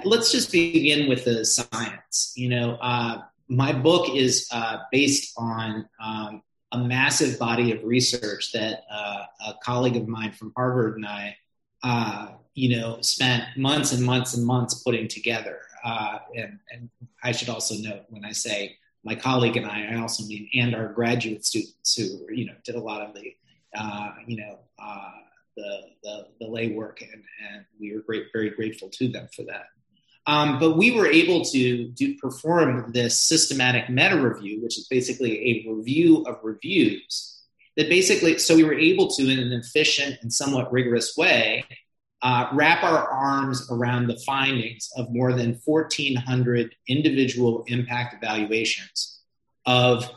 Let's 0.04 0.32
just 0.32 0.52
begin 0.52 1.08
with 1.08 1.24
the 1.24 1.46
science. 1.46 2.34
You 2.36 2.50
know, 2.50 2.78
uh, 2.82 3.22
my 3.48 3.72
book 3.72 4.16
is 4.16 4.50
uh, 4.52 4.80
based 4.92 5.34
on 5.38 5.88
um, 6.04 6.42
a 6.72 6.78
massive 6.78 7.40
body 7.40 7.72
of 7.72 7.84
research 7.84 8.52
that 8.52 8.84
uh, 8.92 9.24
a 9.48 9.54
colleague 9.64 9.96
of 9.96 10.08
mine 10.08 10.32
from 10.32 10.52
Harvard 10.56 10.96
and 10.96 11.06
I, 11.06 11.38
uh, 11.84 12.30
you 12.54 12.78
know, 12.78 13.00
spent 13.02 13.44
months 13.56 13.94
and 13.94 14.04
months 14.04 14.34
and 14.34 14.46
months 14.46 14.76
putting 14.84 15.08
together. 15.08 15.60
Uh, 15.84 16.20
and, 16.36 16.60
and, 16.72 16.90
I 17.24 17.32
should 17.32 17.50
also 17.50 17.76
note 17.76 18.06
when 18.10 18.26
I 18.26 18.32
say 18.32 18.78
my 19.04 19.16
colleague 19.16 19.58
and 19.58 19.66
I, 19.66 19.94
I 19.94 19.96
also 20.00 20.26
mean 20.26 20.50
and 20.54 20.76
our 20.76 20.88
graduate 20.94 21.46
students 21.46 21.96
who, 21.96 22.34
you 22.34 22.46
know, 22.46 22.54
did 22.64 22.76
a 22.76 22.80
lot 22.80 23.02
of 23.02 23.14
the, 23.14 23.36
uh, 23.78 24.12
you 24.26 24.38
know, 24.38 24.60
uh, 24.80 25.12
the, 25.56 25.82
the, 26.04 26.28
the 26.40 26.48
lay 26.48 26.72
work, 26.72 27.02
and, 27.02 27.24
and 27.52 27.66
we 27.80 27.92
are 27.94 28.02
great, 28.02 28.28
very 28.32 28.52
grateful 28.52 28.90
to 28.90 29.08
them 29.08 29.28
for 29.36 29.44
that. 29.44 29.66
Um, 30.28 30.60
but 30.60 30.78
we 30.78 30.92
were 30.92 31.08
able 31.08 31.46
to 31.46 31.88
do, 31.88 32.18
perform 32.18 32.92
this 32.92 33.18
systematic 33.18 33.90
meta 33.90 34.22
review, 34.22 34.62
which 34.62 34.78
is 34.78 34.86
basically 34.88 35.66
a 35.66 35.72
review 35.72 36.24
of 36.24 36.40
reviews. 36.44 37.34
That 37.78 37.90
basically, 37.90 38.38
so 38.38 38.56
we 38.56 38.66
were 38.66 38.74
able 38.74 39.08
to, 39.12 39.30
in 39.30 39.40
an 39.40 39.54
efficient 39.54 40.18
and 40.22 40.34
somewhat 40.34 40.72
rigorous 40.72 41.16
way, 41.16 41.64
uh, 42.22 42.50
wrap 42.54 42.84
our 42.84 43.08
arms 43.08 43.70
around 43.72 44.08
the 44.08 44.18
findings 44.26 44.90
of 44.98 45.12
more 45.12 45.32
than 45.34 45.62
1,400 45.64 46.76
individual 46.88 47.64
impact 47.68 48.16
evaluations 48.22 49.22
of 49.66 50.10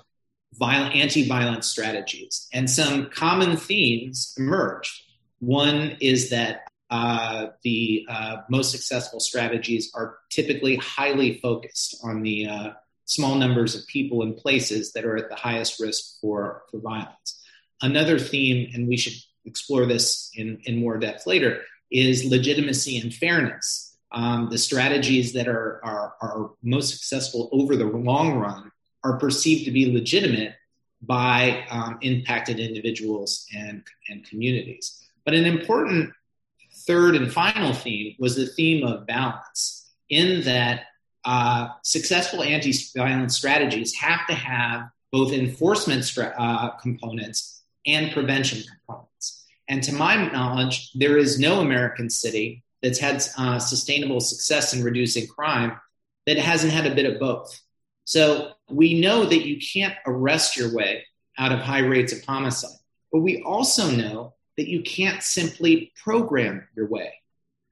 violent, 0.54 0.94
anti-violence 0.96 1.66
strategies, 1.66 2.48
and 2.52 2.68
some 2.68 3.10
common 3.10 3.56
themes 3.56 4.34
emerged. 4.38 5.02
One 5.38 5.96
is 6.00 6.30
that 6.30 6.69
uh, 6.90 7.48
the 7.62 8.04
uh, 8.08 8.38
most 8.48 8.72
successful 8.72 9.20
strategies 9.20 9.92
are 9.94 10.18
typically 10.28 10.76
highly 10.76 11.38
focused 11.38 12.00
on 12.02 12.22
the 12.22 12.46
uh, 12.46 12.70
small 13.04 13.36
numbers 13.36 13.74
of 13.74 13.86
people 13.86 14.22
and 14.22 14.36
places 14.36 14.92
that 14.92 15.04
are 15.04 15.16
at 15.16 15.28
the 15.28 15.36
highest 15.36 15.80
risk 15.80 16.20
for, 16.20 16.62
for 16.70 16.80
violence. 16.80 17.40
Another 17.80 18.18
theme, 18.18 18.70
and 18.74 18.88
we 18.88 18.96
should 18.96 19.14
explore 19.44 19.86
this 19.86 20.30
in, 20.34 20.60
in 20.64 20.80
more 20.80 20.98
depth 20.98 21.26
later, 21.26 21.62
is 21.90 22.24
legitimacy 22.24 22.98
and 22.98 23.14
fairness. 23.14 23.96
Um, 24.12 24.48
the 24.50 24.58
strategies 24.58 25.32
that 25.34 25.48
are, 25.48 25.80
are, 25.84 26.14
are 26.20 26.50
most 26.62 26.90
successful 26.90 27.48
over 27.52 27.76
the 27.76 27.84
long 27.84 28.34
run 28.34 28.70
are 29.04 29.18
perceived 29.18 29.64
to 29.64 29.70
be 29.70 29.92
legitimate 29.92 30.54
by 31.02 31.64
um, 31.70 31.98
impacted 32.02 32.58
individuals 32.58 33.46
and, 33.56 33.82
and 34.08 34.24
communities. 34.24 35.08
But 35.24 35.34
an 35.34 35.46
important 35.46 36.12
third 36.86 37.16
and 37.16 37.32
final 37.32 37.72
theme 37.72 38.16
was 38.18 38.36
the 38.36 38.46
theme 38.46 38.84
of 38.86 39.06
balance, 39.06 39.90
in 40.08 40.42
that 40.42 40.84
uh, 41.24 41.68
successful 41.82 42.42
anti 42.42 42.72
violence 42.96 43.36
strategies 43.36 43.94
have 43.94 44.26
to 44.26 44.34
have 44.34 44.88
both 45.12 45.32
enforcement 45.32 46.04
stra- 46.04 46.34
uh, 46.38 46.70
components 46.76 47.62
and 47.86 48.12
prevention 48.12 48.62
components. 48.68 49.44
And 49.68 49.82
to 49.84 49.94
my 49.94 50.30
knowledge, 50.30 50.92
there 50.94 51.16
is 51.16 51.38
no 51.38 51.60
American 51.60 52.10
city 52.10 52.64
that's 52.82 52.98
had 52.98 53.22
uh, 53.36 53.58
sustainable 53.58 54.20
success 54.20 54.74
in 54.74 54.82
reducing 54.82 55.26
crime 55.26 55.78
that 56.26 56.38
hasn't 56.38 56.72
had 56.72 56.86
a 56.86 56.94
bit 56.94 57.06
of 57.06 57.20
both. 57.20 57.60
So 58.04 58.52
we 58.68 59.00
know 59.00 59.24
that 59.24 59.46
you 59.46 59.58
can't 59.60 59.94
arrest 60.06 60.56
your 60.56 60.74
way 60.74 61.04
out 61.38 61.52
of 61.52 61.60
high 61.60 61.80
rates 61.80 62.12
of 62.12 62.24
homicide, 62.24 62.78
but 63.12 63.20
we 63.20 63.42
also 63.42 63.90
know 63.90 64.34
that 64.60 64.68
you 64.68 64.82
can't 64.82 65.22
simply 65.22 65.90
program 65.96 66.68
your 66.76 66.86
way 66.86 67.14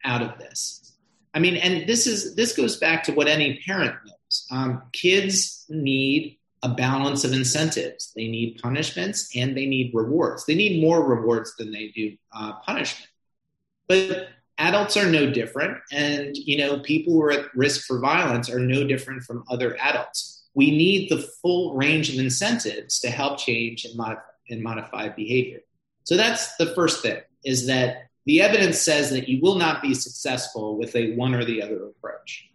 out 0.07 0.23
of 0.23 0.39
this. 0.39 0.97
I 1.35 1.39
mean, 1.39 1.57
and 1.57 1.87
this 1.87 2.07
is 2.07 2.35
this 2.35 2.57
goes 2.57 2.79
back 2.79 3.05
to 3.05 3.13
what 3.13 3.29
any 3.29 3.61
parent 3.67 3.95
knows. 4.07 4.47
Um, 4.51 4.83
kids 4.95 5.67
need 5.69 6.39
a 6.63 6.71
balance 6.71 7.25
of 7.25 7.35
incentives. 7.35 8.11
They 8.17 8.27
need 8.27 8.59
punishments 8.63 9.29
and 9.37 9.55
they 9.55 9.67
need 9.67 9.93
rewards. 9.93 10.47
They 10.47 10.55
need 10.55 10.81
more 10.81 11.07
rewards 11.07 11.55
than 11.57 11.73
they 11.73 11.89
do 11.89 12.17
uh, 12.35 12.55
punishment. 12.65 13.11
But 13.87 14.29
adults 14.57 14.97
are 14.97 15.11
no 15.11 15.31
different, 15.31 15.77
and 15.93 16.35
you 16.35 16.57
know, 16.57 16.81
people 16.81 17.13
who 17.13 17.23
are 17.23 17.33
at 17.33 17.55
risk 17.55 17.87
for 17.87 18.01
violence 18.01 18.49
are 18.49 18.61
no 18.61 18.87
different 18.87 19.25
from 19.25 19.45
other 19.51 19.77
adults. 19.79 20.47
we 20.55 20.71
need 20.71 21.11
the 21.11 21.29
full 21.43 21.77
range 21.77 22.09
of 22.09 22.19
incentives 22.19 22.99
to 23.01 23.11
help 23.11 23.39
change 23.39 23.85
and 23.85 23.95
modify, 23.95 24.23
and 24.49 24.63
modify 24.63 25.11
behavior. 25.11 25.61
So 26.09 26.17
that's 26.17 26.57
the 26.57 26.73
first 26.75 27.03
thing 27.03 27.21
is 27.45 27.67
that 27.67 28.09
the 28.25 28.41
evidence 28.41 28.81
says 28.81 29.11
that 29.11 29.29
you 29.29 29.43
will 29.43 29.57
not 29.57 29.83
be 29.83 29.93
successful 29.93 30.79
with 30.79 30.97
a 30.97 31.15
one 31.17 31.35
or 31.35 31.45
the 31.45 31.61
other 31.61 31.85
approach. 31.85 32.49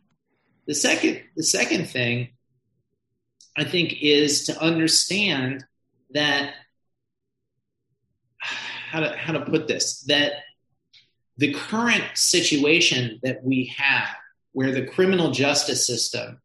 The 0.65 0.73
second, 0.73 1.21
the 1.35 1.43
second 1.43 1.87
thing 1.87 2.29
I 3.55 3.63
think 3.63 4.01
is 4.01 4.45
to 4.45 4.59
understand 4.59 5.63
that 6.15 6.55
how 8.39 9.01
to 9.01 9.15
how 9.15 9.33
to 9.33 9.45
put 9.45 9.67
this 9.67 10.01
that 10.05 10.33
the 11.37 11.53
current 11.53 12.05
situation 12.15 13.19
that 13.21 13.43
we 13.43 13.71
have 13.77 14.07
where 14.53 14.71
the 14.71 14.87
criminal 14.87 15.29
justice 15.29 15.85
system 15.85 16.41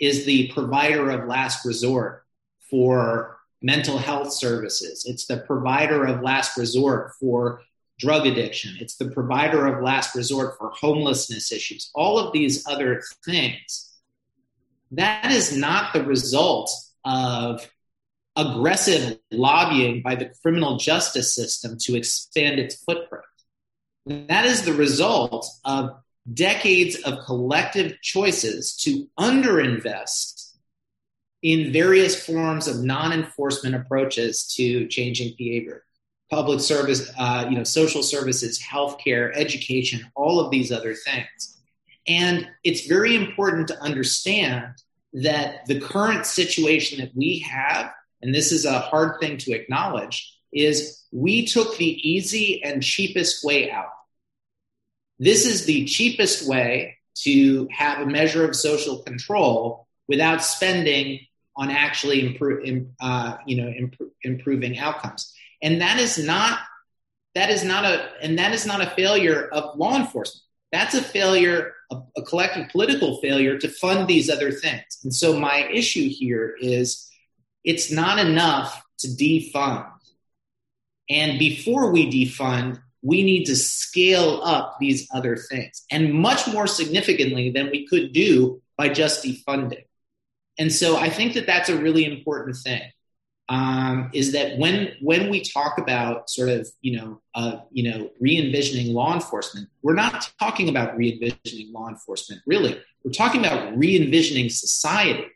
is 0.00 0.24
the 0.24 0.48
provider 0.48 1.08
of 1.10 1.28
last 1.28 1.64
resort 1.64 2.24
for 2.68 3.37
mental 3.62 3.98
health 3.98 4.32
services. 4.32 5.04
It's 5.06 5.26
the 5.26 5.38
provider 5.38 6.04
of 6.04 6.22
last 6.22 6.56
resort 6.56 7.12
for 7.20 7.62
drug 7.98 8.26
addiction. 8.26 8.76
It's 8.80 8.96
the 8.96 9.10
provider 9.10 9.66
of 9.66 9.82
last 9.82 10.14
resort 10.14 10.56
for 10.58 10.70
homelessness 10.70 11.50
issues. 11.50 11.90
All 11.94 12.18
of 12.18 12.32
these 12.32 12.66
other 12.66 13.02
things. 13.24 13.92
That 14.92 15.32
is 15.32 15.56
not 15.56 15.92
the 15.92 16.04
result 16.04 16.70
of 17.04 17.68
aggressive 18.36 19.18
lobbying 19.32 20.02
by 20.02 20.14
the 20.14 20.30
criminal 20.42 20.76
justice 20.76 21.34
system 21.34 21.76
to 21.80 21.96
expand 21.96 22.60
its 22.60 22.76
footprint. 22.76 23.24
That 24.06 24.46
is 24.46 24.62
the 24.62 24.72
result 24.72 25.46
of 25.64 25.90
decades 26.32 26.96
of 27.02 27.24
collective 27.24 28.00
choices 28.00 28.76
to 28.76 29.08
underinvest 29.18 30.37
in 31.42 31.72
various 31.72 32.24
forms 32.24 32.66
of 32.66 32.82
non-enforcement 32.82 33.74
approaches 33.74 34.52
to 34.54 34.86
changing 34.88 35.34
behavior. 35.38 35.84
Public 36.30 36.60
service 36.60 37.10
uh, 37.18 37.46
you 37.48 37.56
know 37.56 37.64
social 37.64 38.02
services 38.02 38.60
healthcare 38.62 39.30
education 39.34 40.00
all 40.14 40.40
of 40.40 40.50
these 40.50 40.70
other 40.70 40.94
things. 40.94 41.58
And 42.06 42.48
it's 42.64 42.86
very 42.86 43.14
important 43.14 43.68
to 43.68 43.80
understand 43.82 44.66
that 45.14 45.66
the 45.66 45.80
current 45.80 46.26
situation 46.26 47.00
that 47.00 47.12
we 47.14 47.38
have 47.40 47.92
and 48.22 48.34
this 48.34 48.52
is 48.52 48.64
a 48.64 48.78
hard 48.78 49.20
thing 49.20 49.38
to 49.38 49.52
acknowledge 49.52 50.38
is 50.52 51.04
we 51.12 51.46
took 51.46 51.76
the 51.76 52.08
easy 52.08 52.62
and 52.62 52.82
cheapest 52.82 53.44
way 53.44 53.70
out. 53.70 53.90
This 55.18 55.46
is 55.46 55.64
the 55.64 55.84
cheapest 55.84 56.48
way 56.48 56.98
to 57.22 57.68
have 57.70 58.00
a 58.00 58.06
measure 58.06 58.48
of 58.48 58.56
social 58.56 59.02
control 59.02 59.86
without 60.06 60.42
spending 60.42 61.20
on 61.58 61.70
actually 61.70 62.24
improve, 62.24 62.86
uh, 63.00 63.36
you 63.44 63.56
know, 63.56 63.68
imp- 63.68 64.12
improving 64.22 64.78
outcomes. 64.78 65.34
And 65.60 65.80
that 65.82 65.98
is 65.98 66.16
not 66.16 66.60
that 67.34 67.50
is 67.50 67.64
not 67.64 67.84
a 67.84 68.10
and 68.22 68.38
that 68.38 68.52
is 68.54 68.64
not 68.64 68.80
a 68.80 68.90
failure 68.90 69.48
of 69.48 69.76
law 69.76 69.96
enforcement. 69.96 70.42
That's 70.70 70.94
a 70.94 71.02
failure, 71.02 71.72
a, 71.90 71.98
a 72.16 72.22
collective 72.22 72.68
political 72.68 73.20
failure 73.20 73.58
to 73.58 73.68
fund 73.68 74.06
these 74.06 74.30
other 74.30 74.52
things. 74.52 74.98
And 75.02 75.12
so 75.14 75.38
my 75.38 75.68
issue 75.72 76.08
here 76.08 76.56
is 76.60 77.10
it's 77.64 77.90
not 77.90 78.18
enough 78.18 78.82
to 79.00 79.08
defund. 79.08 79.90
And 81.10 81.38
before 81.38 81.90
we 81.90 82.10
defund, 82.10 82.80
we 83.02 83.22
need 83.22 83.44
to 83.46 83.56
scale 83.56 84.40
up 84.44 84.76
these 84.78 85.08
other 85.12 85.36
things 85.36 85.84
and 85.90 86.12
much 86.12 86.46
more 86.48 86.66
significantly 86.66 87.50
than 87.50 87.70
we 87.70 87.86
could 87.86 88.12
do 88.12 88.60
by 88.76 88.88
just 88.88 89.24
defunding. 89.24 89.84
And 90.58 90.72
so 90.72 90.96
I 90.96 91.08
think 91.08 91.34
that 91.34 91.46
that's 91.46 91.68
a 91.68 91.76
really 91.76 92.04
important 92.04 92.56
thing. 92.56 92.82
Um, 93.50 94.10
is 94.12 94.32
that 94.32 94.58
when 94.58 94.92
when 95.00 95.30
we 95.30 95.40
talk 95.40 95.78
about 95.78 96.28
sort 96.28 96.50
of 96.50 96.68
you 96.82 96.98
know 96.98 97.22
uh, 97.34 97.60
you 97.70 97.90
know 97.90 98.10
re-envisioning 98.20 98.92
law 98.92 99.14
enforcement, 99.14 99.68
we're 99.82 99.94
not 99.94 100.30
talking 100.38 100.68
about 100.68 100.96
re-envisioning 100.98 101.72
law 101.72 101.88
enforcement 101.88 102.42
really. 102.46 102.78
We're 103.04 103.12
talking 103.12 103.40
about 103.40 103.78
re-envisioning 103.78 104.50
society 104.50 105.28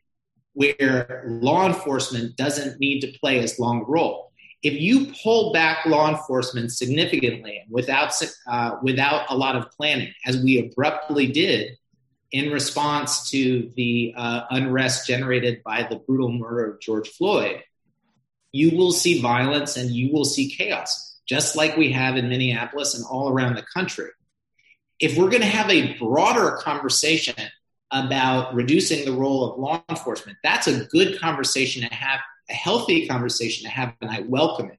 where 0.52 1.24
law 1.26 1.66
enforcement 1.66 2.36
doesn't 2.36 2.78
need 2.78 3.00
to 3.00 3.18
play 3.18 3.38
as 3.38 3.58
long 3.58 3.80
a 3.80 3.84
role 3.84 4.32
if 4.62 4.74
you 4.80 5.12
pull 5.22 5.52
back 5.52 5.84
law 5.86 6.08
enforcement 6.08 6.72
significantly 6.72 7.58
and 7.58 7.70
without 7.70 8.12
uh, 8.46 8.76
without 8.82 9.26
a 9.28 9.36
lot 9.36 9.56
of 9.56 9.70
planning, 9.72 10.12
as 10.26 10.40
we 10.42 10.58
abruptly 10.58 11.26
did 11.26 11.76
in 12.32 12.50
response 12.50 13.30
to 13.30 13.70
the 13.76 14.14
uh, 14.16 14.42
unrest 14.50 15.06
generated 15.06 15.62
by 15.62 15.86
the 15.88 15.96
brutal 15.96 16.32
murder 16.32 16.72
of 16.72 16.80
George 16.80 17.08
Floyd, 17.08 17.62
you 18.52 18.76
will 18.76 18.92
see 18.92 19.20
violence 19.20 19.76
and 19.76 19.90
you 19.90 20.10
will 20.12 20.24
see 20.24 20.50
chaos, 20.50 21.20
just 21.26 21.56
like 21.56 21.76
we 21.76 21.92
have 21.92 22.16
in 22.16 22.30
Minneapolis 22.30 22.94
and 22.94 23.04
all 23.04 23.28
around 23.28 23.56
the 23.56 23.64
country. 23.74 24.08
If 24.98 25.16
we're 25.16 25.30
going 25.30 25.42
to 25.42 25.48
have 25.48 25.70
a 25.70 25.96
broader 25.98 26.58
conversation 26.62 27.34
about 27.90 28.54
reducing 28.54 29.04
the 29.04 29.12
role 29.12 29.50
of 29.52 29.58
law 29.58 29.82
enforcement, 29.90 30.38
that's 30.42 30.66
a 30.66 30.84
good 30.86 31.20
conversation 31.20 31.86
to 31.86 31.94
have 31.94 32.20
a 32.48 32.54
healthy 32.54 33.06
conversation 33.06 33.64
to 33.64 33.70
have, 33.70 33.94
and 34.00 34.10
I 34.10 34.20
welcome 34.20 34.70
it. 34.70 34.78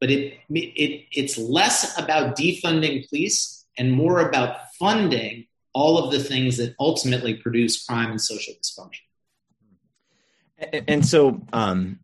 But 0.00 0.10
it, 0.10 0.38
it 0.50 1.06
it's 1.12 1.38
less 1.38 1.98
about 1.98 2.36
defunding 2.36 3.08
police 3.08 3.64
and 3.78 3.90
more 3.90 4.28
about 4.28 4.58
funding 4.78 5.46
all 5.74 5.98
of 5.98 6.10
the 6.10 6.20
things 6.20 6.56
that 6.56 6.74
ultimately 6.80 7.34
produce 7.34 7.84
crime 7.84 8.10
and 8.10 8.20
social 8.20 8.54
dysfunction. 8.54 9.00
And 10.88 11.04
so, 11.04 11.42
um, 11.52 11.98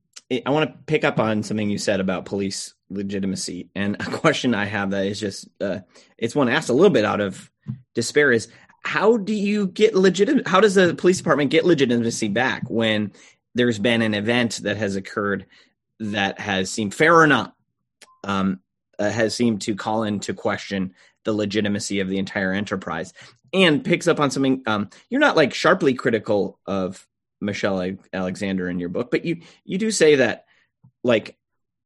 I 0.46 0.50
want 0.50 0.70
to 0.70 0.78
pick 0.86 1.02
up 1.02 1.18
on 1.18 1.42
something 1.42 1.70
you 1.70 1.78
said 1.78 2.00
about 2.00 2.24
police 2.24 2.74
legitimacy, 2.88 3.68
and 3.74 3.96
a 3.96 4.04
question 4.18 4.54
I 4.54 4.66
have 4.66 4.90
that 4.90 5.06
is 5.06 5.18
just 5.18 5.48
uh, 5.60 5.80
it's 6.18 6.36
one 6.36 6.48
asked 6.48 6.68
a 6.68 6.74
little 6.74 6.90
bit 6.90 7.04
out 7.04 7.20
of 7.20 7.50
despair 7.94 8.32
is 8.32 8.48
how 8.82 9.16
do 9.16 9.34
you 9.34 9.68
get 9.68 9.94
legitimate? 9.94 10.46
How 10.46 10.60
does 10.60 10.74
the 10.74 10.94
police 10.94 11.18
department 11.18 11.50
get 11.50 11.64
legitimacy 11.64 12.28
back 12.28 12.68
when 12.68 13.12
there's 13.54 13.78
been 13.78 14.02
an 14.02 14.14
event 14.14 14.60
that 14.62 14.76
has 14.76 14.96
occurred 14.96 15.46
that 15.98 16.38
has 16.40 16.70
seemed 16.70 16.94
fair 16.94 17.14
or 17.14 17.26
not 17.26 17.54
um, 18.24 18.60
uh, 18.98 19.10
has 19.10 19.34
seemed 19.34 19.62
to 19.62 19.74
call 19.74 20.04
into 20.04 20.32
question 20.32 20.94
the 21.24 21.32
legitimacy 21.32 22.00
of 22.00 22.08
the 22.08 22.18
entire 22.18 22.52
enterprise 22.52 23.12
and 23.52 23.84
picks 23.84 24.08
up 24.08 24.20
on 24.20 24.30
something 24.30 24.62
um, 24.66 24.88
you're 25.08 25.20
not 25.20 25.36
like 25.36 25.54
sharply 25.54 25.94
critical 25.94 26.58
of 26.66 27.06
michelle 27.40 27.96
alexander 28.12 28.68
in 28.68 28.78
your 28.78 28.88
book 28.88 29.10
but 29.10 29.24
you 29.24 29.40
you 29.64 29.78
do 29.78 29.90
say 29.90 30.16
that 30.16 30.44
like 31.02 31.36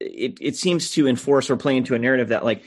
it, 0.01 0.39
it 0.41 0.57
seems 0.57 0.91
to 0.91 1.07
enforce 1.07 1.49
or 1.49 1.57
play 1.57 1.77
into 1.77 1.95
a 1.95 1.99
narrative 1.99 2.29
that 2.29 2.45
like 2.45 2.65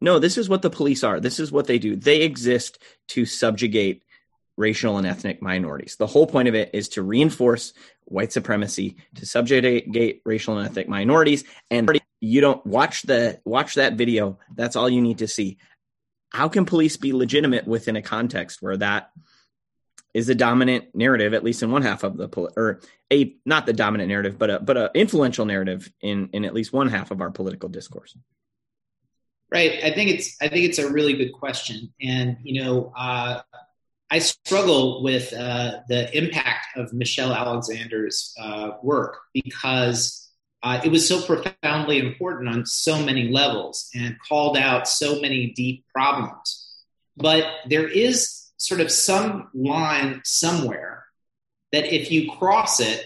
no 0.00 0.18
this 0.18 0.38
is 0.38 0.48
what 0.48 0.62
the 0.62 0.70
police 0.70 1.02
are 1.02 1.20
this 1.20 1.40
is 1.40 1.50
what 1.50 1.66
they 1.66 1.78
do 1.78 1.96
they 1.96 2.22
exist 2.22 2.78
to 3.08 3.26
subjugate 3.26 4.02
racial 4.58 4.98
and 4.98 5.06
ethnic 5.06 5.40
minorities. 5.40 5.96
The 5.96 6.06
whole 6.06 6.26
point 6.26 6.48
of 6.48 6.54
it 6.54 6.70
is 6.74 6.90
to 6.90 7.02
reinforce 7.02 7.72
white 8.04 8.32
supremacy, 8.32 8.96
to 9.14 9.24
subjugate 9.24 10.20
racial 10.26 10.58
and 10.58 10.66
ethnic 10.66 10.88
minorities. 10.88 11.44
And 11.70 11.98
you 12.20 12.40
don't 12.40 12.64
watch 12.66 13.02
the 13.02 13.40
watch 13.44 13.76
that 13.76 13.94
video. 13.94 14.38
That's 14.54 14.76
all 14.76 14.90
you 14.90 15.00
need 15.00 15.18
to 15.18 15.28
see. 15.28 15.58
How 16.30 16.48
can 16.48 16.64
police 16.64 16.96
be 16.96 17.12
legitimate 17.12 17.66
within 17.66 17.96
a 17.96 18.02
context 18.02 18.60
where 18.60 18.76
that 18.76 19.10
is 20.14 20.26
the 20.26 20.34
dominant 20.34 20.94
narrative, 20.94 21.34
at 21.34 21.44
least 21.44 21.62
in 21.62 21.70
one 21.70 21.82
half 21.82 22.02
of 22.02 22.16
the 22.16 22.28
or 22.56 22.80
a 23.12 23.36
not 23.44 23.66
the 23.66 23.72
dominant 23.72 24.08
narrative, 24.08 24.38
but 24.38 24.50
a 24.50 24.58
but 24.58 24.76
a 24.76 24.90
influential 24.94 25.46
narrative 25.46 25.90
in 26.00 26.30
in 26.32 26.44
at 26.44 26.54
least 26.54 26.72
one 26.72 26.88
half 26.88 27.10
of 27.10 27.20
our 27.20 27.30
political 27.30 27.68
discourse. 27.68 28.16
Right. 29.50 29.82
I 29.82 29.92
think 29.92 30.10
it's 30.10 30.36
I 30.42 30.48
think 30.48 30.66
it's 30.66 30.78
a 30.78 30.90
really 30.90 31.14
good 31.14 31.32
question, 31.32 31.92
and 32.00 32.36
you 32.42 32.62
know, 32.62 32.92
uh, 32.96 33.40
I 34.10 34.18
struggle 34.18 35.02
with 35.02 35.32
uh, 35.32 35.80
the 35.88 36.16
impact 36.16 36.76
of 36.76 36.92
Michelle 36.92 37.32
Alexander's 37.32 38.34
uh, 38.40 38.72
work 38.82 39.18
because 39.32 40.27
uh, 40.62 40.80
it 40.84 40.90
was 40.90 41.06
so 41.06 41.22
profoundly 41.22 41.98
important 41.98 42.48
on 42.48 42.66
so 42.66 43.02
many 43.04 43.30
levels 43.30 43.88
and 43.94 44.16
called 44.28 44.56
out 44.56 44.88
so 44.88 45.20
many 45.20 45.52
deep 45.52 45.84
problems. 45.94 46.74
But 47.16 47.46
there 47.68 47.86
is 47.86 48.50
sort 48.56 48.80
of 48.80 48.90
some 48.90 49.48
line 49.54 50.20
somewhere 50.24 51.04
that 51.72 51.92
if 51.94 52.10
you 52.10 52.30
cross 52.32 52.80
it, 52.80 53.04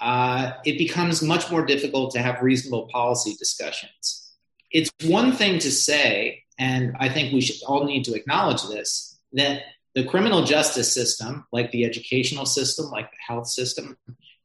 uh, 0.00 0.52
it 0.64 0.78
becomes 0.78 1.22
much 1.22 1.50
more 1.50 1.64
difficult 1.64 2.12
to 2.12 2.22
have 2.22 2.42
reasonable 2.42 2.88
policy 2.88 3.34
discussions. 3.38 4.32
It's 4.70 4.90
one 5.04 5.32
thing 5.32 5.58
to 5.60 5.70
say, 5.70 6.44
and 6.58 6.96
I 6.98 7.08
think 7.08 7.32
we 7.32 7.40
should 7.40 7.62
all 7.66 7.84
need 7.84 8.04
to 8.04 8.14
acknowledge 8.14 8.62
this, 8.62 9.18
that 9.32 9.62
the 9.94 10.04
criminal 10.04 10.44
justice 10.44 10.92
system, 10.92 11.46
like 11.52 11.70
the 11.72 11.84
educational 11.84 12.46
system, 12.46 12.86
like 12.90 13.10
the 13.10 13.16
health 13.26 13.48
system, 13.48 13.96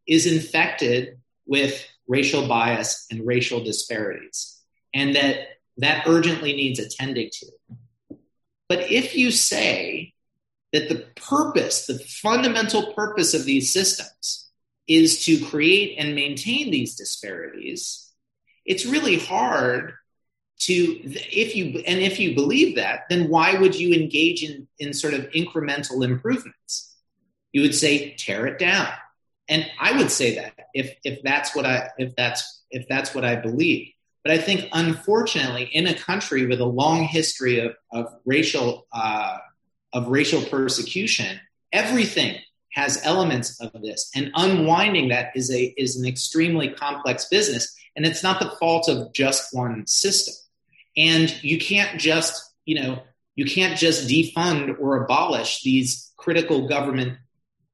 is 0.08 0.26
infected 0.26 1.20
with 1.46 1.86
racial 2.12 2.48
bias 2.48 3.08
and 3.10 3.26
racial 3.26 3.64
disparities, 3.64 4.60
and 4.94 5.16
that 5.16 5.38
that 5.78 6.04
urgently 6.06 6.54
needs 6.54 6.80
attending 6.80 7.30
to. 7.32 7.48
But 8.68 8.92
if 8.92 9.16
you 9.16 9.32
say 9.32 10.14
that 10.74 10.90
the 10.90 11.06
purpose, 11.16 11.86
the 11.86 12.00
fundamental 12.00 12.94
purpose 12.94 13.34
of 13.34 13.46
these 13.46 13.72
systems 13.72 14.50
is 14.88 15.24
to 15.26 15.44
create 15.46 15.98
and 15.98 16.14
maintain 16.14 16.70
these 16.70 16.96
disparities, 16.96 18.12
it's 18.66 18.86
really 18.86 19.18
hard 19.18 19.94
to 20.60 20.74
if 20.74 21.56
you 21.56 21.82
and 21.88 22.00
if 22.00 22.20
you 22.20 22.36
believe 22.36 22.76
that, 22.76 23.06
then 23.10 23.30
why 23.30 23.58
would 23.58 23.74
you 23.74 23.94
engage 23.94 24.44
in 24.44 24.68
in 24.80 24.94
sort 24.94 25.14
of 25.14 25.30
incremental 25.32 26.04
improvements? 26.04 26.96
You 27.52 27.62
would 27.62 27.76
say 27.76 28.16
tear 28.16 28.46
it 28.48 28.60
down. 28.60 28.90
And 29.48 29.66
I 29.80 29.98
would 29.98 30.12
say 30.12 30.36
that 30.36 30.54
if 30.74 30.96
if 31.04 31.22
that's 31.24 31.56
what 31.56 31.66
I 31.66 31.90
if 31.98 32.16
that's 32.16 32.64
if 32.72 32.88
that's 32.88 33.14
what 33.14 33.26
I 33.26 33.36
believe. 33.36 33.90
But 34.24 34.34
I 34.34 34.38
think, 34.38 34.70
unfortunately, 34.72 35.64
in 35.64 35.88
a 35.88 35.96
country 35.96 36.46
with 36.46 36.62
a 36.62 36.66
long 36.66 37.04
history 37.04 37.60
of, 37.60 37.76
of 37.92 38.14
racial 38.26 38.88
uh, 38.94 39.38
of 39.94 40.08
racial 40.08 40.42
persecution, 40.44 41.40
everything 41.72 42.38
has 42.74 43.02
elements 43.04 43.60
of 43.60 43.72
this, 43.82 44.12
and 44.16 44.32
unwinding 44.36 45.10
that 45.10 45.32
is 45.36 45.52
a 45.52 45.74
is 45.78 45.98
an 45.98 46.08
extremely 46.08 46.70
complex 46.70 47.26
business, 47.30 47.76
and 47.96 48.06
it's 48.06 48.24
not 48.24 48.40
the 48.40 48.52
fault 48.60 48.88
of 48.88 49.12
just 49.14 49.54
one 49.54 49.86
system. 49.88 50.36
And 50.96 51.44
you 51.44 51.58
can't 51.58 52.00
just 52.00 52.54
you 52.66 52.80
know 52.80 53.02
you 53.36 53.46
can't 53.46 53.78
just 53.78 54.08
defund 54.08 54.80
or 54.80 55.04
abolish 55.04 55.64
these 55.64 56.12
critical 56.18 56.68
government 56.68 57.18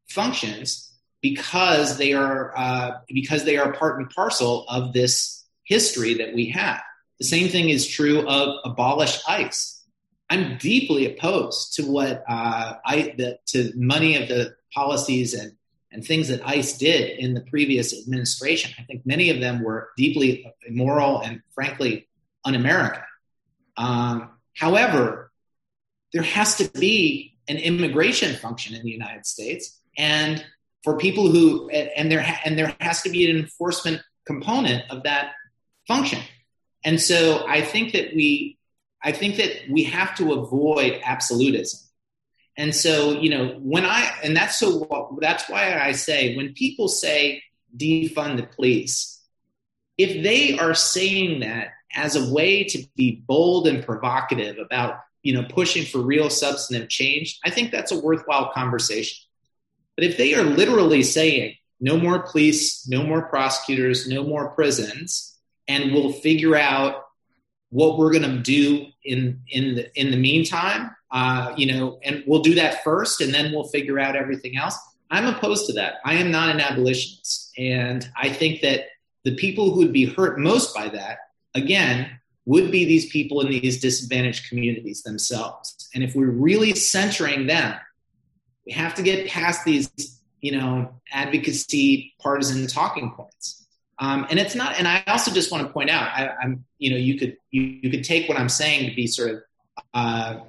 functions 0.09 0.86
because 1.21 1.97
they 1.97 2.13
are 2.13 2.53
uh, 2.57 2.91
because 3.07 3.43
they 3.43 3.57
are 3.57 3.73
part 3.73 3.99
and 3.99 4.09
parcel 4.09 4.65
of 4.67 4.93
this 4.93 5.45
history 5.63 6.15
that 6.15 6.33
we 6.33 6.49
have. 6.49 6.81
The 7.19 7.25
same 7.25 7.49
thing 7.49 7.69
is 7.69 7.87
true 7.87 8.27
of 8.27 8.59
abolish 8.63 9.21
ICE. 9.27 9.73
I'm 10.29 10.57
deeply 10.57 11.05
opposed 11.05 11.75
to 11.75 11.83
what 11.83 12.23
uh, 12.27 12.75
I 12.85 13.13
the, 13.17 13.39
to 13.47 13.71
many 13.75 14.21
of 14.21 14.27
the 14.27 14.55
policies 14.73 15.33
and 15.33 15.53
and 15.91 16.05
things 16.05 16.27
that 16.27 16.45
ICE 16.45 16.77
did 16.77 17.17
in 17.17 17.33
the 17.33 17.41
previous 17.41 17.97
administration. 17.97 18.71
I 18.77 18.83
think 18.83 19.05
many 19.05 19.29
of 19.29 19.39
them 19.39 19.63
were 19.63 19.89
deeply 19.95 20.53
immoral 20.67 21.21
and 21.21 21.41
frankly 21.55 22.09
un-American. 22.43 23.03
Um, 23.77 24.31
however, 24.53 25.31
there 26.11 26.23
has 26.23 26.57
to 26.57 26.69
be 26.69 27.37
an 27.47 27.57
immigration 27.57 28.35
function 28.35 28.75
in 28.75 28.83
the 28.83 28.91
United 28.91 29.25
States, 29.25 29.79
and 29.97 30.45
for 30.87 30.95
people 30.95 31.29
who 31.29 31.67
and 31.69 32.09
there 32.09 32.25
and 32.45 32.57
there 32.57 32.73
has 32.79 33.01
to 33.01 33.09
be 33.09 33.29
an 33.29 33.35
enforcement 33.35 34.01
component 34.25 34.89
of 34.89 35.03
that 35.03 35.33
function. 35.85 36.19
And 36.85 37.01
so 37.01 37.45
I 37.45 37.59
think 37.59 37.91
that 37.91 38.15
we 38.15 38.57
I 39.03 39.11
think 39.11 39.35
that 39.35 39.69
we 39.69 39.83
have 39.83 40.15
to 40.15 40.31
avoid 40.31 41.01
absolutism. 41.03 41.81
And 42.55 42.73
so, 42.73 43.19
you 43.19 43.29
know, 43.29 43.59
when 43.59 43.83
I 43.83 44.09
and 44.23 44.33
that's 44.33 44.57
so 44.57 45.17
that's 45.19 45.49
why 45.49 45.77
I 45.77 45.91
say 45.91 46.37
when 46.37 46.53
people 46.53 46.87
say 46.87 47.43
defund 47.75 48.37
the 48.37 48.43
police, 48.43 49.21
if 49.97 50.23
they 50.23 50.57
are 50.57 50.73
saying 50.73 51.41
that 51.41 51.71
as 51.93 52.15
a 52.15 52.33
way 52.33 52.63
to 52.63 52.87
be 52.95 53.21
bold 53.27 53.67
and 53.67 53.85
provocative 53.85 54.57
about, 54.57 55.01
you 55.21 55.33
know, 55.33 55.43
pushing 55.49 55.83
for 55.83 55.99
real 55.99 56.29
substantive 56.29 56.87
change, 56.87 57.39
I 57.43 57.49
think 57.49 57.71
that's 57.71 57.91
a 57.91 57.99
worthwhile 57.99 58.53
conversation. 58.53 59.26
But 59.97 60.05
if 60.05 60.17
they 60.17 60.35
are 60.35 60.43
literally 60.43 61.03
saying 61.03 61.55
no 61.81 61.97
more 61.97 62.19
police, 62.19 62.87
no 62.87 63.03
more 63.03 63.23
prosecutors, 63.23 64.07
no 64.07 64.23
more 64.23 64.51
prisons, 64.51 65.35
and 65.67 65.91
we'll 65.91 66.13
figure 66.13 66.55
out 66.55 67.03
what 67.69 67.97
we're 67.97 68.11
going 68.11 68.23
to 68.31 68.37
do 68.37 68.85
in 69.03 69.41
in 69.49 69.75
the 69.75 69.99
in 69.99 70.11
the 70.11 70.17
meantime, 70.17 70.91
uh, 71.11 71.53
you 71.57 71.65
know, 71.73 71.99
and 72.03 72.23
we'll 72.27 72.43
do 72.43 72.55
that 72.55 72.83
first, 72.83 73.21
and 73.21 73.33
then 73.33 73.51
we'll 73.51 73.67
figure 73.67 73.99
out 73.99 74.15
everything 74.15 74.55
else. 74.55 74.77
I'm 75.09 75.25
opposed 75.25 75.65
to 75.67 75.73
that. 75.73 75.95
I 76.05 76.15
am 76.15 76.31
not 76.31 76.49
an 76.49 76.61
abolitionist, 76.61 77.53
and 77.57 78.07
I 78.15 78.29
think 78.29 78.61
that 78.61 78.85
the 79.23 79.35
people 79.35 79.71
who 79.71 79.79
would 79.79 79.93
be 79.93 80.05
hurt 80.05 80.39
most 80.39 80.75
by 80.75 80.89
that, 80.89 81.17
again, 81.55 82.19
would 82.45 82.71
be 82.71 82.85
these 82.85 83.09
people 83.09 83.41
in 83.41 83.49
these 83.49 83.81
disadvantaged 83.81 84.47
communities 84.47 85.03
themselves. 85.03 85.89
And 85.93 86.03
if 86.03 86.15
we're 86.15 86.29
really 86.29 86.73
centering 86.75 87.47
them 87.47 87.75
we 88.67 88.73
have 88.73 88.93
to 88.95 89.01
get 89.01 89.29
past 89.29 89.63
these, 89.63 89.89
you 90.41 90.51
know, 90.51 90.93
advocacy 91.11 92.13
partisan 92.19 92.67
talking 92.67 93.11
points. 93.11 93.65
Um, 93.97 94.27
and 94.29 94.37
it's 94.37 94.55
not. 94.55 94.77
And 94.77 94.87
I 94.87 95.03
also 95.07 95.31
just 95.31 95.51
want 95.51 95.65
to 95.65 95.73
point 95.73 95.89
out, 95.89 96.03
I, 96.03 96.43
am 96.43 96.65
you 96.77 96.91
know, 96.91 96.97
you 96.97 97.17
could 97.17 97.37
you, 97.49 97.61
you 97.81 97.89
could 97.89 98.03
take 98.03 98.27
what 98.27 98.37
I'm 98.37 98.49
saying 98.49 98.89
to 98.89 98.95
be 98.95 99.07
sort 99.07 99.31
of 99.31 99.41
uh, 99.93 100.39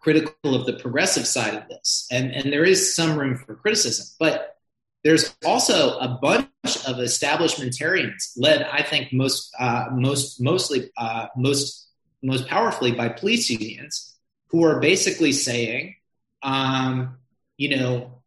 critical 0.00 0.54
of 0.54 0.66
the 0.66 0.74
progressive 0.74 1.26
side 1.26 1.54
of 1.54 1.68
this, 1.68 2.06
and 2.10 2.32
and 2.32 2.52
there 2.52 2.64
is 2.64 2.94
some 2.94 3.16
room 3.16 3.36
for 3.36 3.54
criticism, 3.54 4.06
but 4.18 4.56
there's 5.04 5.34
also 5.44 5.98
a 5.98 6.18
bunch 6.20 6.48
of 6.66 6.96
establishmentarians 6.96 8.32
led, 8.36 8.62
I 8.64 8.82
think, 8.82 9.12
most 9.12 9.54
uh, 9.58 9.86
most 9.92 10.40
mostly 10.40 10.90
uh, 10.98 11.28
most 11.36 11.88
most 12.22 12.46
powerfully 12.48 12.92
by 12.92 13.08
police 13.08 13.48
unions 13.48 14.16
who 14.48 14.64
are 14.64 14.80
basically 14.80 15.32
saying 15.32 15.94
um, 16.42 17.16
you 17.56 17.76
know, 17.76 18.22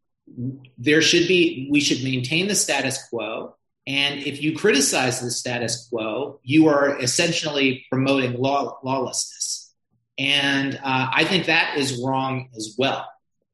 there 0.77 1.01
should 1.01 1.27
be, 1.27 1.67
we 1.71 1.79
should 1.79 2.03
maintain 2.03 2.47
the 2.47 2.55
status 2.55 3.01
quo. 3.09 3.55
And 3.87 4.19
if 4.21 4.41
you 4.41 4.55
criticize 4.55 5.19
the 5.19 5.31
status 5.31 5.87
quo, 5.89 6.39
you 6.43 6.67
are 6.67 7.01
essentially 7.01 7.85
promoting 7.89 8.39
law, 8.39 8.79
lawlessness. 8.83 9.73
And 10.17 10.75
uh, 10.75 11.09
I 11.13 11.23
think 11.23 11.45
that 11.45 11.77
is 11.77 12.01
wrong 12.03 12.49
as 12.55 12.75
well. 12.77 13.07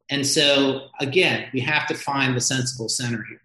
And 0.10 0.26
so, 0.26 0.88
again, 1.00 1.50
we 1.54 1.62
have 1.62 1.88
to 1.88 1.96
find 1.96 2.36
the 2.36 2.42
sensible 2.42 2.90
center 2.90 3.24
here. 3.28 3.42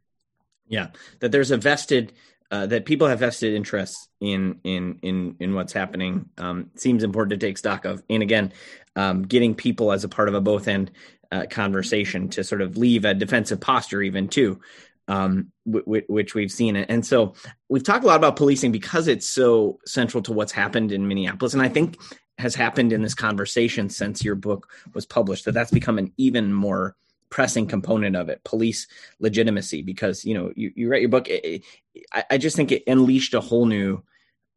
Yeah, 0.67 0.89
that 1.21 1.33
there's 1.33 1.51
a 1.51 1.57
vested, 1.57 2.13
uh, 2.51 2.67
that 2.67 2.85
people 2.85 3.07
have 3.07 3.21
vested 3.21 3.55
interests 3.55 4.09
in 4.21 4.61
in 4.65 4.99
in 5.03 5.37
in 5.41 5.55
what's 5.55 5.73
happening. 5.73 6.29
Um, 6.39 6.71
seems 6.75 7.05
important 7.05 7.41
to 7.41 7.47
take 7.47 7.59
stock 7.59 7.85
of. 7.85 8.03
And 8.11 8.23
again, 8.23 8.53
um, 8.97 9.23
getting 9.23 9.55
people 9.55 9.93
as 9.93 10.05
a 10.05 10.09
part 10.09 10.29
of 10.29 10.35
a 10.35 10.41
both 10.41 10.69
end 10.69 10.91
uh, 11.31 11.47
conversation 11.49 12.29
to 12.31 12.45
sort 12.45 12.61
of 12.61 12.77
leave 12.77 13.05
a 13.05 13.15
defensive 13.15 13.61
posture, 13.61 14.03
even 14.03 14.29
too, 14.29 14.61
um, 15.07 15.53
w- 15.65 15.85
w- 15.85 16.05
which 16.09 16.35
we've 16.35 16.51
seen. 16.51 16.77
And 16.77 17.07
so 17.07 17.35
we've 17.69 17.85
talked 17.85 18.05
a 18.05 18.09
lot 18.09 18.17
about 18.17 18.37
policing 18.37 18.73
because 18.73 19.07
it's 19.07 19.29
so 19.29 19.79
central 19.87 20.23
to 20.25 20.33
what's 20.33 20.53
happened 20.53 20.91
in 20.91 21.07
Minneapolis, 21.07 21.55
and 21.55 21.63
I 21.63 21.69
think 21.69 21.99
has 22.39 22.55
happened 22.55 22.93
in 22.93 23.03
this 23.03 23.15
conversation 23.15 23.91
since 23.91 24.25
your 24.25 24.35
book 24.35 24.69
was 24.95 25.07
published. 25.07 25.45
That 25.45 25.53
that's 25.53 25.71
become 25.71 25.99
an 25.99 26.13
even 26.17 26.53
more 26.53 26.97
pressing 27.31 27.67
component 27.67 28.17
of 28.17 28.29
it 28.29 28.43
police 28.45 28.87
legitimacy 29.21 29.83
because 29.83 30.25
you 30.25 30.35
know 30.35 30.53
you, 30.57 30.73
you 30.75 30.91
write 30.91 31.01
your 31.01 31.09
book 31.09 31.29
it, 31.29 31.63
it, 31.95 32.07
I, 32.31 32.39
just 32.39 32.57
think 32.57 32.73
it 32.73 32.83
unleashed 32.87 33.35
a 33.35 33.41
whole 33.41 33.67
new 33.67 34.03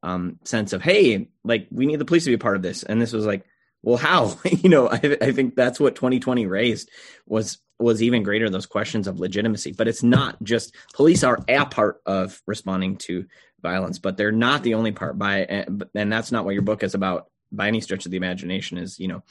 um, 0.01 0.39
sense 0.43 0.73
of 0.73 0.81
hey 0.81 1.29
like 1.43 1.67
we 1.71 1.85
need 1.85 1.99
the 1.99 2.05
police 2.05 2.25
to 2.25 2.31
be 2.31 2.35
a 2.35 2.39
part 2.39 2.55
of 2.55 2.61
this. 2.61 2.83
And 2.83 3.01
this 3.01 3.13
was 3.13 3.25
like 3.25 3.45
well 3.81 3.97
how? 3.97 4.37
You 4.45 4.69
know 4.69 4.89
I, 4.89 5.17
I 5.21 5.31
think 5.31 5.55
that's 5.55 5.79
what 5.79 5.95
2020 5.95 6.45
raised 6.47 6.89
was 7.25 7.59
was 7.79 8.01
even 8.01 8.23
greater 8.23 8.49
those 8.49 8.65
questions 8.65 9.07
of 9.07 9.19
legitimacy. 9.19 9.73
But 9.73 9.87
it's 9.87 10.03
not 10.03 10.41
just 10.43 10.75
police 10.93 11.23
are 11.23 11.39
a 11.47 11.65
part 11.65 12.01
of 12.05 12.41
responding 12.47 12.97
to 12.97 13.25
violence 13.61 13.97
but 13.97 14.17
they're 14.17 14.31
not 14.31 14.63
the 14.63 14.73
only 14.73 14.91
part 14.91 15.17
by 15.17 15.39
and 15.39 16.11
that's 16.11 16.31
not 16.31 16.43
what 16.43 16.53
your 16.53 16.63
book 16.63 16.83
is 16.83 16.95
about 16.95 17.27
by 17.51 17.67
any 17.67 17.79
stretch 17.79 18.05
of 18.05 18.11
the 18.11 18.17
imagination 18.17 18.77
is 18.77 18.99
you 18.99 19.07
know 19.07 19.23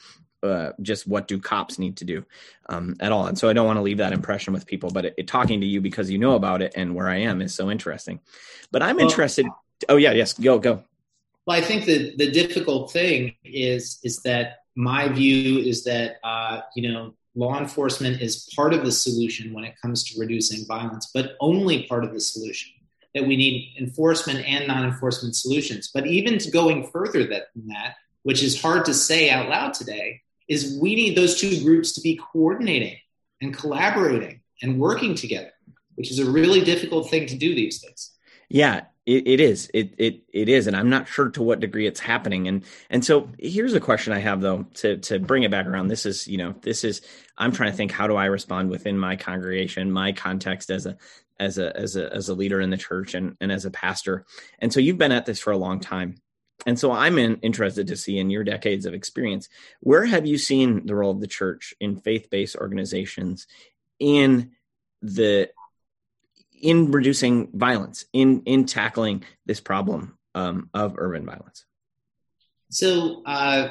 uh, 0.43 0.73
just 0.81 1.07
what 1.07 1.27
do 1.27 1.39
cops 1.39 1.79
need 1.79 1.97
to 1.97 2.05
do 2.05 2.25
um, 2.69 2.95
at 2.99 3.11
all 3.11 3.27
and 3.27 3.37
so 3.37 3.49
i 3.49 3.53
don't 3.53 3.65
want 3.65 3.77
to 3.77 3.81
leave 3.81 3.97
that 3.97 4.13
impression 4.13 4.53
with 4.53 4.65
people 4.65 4.89
but 4.91 5.05
it, 5.05 5.13
it, 5.17 5.27
talking 5.27 5.61
to 5.61 5.67
you 5.67 5.81
because 5.81 6.09
you 6.11 6.17
know 6.17 6.35
about 6.35 6.61
it 6.61 6.73
and 6.75 6.93
where 6.93 7.07
i 7.07 7.17
am 7.17 7.41
is 7.41 7.55
so 7.55 7.71
interesting 7.71 8.19
but 8.71 8.83
i'm 8.83 8.97
well, 8.97 9.05
interested 9.05 9.45
oh 9.89 9.97
yeah 9.97 10.11
yes 10.11 10.33
go 10.33 10.59
go 10.59 10.83
well, 11.45 11.57
I 11.57 11.61
think 11.61 11.85
that 11.85 12.17
the 12.17 12.31
difficult 12.31 12.91
thing 12.91 13.35
is 13.43 13.99
is 14.03 14.21
that 14.23 14.59
my 14.75 15.09
view 15.09 15.59
is 15.59 15.83
that 15.83 16.15
uh, 16.23 16.61
you 16.75 16.91
know 16.91 17.13
law 17.35 17.59
enforcement 17.59 18.21
is 18.21 18.49
part 18.55 18.73
of 18.73 18.85
the 18.85 18.91
solution 18.91 19.53
when 19.53 19.63
it 19.63 19.75
comes 19.81 20.03
to 20.03 20.19
reducing 20.19 20.65
violence, 20.67 21.09
but 21.13 21.31
only 21.39 21.83
part 21.87 22.03
of 22.03 22.13
the 22.13 22.19
solution. 22.19 22.71
That 23.15 23.27
we 23.27 23.35
need 23.35 23.75
enforcement 23.79 24.43
and 24.47 24.67
non-enforcement 24.67 25.35
solutions. 25.35 25.91
But 25.93 26.07
even 26.07 26.39
going 26.51 26.87
further 26.87 27.23
than 27.27 27.43
that, 27.67 27.97
which 28.23 28.41
is 28.41 28.59
hard 28.59 28.85
to 28.85 28.93
say 28.93 29.29
out 29.29 29.49
loud 29.49 29.75
today, 29.75 30.22
is 30.47 30.77
we 30.81 30.95
need 30.95 31.17
those 31.17 31.39
two 31.39 31.61
groups 31.63 31.93
to 31.93 32.01
be 32.01 32.19
coordinating 32.31 32.97
and 33.41 33.55
collaborating 33.55 34.41
and 34.61 34.79
working 34.79 35.15
together, 35.15 35.51
which 35.95 36.11
is 36.11 36.19
a 36.19 36.29
really 36.29 36.61
difficult 36.61 37.09
thing 37.09 37.27
to 37.27 37.35
do 37.35 37.53
these 37.53 37.81
days. 37.81 38.11
Yeah, 38.49 38.81
it, 39.05 39.27
it 39.27 39.39
is. 39.39 39.69
It 39.73 39.95
it 39.97 40.21
it 40.31 40.47
is, 40.47 40.67
and 40.67 40.75
I'm 40.75 40.89
not 40.89 41.07
sure 41.07 41.29
to 41.29 41.43
what 41.43 41.59
degree 41.59 41.87
it's 41.87 41.99
happening. 41.99 42.47
And 42.47 42.63
and 42.89 43.03
so 43.03 43.29
here's 43.37 43.73
a 43.73 43.79
question 43.79 44.13
I 44.13 44.19
have 44.19 44.41
though 44.41 44.63
to 44.75 44.97
to 44.97 45.19
bring 45.19 45.43
it 45.43 45.51
back 45.51 45.65
around. 45.65 45.87
This 45.87 46.05
is 46.05 46.27
you 46.27 46.37
know 46.37 46.55
this 46.61 46.83
is 46.83 47.01
I'm 47.37 47.51
trying 47.51 47.71
to 47.71 47.77
think 47.77 47.91
how 47.91 48.07
do 48.07 48.15
I 48.15 48.25
respond 48.25 48.69
within 48.69 48.97
my 48.97 49.15
congregation, 49.15 49.91
my 49.91 50.13
context 50.13 50.69
as 50.69 50.85
a 50.85 50.97
as 51.39 51.57
a 51.57 51.75
as 51.75 51.95
a 51.95 52.13
as 52.13 52.29
a 52.29 52.35
leader 52.35 52.61
in 52.61 52.69
the 52.69 52.77
church 52.77 53.13
and 53.13 53.35
and 53.41 53.51
as 53.51 53.65
a 53.65 53.71
pastor. 53.71 54.25
And 54.59 54.71
so 54.71 54.79
you've 54.79 54.97
been 54.97 55.11
at 55.11 55.25
this 55.25 55.39
for 55.39 55.51
a 55.51 55.57
long 55.57 55.79
time. 55.79 56.15
And 56.65 56.79
so 56.79 56.91
I'm 56.91 57.17
in, 57.17 57.37
interested 57.37 57.87
to 57.87 57.97
see 57.97 58.17
in 58.19 58.29
your 58.29 58.43
decades 58.43 58.85
of 58.85 58.93
experience, 58.93 59.49
where 59.81 60.05
have 60.05 60.25
you 60.25 60.37
seen 60.37 60.85
the 60.85 60.95
role 60.95 61.11
of 61.11 61.19
the 61.19 61.27
church 61.27 61.73
in 61.79 61.97
faith-based 61.97 62.55
organizations 62.55 63.47
in 63.99 64.51
the 65.01 65.49
in 66.61 66.91
reducing 66.91 67.49
violence, 67.51 68.05
in 68.13 68.43
in 68.45 68.65
tackling 68.65 69.23
this 69.45 69.59
problem 69.59 70.17
um, 70.35 70.69
of 70.73 70.95
urban 70.97 71.25
violence? 71.25 71.65
So 72.69 73.21
uh, 73.25 73.69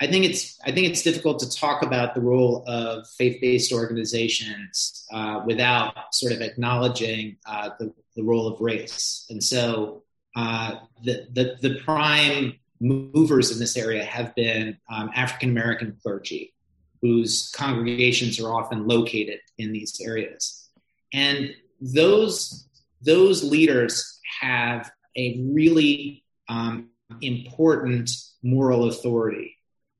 I 0.00 0.06
think 0.08 0.24
it's 0.24 0.58
I 0.64 0.72
think 0.72 0.88
it's 0.88 1.02
difficult 1.02 1.38
to 1.40 1.50
talk 1.50 1.82
about 1.82 2.14
the 2.14 2.20
role 2.20 2.64
of 2.66 3.08
faith-based 3.10 3.72
organizations 3.72 5.06
uh, 5.12 5.42
without 5.46 6.12
sort 6.12 6.32
of 6.32 6.40
acknowledging 6.40 7.36
uh, 7.46 7.70
the, 7.78 7.94
the 8.16 8.24
role 8.24 8.48
of 8.48 8.60
race. 8.60 9.26
And 9.30 9.42
so 9.42 10.02
uh, 10.36 10.76
the, 11.02 11.26
the, 11.32 11.56
the 11.68 11.80
prime 11.80 12.58
movers 12.78 13.50
in 13.50 13.58
this 13.58 13.76
area 13.76 14.04
have 14.04 14.34
been 14.34 14.76
um, 14.90 15.10
African 15.14 15.50
American 15.50 15.96
clergy, 16.02 16.52
whose 17.00 17.50
congregations 17.56 18.38
are 18.38 18.52
often 18.52 18.86
located 18.86 19.40
in 19.56 19.72
these 19.72 20.00
areas, 20.00 20.68
and 21.12 21.54
those 21.80 22.68
those 23.02 23.42
leaders 23.42 24.20
have 24.40 24.90
a 25.16 25.40
really 25.52 26.22
um, 26.48 26.90
important 27.22 28.10
moral 28.42 28.88
authority 28.88 29.56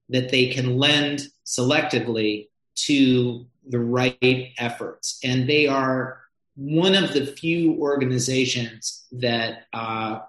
that 0.08 0.30
they 0.30 0.48
can 0.48 0.76
lend 0.76 1.28
selectively 1.44 2.48
to 2.74 3.46
the 3.68 3.78
right 3.78 4.52
efforts. 4.58 5.18
And 5.24 5.48
they 5.48 5.66
are 5.66 6.20
one 6.56 6.94
of 6.94 7.12
the 7.12 7.26
few 7.26 7.74
organizations 7.74 9.06
that 9.12 9.64
uh, 9.72 10.20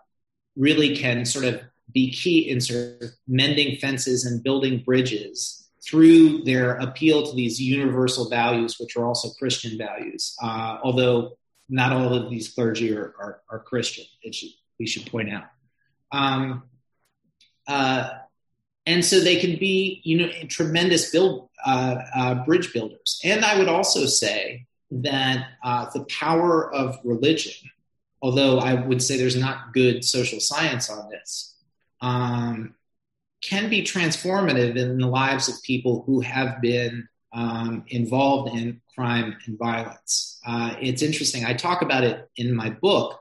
really 0.56 0.96
can 0.96 1.26
sort 1.26 1.46
of 1.46 1.62
be 1.94 2.12
key 2.12 2.50
in 2.50 2.60
sort 2.60 3.02
of 3.02 3.10
mending 3.28 3.78
fences 3.78 4.26
and 4.26 4.44
building 4.44 4.84
bridges 4.86 5.70
through 5.84 6.44
their 6.44 6.76
appeal 6.76 7.26
to 7.26 7.34
these 7.34 7.62
universal 7.62 8.30
values, 8.30 8.78
which 8.78 8.98
are 8.98 9.06
also 9.06 9.30
Christian 9.40 9.78
values. 9.78 10.36
Uh, 10.44 10.78
although 10.84 11.38
not 11.70 11.94
all 11.94 12.14
of 12.14 12.30
these 12.30 12.50
clergy 12.50 12.94
are, 12.96 13.14
are, 13.20 13.42
are 13.50 13.60
Christian, 13.60 14.06
should, 14.32 14.50
we 14.80 14.86
should 14.86 15.10
point 15.10 15.34
out. 15.34 15.46
Um, 16.12 16.64
uh, 17.68 18.10
and 18.86 19.04
so 19.04 19.20
they 19.20 19.36
can 19.36 19.58
be 19.60 20.02
you 20.04 20.18
know 20.18 20.30
tremendous 20.48 21.12
build 21.12 21.50
uh, 21.66 21.98
uh, 22.16 22.46
bridge 22.46 22.74
builders 22.74 23.20
and 23.24 23.44
i 23.44 23.58
would 23.60 23.68
also 23.68 24.06
say 24.06 24.66
that 24.90 25.48
uh, 25.64 25.90
the 25.94 26.06
power 26.06 26.74
of 26.74 26.98
religion 27.04 27.70
although 28.22 28.60
i 28.60 28.74
would 28.74 29.02
say 29.02 29.18
there's 29.18 29.36
not 29.36 29.74
good 29.74 30.04
social 30.04 30.40
science 30.40 30.90
on 30.90 31.10
this 31.10 31.56
um, 32.02 32.76
can 33.42 33.70
be 33.70 33.84
transformative 33.84 34.76
in 34.78 34.98
the 34.98 35.08
lives 35.08 35.50
of 35.50 35.62
people 35.64 36.04
who 36.06 36.22
have 36.22 36.62
been 36.62 37.08
um, 37.34 37.84
involved 37.88 38.56
in 38.56 38.82
crime 38.96 39.36
and 39.46 39.58
violence 39.58 40.40
uh, 40.46 40.76
it's 40.82 41.02
interesting 41.02 41.46
i 41.46 41.54
talk 41.54 41.82
about 41.82 42.04
it 42.04 42.30
in 42.38 42.56
my 42.56 42.70
book 42.70 43.20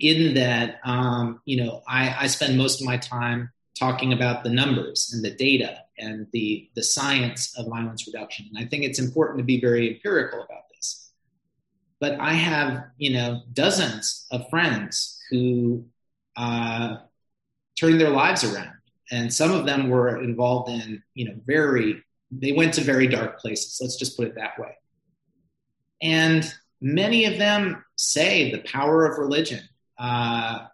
in 0.00 0.34
that 0.34 0.80
um, 0.84 1.40
you 1.44 1.62
know 1.62 1.82
I, 1.86 2.16
I 2.20 2.26
spend 2.26 2.58
most 2.58 2.80
of 2.80 2.86
my 2.86 2.96
time 2.96 3.50
talking 3.78 4.12
about 4.12 4.44
the 4.44 4.50
numbers 4.50 5.12
and 5.12 5.24
the 5.24 5.30
data 5.30 5.78
and 5.98 6.26
the, 6.32 6.68
the 6.74 6.82
science 6.82 7.56
of 7.58 7.66
violence 7.66 8.06
reduction. 8.06 8.46
And 8.48 8.64
I 8.64 8.68
think 8.68 8.84
it's 8.84 8.98
important 8.98 9.38
to 9.38 9.44
be 9.44 9.60
very 9.60 9.94
empirical 9.94 10.42
about. 10.42 10.63
But 12.04 12.20
I 12.20 12.34
have, 12.34 12.84
you 12.98 13.14
know, 13.14 13.40
dozens 13.54 14.26
of 14.30 14.50
friends 14.50 15.18
who 15.30 15.86
uh, 16.36 16.96
turned 17.80 17.98
their 17.98 18.10
lives 18.10 18.44
around. 18.44 18.74
And 19.10 19.32
some 19.32 19.50
of 19.50 19.64
them 19.64 19.88
were 19.88 20.22
involved 20.22 20.68
in, 20.68 21.02
you 21.14 21.24
know, 21.24 21.36
very, 21.46 22.04
they 22.30 22.52
went 22.52 22.74
to 22.74 22.82
very 22.82 23.06
dark 23.06 23.38
places. 23.38 23.78
Let's 23.80 23.96
just 23.96 24.18
put 24.18 24.26
it 24.26 24.34
that 24.34 24.58
way. 24.58 24.76
And 26.02 26.44
many 26.82 27.24
of 27.24 27.38
them 27.38 27.82
say 27.96 28.50
the 28.50 28.60
power 28.70 29.06
of 29.06 29.16
religion 29.16 29.62
uh, 29.98 30.66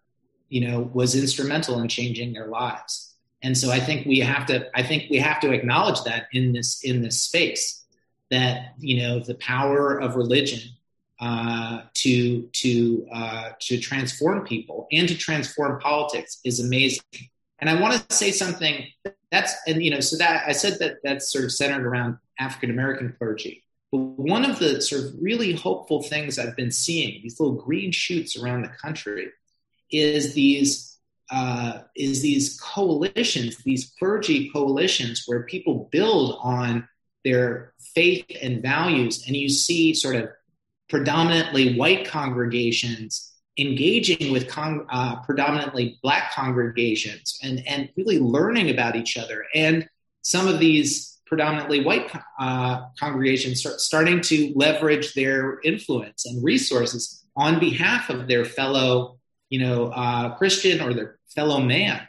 you 0.48 0.66
know, 0.66 0.90
was 0.92 1.14
instrumental 1.14 1.78
in 1.78 1.86
changing 1.86 2.32
their 2.32 2.48
lives. 2.48 3.14
And 3.44 3.56
so 3.56 3.70
I 3.70 3.78
think 3.78 4.04
we 4.04 4.18
have 4.18 4.46
to, 4.46 4.68
I 4.74 4.82
think 4.82 5.08
we 5.08 5.18
have 5.18 5.38
to 5.42 5.52
acknowledge 5.52 6.02
that 6.02 6.26
in 6.32 6.52
this, 6.52 6.82
in 6.82 7.02
this 7.02 7.22
space 7.22 7.84
that, 8.32 8.74
you 8.78 9.00
know, 9.00 9.20
the 9.20 9.36
power 9.36 9.96
of 9.96 10.16
religion 10.16 10.58
uh, 11.20 11.82
to, 11.94 12.42
to, 12.52 13.06
uh, 13.12 13.50
to 13.60 13.78
transform 13.78 14.44
people 14.46 14.88
and 14.90 15.06
to 15.08 15.16
transform 15.16 15.78
politics 15.80 16.40
is 16.44 16.60
amazing. 16.60 17.02
And 17.58 17.68
I 17.68 17.78
want 17.80 18.08
to 18.08 18.16
say 18.16 18.30
something 18.30 18.86
that's, 19.30 19.54
and, 19.66 19.84
you 19.84 19.90
know, 19.90 20.00
so 20.00 20.16
that 20.16 20.44
I 20.48 20.52
said 20.52 20.78
that 20.78 20.96
that's 21.04 21.30
sort 21.30 21.44
of 21.44 21.52
centered 21.52 21.86
around 21.86 22.16
African 22.38 22.70
American 22.70 23.14
clergy. 23.18 23.64
But 23.92 23.98
one 23.98 24.48
of 24.48 24.58
the 24.58 24.80
sort 24.80 25.04
of 25.04 25.14
really 25.20 25.52
hopeful 25.52 26.02
things 26.02 26.38
I've 26.38 26.56
been 26.56 26.70
seeing, 26.70 27.20
these 27.22 27.38
little 27.38 27.56
green 27.56 27.92
shoots 27.92 28.36
around 28.38 28.62
the 28.62 28.68
country, 28.68 29.28
is 29.90 30.32
these 30.34 30.98
uh, 31.30 31.82
is 31.94 32.22
these 32.22 32.58
coalitions, 32.60 33.58
these 33.58 33.92
clergy 33.98 34.50
coalitions, 34.50 35.24
where 35.26 35.42
people 35.44 35.88
build 35.92 36.38
on 36.42 36.88
their 37.24 37.74
faith 37.94 38.24
and 38.40 38.62
values, 38.62 39.24
and 39.26 39.36
you 39.36 39.48
see 39.48 39.92
sort 39.92 40.16
of 40.16 40.30
predominantly 40.90 41.76
white 41.76 42.06
congregations 42.06 43.32
engaging 43.58 44.32
with 44.32 44.48
con- 44.48 44.86
uh, 44.90 45.20
predominantly 45.22 45.98
black 46.02 46.32
congregations 46.32 47.38
and, 47.42 47.66
and 47.66 47.88
really 47.96 48.18
learning 48.18 48.70
about 48.70 48.96
each 48.96 49.16
other. 49.16 49.44
And 49.54 49.88
some 50.22 50.48
of 50.48 50.58
these 50.58 51.18
predominantly 51.26 51.84
white 51.84 52.10
uh, 52.38 52.82
congregations 52.98 53.60
start 53.60 53.80
starting 53.80 54.20
to 54.20 54.52
leverage 54.56 55.14
their 55.14 55.60
influence 55.60 56.26
and 56.26 56.42
resources 56.42 57.24
on 57.36 57.60
behalf 57.60 58.10
of 58.10 58.26
their 58.26 58.44
fellow 58.44 59.20
you 59.50 59.58
know, 59.58 59.88
uh, 59.88 60.34
Christian 60.36 60.80
or 60.80 60.94
their 60.94 61.18
fellow 61.34 61.60
man. 61.60 62.00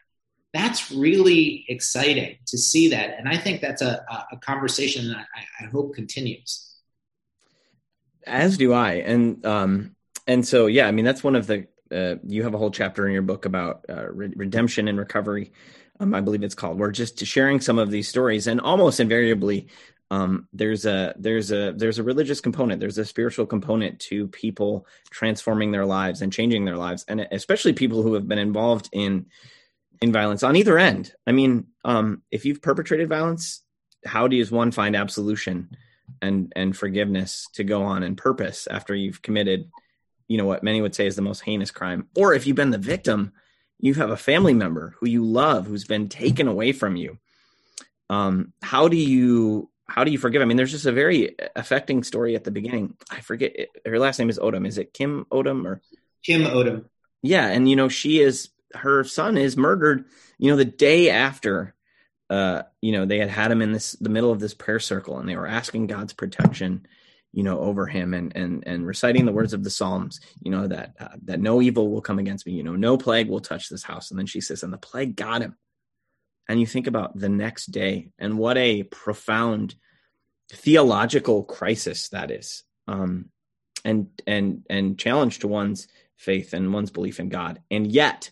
That's 0.53 0.91
really 0.91 1.65
exciting 1.67 2.38
to 2.47 2.57
see 2.57 2.89
that. 2.89 3.17
And 3.17 3.27
I 3.27 3.38
think 3.38 3.61
that's 3.61 3.82
a, 3.82 4.05
a 4.32 4.38
conversation 4.38 5.07
that 5.09 5.25
I, 5.36 5.65
I 5.65 5.67
hope 5.67 5.95
continues. 5.95 6.70
As 8.26 8.57
do 8.57 8.74
I. 8.74 8.93
And, 8.93 9.45
um, 9.45 9.95
and 10.28 10.47
so, 10.47 10.67
yeah, 10.67 10.88
I 10.88 10.91
mean, 10.91 11.05
that's 11.05 11.24
one 11.24 11.36
of 11.36 11.47
the, 11.47 11.67
uh, 11.91 12.15
you 12.26 12.43
have 12.43 12.53
a 12.53 12.57
whole 12.57 12.72
chapter 12.72 13.05
in 13.07 13.13
your 13.13 13.22
book 13.22 13.45
about 13.45 13.86
uh, 13.89 14.07
re- 14.07 14.34
redemption 14.36 14.88
and 14.88 14.97
recovery. 14.97 15.51
Um, 15.99 16.13
I 16.13 16.22
believe 16.22 16.43
it's 16.43 16.55
called. 16.55 16.80
We're 16.80 16.91
just 16.91 17.24
sharing 17.26 17.59
some 17.59 17.78
of 17.78 17.91
these 17.91 18.07
stories, 18.07 18.47
and 18.47 18.59
almost 18.61 18.99
invariably, 18.99 19.67
um, 20.11 20.49
there's 20.51 20.86
a 20.86 21.15
there's 21.17 21.51
a 21.53 21.72
there's 21.72 21.97
a 21.97 22.03
religious 22.03 22.41
component 22.41 22.82
there's 22.82 22.97
a 22.97 23.05
spiritual 23.05 23.45
component 23.45 23.97
to 24.01 24.28
people 24.28 24.86
transforming 25.09 25.72
their 25.72 25.86
lives 25.86 26.22
and 26.22 26.34
changing 26.34 26.65
their 26.65 26.76
lives 26.76 27.05
and 27.07 27.26
especially 27.32 27.72
people 27.72 28.03
who 28.03 28.13
have 28.13 28.28
been 28.28 28.38
involved 28.38 28.89
in 28.91 29.26
in 30.01 30.11
violence 30.11 30.43
on 30.43 30.57
either 30.57 30.78
end 30.78 31.13
i 31.26 31.32
mean 31.32 31.65
um, 31.86 32.22
if 32.30 32.43
you've 32.43 32.61
perpetrated 32.61 33.07
violence 33.07 33.63
how 34.05 34.28
does 34.28 34.51
one 34.51 34.72
find 34.72 34.97
absolution 34.97 35.69
and 36.22 36.51
and 36.55 36.76
forgiveness 36.76 37.47
to 37.53 37.64
go 37.64 37.84
on 37.84 38.03
and 38.03 38.18
purpose 38.18 38.68
after 38.70 38.95
you've 38.95 39.22
committed 39.22 39.70
you 40.28 40.38
know 40.38 40.45
what 40.45 40.64
many 40.64 40.82
would 40.82 40.95
say 40.95 41.05
is 41.05 41.16
the 41.16 41.22
most 41.22 41.41
heinous 41.41 41.72
crime 41.72 42.07
or 42.16 42.34
if 42.34 42.47
you've 42.47 42.55
been 42.55 42.72
the 42.72 42.78
victim 42.78 43.34
you 43.80 43.93
have 43.93 44.12
a 44.12 44.18
family 44.18 44.53
member 44.53 44.95
who 44.99 45.07
you 45.07 45.26
love 45.26 45.68
who's 45.68 45.86
been 45.86 46.09
taken 46.09 46.47
away 46.47 46.72
from 46.72 46.95
you 46.95 47.18
um, 48.09 48.51
how 48.62 48.89
do 48.89 48.97
you 48.97 49.70
how 49.91 50.05
do 50.05 50.12
you 50.12 50.18
forgive? 50.18 50.41
I 50.41 50.45
mean, 50.45 50.57
there's 50.57 50.72
just 50.72 50.86
a 50.86 50.91
very 50.91 51.36
affecting 51.55 52.03
story 52.03 52.36
at 52.36 52.45
the 52.45 52.51
beginning. 52.51 52.95
I 53.09 53.20
forget 53.20 53.53
her 53.86 53.99
last 53.99 54.20
name 54.20 54.30
is 54.30 54.39
Odom. 54.39 54.66
Is 54.66 54.78
it 54.78 54.93
Kim 54.93 55.26
Odom 55.32 55.66
or 55.66 55.82
Kim 56.24 56.43
Odom? 56.43 56.86
Yeah, 57.22 57.47
and 57.47 57.70
you 57.70 57.76
know 57.76 57.89
she 57.89 58.22
is 58.22 58.49
her 58.74 59.03
son 59.03 59.38
is 59.38 59.57
murdered. 59.57 60.05
You 60.38 60.51
know 60.51 60.57
the 60.57 60.66
day 60.66 61.09
after, 61.09 61.76
uh, 62.32 62.63
you 62.82 62.91
know 62.93 63.05
they 63.05 63.19
had 63.19 63.29
had 63.29 63.51
him 63.51 63.61
in 63.61 63.71
this 63.71 63.93
the 63.93 64.09
middle 64.09 64.32
of 64.32 64.39
this 64.39 64.55
prayer 64.55 64.79
circle, 64.79 65.19
and 65.19 65.29
they 65.29 65.36
were 65.36 65.47
asking 65.47 65.88
God's 65.88 66.13
protection, 66.13 66.88
you 67.32 67.43
know, 67.43 67.59
over 67.59 67.86
him, 67.86 68.13
and 68.13 68.36
and 68.36 68.63
and 68.65 68.88
reciting 68.88 69.25
the 69.25 69.32
words 69.32 69.53
of 69.53 69.63
the 69.63 69.69
Psalms. 69.69 70.19
You 70.41 70.51
know 70.51 70.67
that 70.67 70.95
uh, 70.99 71.17
that 71.25 71.39
no 71.39 71.61
evil 71.61 71.91
will 71.91 72.01
come 72.01 72.17
against 72.17 72.47
me. 72.47 72.53
You 72.53 72.63
know, 72.63 72.75
no 72.75 72.97
plague 72.97 73.29
will 73.29 73.41
touch 73.41 73.69
this 73.69 73.84
house. 73.84 74.09
And 74.09 74.17
then 74.17 74.25
she 74.25 74.41
says, 74.41 74.63
and 74.63 74.73
the 74.73 74.77
plague 74.77 75.15
got 75.15 75.41
him 75.41 75.55
and 76.51 76.59
you 76.59 76.65
think 76.65 76.88
about 76.88 77.17
the 77.17 77.29
next 77.29 77.67
day 77.67 78.09
and 78.19 78.38
what 78.38 78.57
a 78.57 78.84
profound 78.84 79.73
theological 80.51 81.43
crisis 81.43 82.09
that 82.09 82.29
is 82.29 82.63
um, 82.88 83.29
and 83.86 84.09
and 84.27 84.63
and 84.69 84.99
challenge 84.99 85.39
to 85.39 85.47
one's 85.47 85.88
faith 86.17 86.53
and 86.53 86.73
one's 86.73 86.91
belief 86.91 87.21
in 87.21 87.29
god 87.29 87.61
and 87.71 87.89
yet 87.89 88.29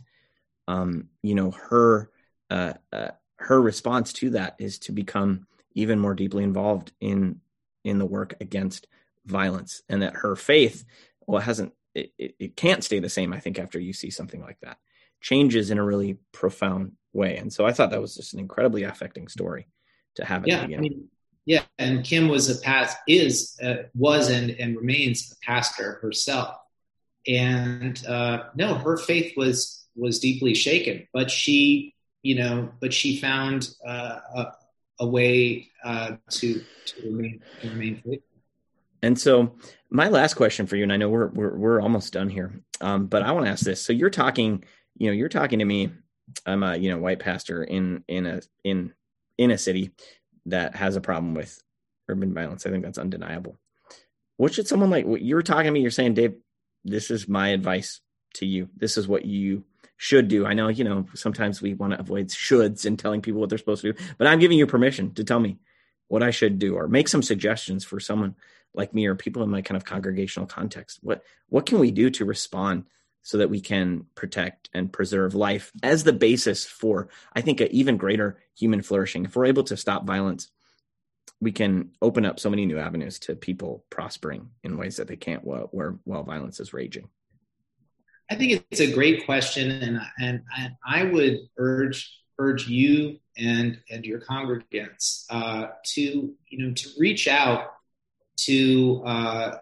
um, 0.67 1.07
you 1.23 1.33
know 1.33 1.51
her 1.51 2.11
uh, 2.49 2.73
uh, 2.91 3.11
her 3.39 3.61
response 3.61 4.13
to 4.13 4.31
that 4.31 4.55
is 4.59 4.79
to 4.79 4.91
become 4.91 5.47
even 5.73 5.99
more 5.99 6.13
deeply 6.13 6.43
involved 6.43 6.91
in 6.99 7.41
in 7.83 7.97
the 7.97 8.05
work 8.05 8.35
against 8.41 8.87
violence 9.25 9.81
and 9.89 10.01
that 10.01 10.15
her 10.15 10.35
faith 10.35 10.83
well 11.27 11.41
hasn't 11.41 11.73
it, 11.95 12.11
it, 12.17 12.35
it 12.39 12.55
can't 12.55 12.83
stay 12.83 12.99
the 12.99 13.09
same 13.09 13.33
i 13.33 13.39
think 13.39 13.59
after 13.59 13.79
you 13.79 13.93
see 13.93 14.09
something 14.09 14.41
like 14.41 14.59
that 14.61 14.77
changes 15.21 15.69
in 15.69 15.77
a 15.77 15.83
really 15.83 16.17
profound 16.31 16.93
way. 17.13 17.37
And 17.37 17.51
so 17.51 17.65
I 17.65 17.73
thought 17.73 17.91
that 17.91 18.01
was 18.01 18.15
just 18.15 18.33
an 18.33 18.39
incredibly 18.39 18.83
affecting 18.83 19.27
story 19.27 19.67
to 20.15 20.25
have. 20.25 20.47
Yeah, 20.47 20.61
I 20.61 20.67
mean, 20.67 21.07
yeah, 21.45 21.63
and 21.77 22.03
Kim 22.03 22.27
was 22.27 22.49
a 22.49 22.61
past 22.61 22.97
is 23.07 23.57
uh, 23.61 23.83
was 23.95 24.29
and 24.29 24.51
and 24.51 24.77
remains 24.77 25.31
a 25.31 25.45
pastor 25.45 25.99
herself. 26.01 26.55
and 27.27 28.05
uh, 28.07 28.43
no, 28.55 28.75
her 28.75 28.97
faith 28.97 29.33
was 29.35 29.85
was 29.95 30.19
deeply 30.19 30.53
shaken, 30.53 31.07
but 31.13 31.29
she, 31.29 31.93
you 32.24 32.36
know, 32.36 32.72
but 32.80 32.93
she 32.93 33.17
found 33.17 33.70
uh, 33.86 34.20
a, 34.36 34.45
a, 34.99 35.07
way 35.07 35.70
uh, 35.84 36.15
to 36.30 36.61
to 36.86 37.01
remain 37.03 37.41
to 37.61 37.70
remain 37.70 37.95
faithful. 37.95 38.24
And 39.01 39.17
so, 39.17 39.55
my 39.89 40.09
last 40.09 40.34
question 40.34 40.67
for 40.67 40.76
you, 40.76 40.84
and 40.84 40.91
I 40.91 40.97
know 40.97 41.09
we're 41.09 41.28
we're, 41.28 41.57
we're 41.57 41.82
almost 41.82 42.13
done 42.13 42.30
here, 42.30 42.61
um, 42.82 43.07
but 43.07 43.24
I 43.24 43.32
want 43.32 43.45
to 43.45 43.51
ask 43.51 43.63
this. 43.63 43.84
So 43.84 43.93
you're 43.93 44.09
talking, 44.09 44.63
you 44.97 45.07
know, 45.07 45.13
you're 45.13 45.30
talking 45.30 45.59
to 45.59 45.65
me. 45.65 45.91
I'm 46.45 46.63
a 46.63 46.76
you 46.76 46.91
know 46.91 46.97
white 46.97 47.20
pastor 47.20 47.63
in 47.63 48.03
in 48.07 48.26
a 48.26 48.41
in 48.63 48.93
in 49.38 49.51
a 49.51 49.57
city 49.57 49.91
that 50.45 50.76
has 50.76 50.95
a 50.95 51.01
problem 51.01 51.34
with 51.34 51.61
urban 52.09 52.34
violence. 52.34 52.65
I 52.65 52.72
think 52.72 52.84
that's 52.84 52.97
undeniable. 52.97 53.57
What 54.38 54.53
should 54.53 54.67
someone 54.67 54.89
like 54.89 55.05
you're 55.07 55.41
talking 55.41 55.65
to 55.65 55.72
me? 55.72 55.82
You're 55.82 55.91
saying, 55.91 56.13
Dave, 56.13 56.36
this 56.84 57.11
is 57.11 57.28
my 57.28 57.49
advice 57.49 58.01
to 58.36 58.45
you. 58.45 58.70
This 58.76 58.97
is 58.97 59.07
what 59.07 59.26
you 59.26 59.63
should 60.01 60.29
do. 60.29 60.45
I 60.45 60.53
know, 60.53 60.69
you 60.69 60.85
know, 60.85 61.05
sometimes 61.13 61.61
we 61.61 61.73
want 61.73 61.91
to 61.91 61.99
avoid 61.99 62.29
shoulds 62.29 62.85
and 62.85 62.97
telling 62.97 63.21
people 63.21 63.41
what 63.41 63.49
they're 63.49 63.57
supposed 63.57 63.81
to 63.81 63.91
do, 63.91 64.03
but 64.17 64.27
I'm 64.27 64.39
giving 64.39 64.57
you 64.57 64.65
permission 64.65 65.13
to 65.15 65.25
tell 65.25 65.41
me 65.41 65.59
what 66.07 66.23
I 66.23 66.31
should 66.31 66.57
do 66.57 66.75
or 66.75 66.87
make 66.87 67.09
some 67.09 67.21
suggestions 67.21 67.83
for 67.83 67.99
someone 67.99 68.35
like 68.73 68.93
me 68.93 69.07
or 69.07 69.15
people 69.15 69.43
in 69.43 69.49
my 69.49 69.61
kind 69.61 69.75
of 69.75 69.83
congregational 69.83 70.47
context. 70.47 70.99
What 71.01 71.21
what 71.49 71.65
can 71.65 71.79
we 71.79 71.91
do 71.91 72.09
to 72.11 72.23
respond 72.23 72.85
so 73.23 73.39
that 73.39 73.49
we 73.49 73.59
can 73.59 74.05
protect 74.15 74.69
and 74.73 74.93
preserve 74.93 75.35
life 75.35 75.73
as 75.83 76.05
the 76.05 76.13
basis 76.13 76.65
for 76.65 77.09
I 77.33 77.41
think 77.41 77.59
an 77.59 77.67
even 77.71 77.97
greater 77.97 78.39
human 78.57 78.81
flourishing. 78.81 79.25
If 79.25 79.35
we're 79.35 79.47
able 79.47 79.65
to 79.65 79.75
stop 79.75 80.07
violence, 80.07 80.49
we 81.41 81.51
can 81.51 81.91
open 82.01 82.25
up 82.25 82.39
so 82.39 82.49
many 82.49 82.65
new 82.65 82.79
avenues 82.79 83.19
to 83.19 83.35
people 83.35 83.83
prospering 83.89 84.51
in 84.63 84.77
ways 84.77 84.95
that 84.95 85.09
they 85.09 85.17
can't 85.17 85.43
while, 85.43 85.69
while 86.05 86.23
violence 86.23 86.61
is 86.61 86.73
raging. 86.73 87.09
I 88.30 88.36
think 88.36 88.63
it's 88.69 88.80
a 88.80 88.91
great 88.91 89.25
question, 89.25 89.71
and 89.71 89.99
and, 90.19 90.41
and 90.57 90.75
I 90.86 91.03
would 91.03 91.39
urge 91.57 92.15
urge 92.38 92.67
you 92.67 93.19
and 93.38 93.80
and 93.89 94.05
your 94.05 94.19
congregants 94.21 95.25
uh, 95.30 95.69
to 95.84 96.01
you 96.47 96.57
know 96.57 96.73
to 96.73 96.89
reach 96.97 97.27
out 97.27 97.73
to 98.38 99.01
uh, 99.05 99.57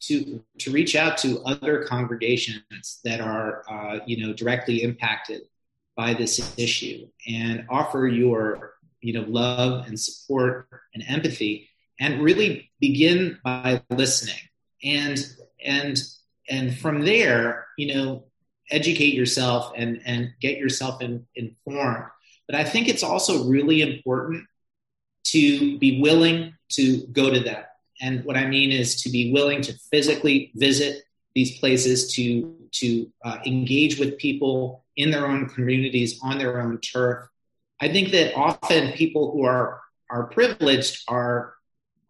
to 0.00 0.42
to 0.58 0.70
reach 0.70 0.94
out 0.96 1.16
to 1.18 1.42
other 1.44 1.84
congregations 1.84 3.00
that 3.04 3.20
are 3.20 3.64
uh, 3.70 3.98
you 4.06 4.26
know 4.26 4.32
directly 4.32 4.82
impacted 4.82 5.42
by 5.96 6.14
this 6.14 6.54
issue 6.58 7.06
and 7.26 7.66
offer 7.70 8.06
your 8.06 8.74
you 9.00 9.12
know 9.12 9.24
love 9.28 9.86
and 9.86 9.98
support 9.98 10.68
and 10.94 11.04
empathy 11.08 11.68
and 12.02 12.20
really 12.20 12.70
begin 12.80 13.38
by 13.44 13.82
listening. 13.90 14.34
And 14.82 15.18
and 15.64 15.96
and 16.52 16.78
from 16.78 17.04
there 17.04 17.66
you 17.76 17.94
know 17.94 18.24
educate 18.70 19.14
yourself 19.14 19.72
and 19.76 20.00
and 20.04 20.32
get 20.40 20.56
yourself 20.58 21.02
in, 21.02 21.26
informed. 21.34 22.04
But 22.46 22.56
i 22.56 22.64
think 22.64 22.88
it's 22.88 23.02
also 23.02 23.44
really 23.44 23.80
important 23.82 24.46
to 25.24 25.78
be 25.78 26.00
willing 26.00 26.54
to 26.76 27.06
go 27.08 27.30
to 27.30 27.40
them 27.40 27.64
and 28.00 28.24
what 28.24 28.36
i 28.36 28.46
mean 28.46 28.70
is 28.70 29.02
to 29.02 29.10
be 29.10 29.32
willing 29.32 29.60
to 29.62 29.72
physically 29.90 30.52
visit 30.54 31.02
these 31.34 31.58
places 31.58 32.12
to 32.14 32.54
to 32.72 33.10
uh, 33.24 33.38
engage 33.46 33.98
with 33.98 34.18
people 34.18 34.84
in 34.96 35.10
their 35.10 35.26
own 35.26 35.48
communities 35.48 36.18
on 36.22 36.38
their 36.38 36.60
own 36.60 36.78
turf. 36.80 37.28
I 37.80 37.88
think 37.88 38.12
that 38.12 38.34
often 38.34 38.92
people 38.92 39.32
who 39.32 39.44
are 39.44 39.80
are 40.10 40.24
privileged 40.24 41.04
are 41.08 41.54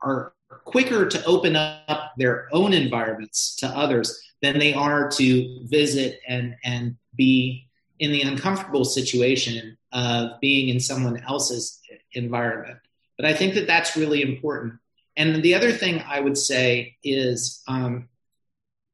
are 0.01 0.33
quicker 0.65 1.09
to 1.09 1.25
open 1.25 1.57
up 1.57 2.13
their 2.17 2.49
own 2.53 2.73
environments 2.73 3.57
to 3.57 3.67
others 3.67 4.23
than 4.41 4.59
they 4.59 4.75
are 4.75 5.09
to 5.11 5.61
visit 5.65 6.21
and 6.27 6.57
and 6.65 6.97
be 7.15 7.69
in 7.99 8.11
the 8.11 8.23
uncomfortable 8.23 8.85
situation 8.85 9.77
of 9.93 10.41
being 10.41 10.69
in 10.69 10.81
someone 10.81 11.23
else's 11.23 11.81
environment. 12.13 12.79
But 13.17 13.27
I 13.27 13.35
think 13.35 13.55
that 13.55 13.67
that's 13.67 13.97
really 13.97 14.23
important. 14.23 14.75
And 15.17 15.43
the 15.43 15.55
other 15.55 15.71
thing 15.71 16.03
I 16.07 16.19
would 16.19 16.39
say 16.39 16.97
is 17.05 17.63
um, 17.69 18.09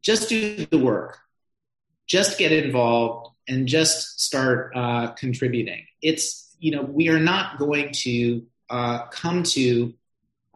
just 0.02 0.28
do 0.28 0.66
the 0.66 0.78
work, 0.78 1.18
just 2.06 2.38
get 2.38 2.52
involved, 2.52 3.30
and 3.46 3.66
just 3.66 4.20
start 4.20 4.72
uh, 4.74 5.12
contributing. 5.12 5.86
It's 6.02 6.54
you 6.60 6.72
know, 6.72 6.82
we 6.82 7.08
are 7.08 7.20
not 7.20 7.58
going 7.58 7.92
to 7.92 8.44
uh, 8.68 9.06
come 9.06 9.42
to 9.42 9.94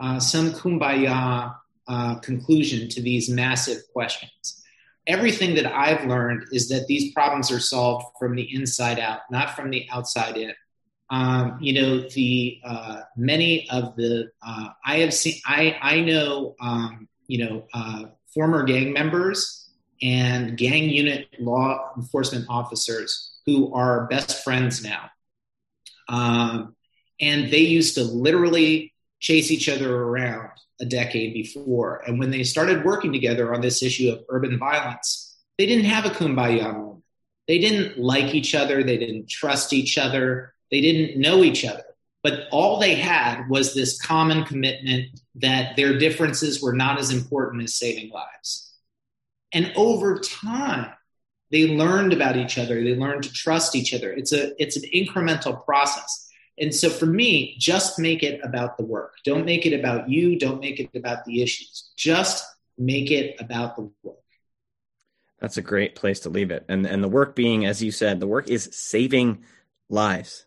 uh, 0.02 0.18
some 0.18 0.50
kumbaya 0.52 1.54
uh, 1.88 2.14
conclusion 2.16 2.88
to 2.88 3.00
these 3.00 3.30
massive 3.30 3.78
questions. 3.92 4.62
Everything 5.06 5.54
that 5.54 5.66
I've 5.66 6.06
learned 6.06 6.44
is 6.52 6.68
that 6.68 6.86
these 6.86 7.12
problems 7.12 7.50
are 7.50 7.60
solved 7.60 8.06
from 8.18 8.36
the 8.36 8.54
inside 8.54 8.98
out, 8.98 9.20
not 9.30 9.56
from 9.56 9.70
the 9.70 9.86
outside 9.90 10.36
in. 10.36 10.52
Um, 11.10 11.58
you 11.60 11.74
know, 11.74 12.08
the 12.08 12.60
uh, 12.64 13.00
many 13.16 13.68
of 13.70 13.96
the 13.96 14.30
uh, 14.46 14.68
I 14.84 14.98
have 14.98 15.12
seen, 15.14 15.40
I 15.46 15.76
I 15.80 16.00
know, 16.00 16.54
um, 16.60 17.08
you 17.26 17.44
know, 17.44 17.64
uh, 17.74 18.04
former 18.32 18.62
gang 18.64 18.92
members 18.92 19.70
and 20.02 20.56
gang 20.56 20.88
unit 20.88 21.28
law 21.38 21.92
enforcement 21.96 22.46
officers 22.48 23.40
who 23.46 23.74
are 23.74 24.06
best 24.06 24.42
friends 24.44 24.82
now 24.82 25.10
um, 26.08 26.76
and 27.20 27.50
they 27.50 27.58
used 27.58 27.94
to 27.94 28.04
literally 28.04 28.91
chase 29.22 29.52
each 29.52 29.68
other 29.68 29.94
around 29.94 30.50
a 30.80 30.84
decade 30.84 31.32
before. 31.32 32.02
And 32.06 32.18
when 32.18 32.30
they 32.30 32.42
started 32.42 32.84
working 32.84 33.12
together 33.12 33.54
on 33.54 33.60
this 33.60 33.82
issue 33.82 34.10
of 34.10 34.24
urban 34.28 34.58
violence, 34.58 35.38
they 35.56 35.64
didn't 35.64 35.84
have 35.84 36.04
a 36.04 36.10
kumbaya 36.10 36.72
moment. 36.72 37.04
They 37.46 37.58
didn't 37.58 37.98
like 37.98 38.34
each 38.34 38.54
other. 38.54 38.82
They 38.82 38.98
didn't 38.98 39.28
trust 39.28 39.72
each 39.72 39.96
other. 39.96 40.54
They 40.72 40.80
didn't 40.80 41.20
know 41.20 41.44
each 41.44 41.64
other. 41.64 41.84
But 42.24 42.48
all 42.50 42.80
they 42.80 42.96
had 42.96 43.48
was 43.48 43.74
this 43.74 44.00
common 44.00 44.44
commitment 44.44 45.20
that 45.36 45.76
their 45.76 45.98
differences 45.98 46.60
were 46.60 46.72
not 46.72 46.98
as 46.98 47.12
important 47.12 47.62
as 47.62 47.76
saving 47.76 48.10
lives. 48.10 48.74
And 49.52 49.72
over 49.76 50.18
time, 50.18 50.92
they 51.52 51.76
learned 51.76 52.12
about 52.12 52.36
each 52.36 52.58
other 52.58 52.82
they 52.82 52.96
learned 52.96 53.24
to 53.24 53.32
trust 53.32 53.76
each 53.76 53.92
other 53.92 54.10
it's 54.10 54.32
a 54.32 54.50
it's 54.60 54.76
an 54.76 54.84
incremental 54.94 55.62
process 55.64 56.21
and 56.58 56.74
so 56.74 56.90
for 56.90 57.06
me 57.06 57.56
just 57.58 57.98
make 57.98 58.22
it 58.22 58.40
about 58.42 58.76
the 58.76 58.84
work. 58.84 59.14
Don't 59.24 59.44
make 59.44 59.66
it 59.66 59.78
about 59.78 60.08
you. 60.08 60.38
Don't 60.38 60.60
make 60.60 60.80
it 60.80 60.90
about 60.94 61.24
the 61.24 61.42
issues. 61.42 61.90
Just 61.96 62.44
make 62.78 63.10
it 63.10 63.36
about 63.40 63.76
the 63.76 63.90
work. 64.02 64.16
That's 65.40 65.56
a 65.56 65.62
great 65.62 65.94
place 65.94 66.20
to 66.20 66.30
leave 66.30 66.50
it. 66.50 66.64
And 66.68 66.86
and 66.86 67.02
the 67.02 67.08
work 67.08 67.34
being 67.34 67.66
as 67.66 67.82
you 67.82 67.90
said 67.90 68.20
the 68.20 68.26
work 68.26 68.48
is 68.48 68.68
saving 68.72 69.44
lives. 69.88 70.46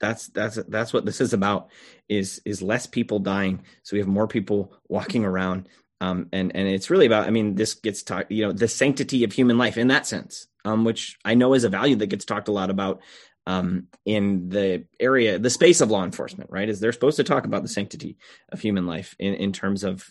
That's 0.00 0.26
that's 0.28 0.56
that's 0.68 0.92
what 0.92 1.06
this 1.06 1.20
is 1.20 1.32
about 1.32 1.68
is 2.08 2.42
is 2.44 2.60
less 2.60 2.86
people 2.86 3.20
dying. 3.20 3.62
So 3.84 3.94
we 3.94 4.00
have 4.00 4.08
more 4.08 4.28
people 4.28 4.72
walking 4.88 5.24
around. 5.24 5.68
Um, 6.00 6.28
and 6.32 6.54
and 6.54 6.68
it's 6.68 6.90
really 6.90 7.06
about. 7.06 7.26
I 7.26 7.30
mean, 7.30 7.54
this 7.54 7.74
gets 7.74 8.02
talked. 8.02 8.30
You 8.30 8.46
know, 8.46 8.52
the 8.52 8.68
sanctity 8.68 9.24
of 9.24 9.32
human 9.32 9.56
life 9.56 9.78
in 9.78 9.88
that 9.88 10.06
sense, 10.06 10.48
um, 10.64 10.84
which 10.84 11.18
I 11.24 11.34
know 11.34 11.54
is 11.54 11.64
a 11.64 11.68
value 11.68 11.96
that 11.96 12.08
gets 12.08 12.24
talked 12.24 12.48
a 12.48 12.52
lot 12.52 12.68
about 12.68 13.00
um, 13.46 13.88
in 14.04 14.48
the 14.48 14.86
area, 14.98 15.38
the 15.38 15.50
space 15.50 15.80
of 15.80 15.90
law 15.90 16.04
enforcement. 16.04 16.50
Right, 16.50 16.68
is 16.68 16.80
they're 16.80 16.92
supposed 16.92 17.16
to 17.16 17.24
talk 17.24 17.44
about 17.44 17.62
the 17.62 17.68
sanctity 17.68 18.16
of 18.50 18.60
human 18.60 18.86
life 18.86 19.14
in 19.18 19.34
in 19.34 19.52
terms 19.52 19.84
of 19.84 20.10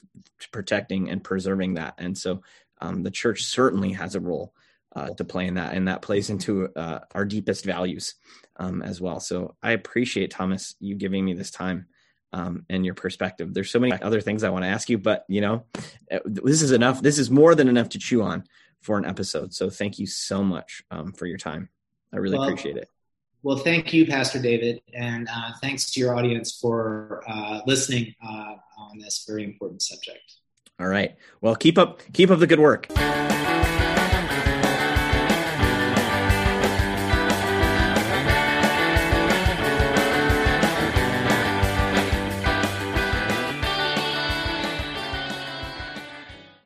protecting 0.51 1.09
and 1.09 1.23
preserving 1.23 1.75
that. 1.75 1.95
And 1.97 2.17
so, 2.17 2.41
um, 2.81 3.03
the 3.03 3.11
church 3.11 3.43
certainly 3.43 3.93
has 3.93 4.15
a 4.15 4.19
role 4.19 4.53
uh, 4.95 5.09
to 5.09 5.23
play 5.23 5.47
in 5.47 5.55
that, 5.55 5.73
and 5.73 5.87
that 5.87 6.01
plays 6.01 6.29
into 6.29 6.69
uh, 6.75 6.99
our 7.13 7.25
deepest 7.25 7.65
values 7.65 8.15
um, 8.57 8.81
as 8.81 9.01
well. 9.01 9.19
So 9.19 9.55
I 9.63 9.71
appreciate 9.71 10.31
Thomas 10.31 10.75
you 10.79 10.95
giving 10.95 11.25
me 11.25 11.33
this 11.33 11.51
time 11.51 11.87
um, 12.31 12.65
and 12.69 12.85
your 12.85 12.93
perspective. 12.93 13.53
There's 13.53 13.71
so 13.71 13.79
many 13.79 13.93
other 14.01 14.21
things 14.21 14.43
I 14.43 14.49
want 14.49 14.65
to 14.65 14.69
ask 14.69 14.89
you, 14.89 14.97
but 14.97 15.25
you 15.27 15.41
know, 15.41 15.65
uh, 16.11 16.19
this 16.25 16.61
is 16.61 16.71
enough. 16.71 17.01
This 17.01 17.17
is 17.17 17.29
more 17.31 17.55
than 17.55 17.67
enough 17.67 17.89
to 17.89 17.99
chew 17.99 18.21
on 18.21 18.43
for 18.81 18.97
an 18.97 19.05
episode. 19.05 19.53
So 19.53 19.69
thank 19.69 19.99
you 19.99 20.07
so 20.07 20.43
much 20.43 20.83
um, 20.91 21.13
for 21.13 21.25
your 21.25 21.37
time. 21.37 21.69
I 22.11 22.17
really 22.17 22.37
well, 22.37 22.47
appreciate 22.47 22.77
it. 22.77 22.89
Well, 23.43 23.57
thank 23.57 23.91
you, 23.91 24.07
Pastor 24.07 24.41
David, 24.41 24.81
and 24.93 25.27
uh, 25.27 25.51
thanks 25.61 25.91
to 25.91 25.99
your 25.99 26.15
audience 26.15 26.57
for 26.57 27.21
uh, 27.27 27.59
listening 27.65 28.15
uh, 28.25 28.55
on 28.77 28.97
this 28.99 29.25
very 29.27 29.43
important 29.43 29.81
subject. 29.81 30.37
All 30.79 30.87
right. 30.87 31.15
Well, 31.41 31.55
keep 31.55 31.77
up 31.77 32.01
keep 32.13 32.31
up 32.31 32.39
the 32.39 32.47
good 32.47 32.61
work. 32.61 32.87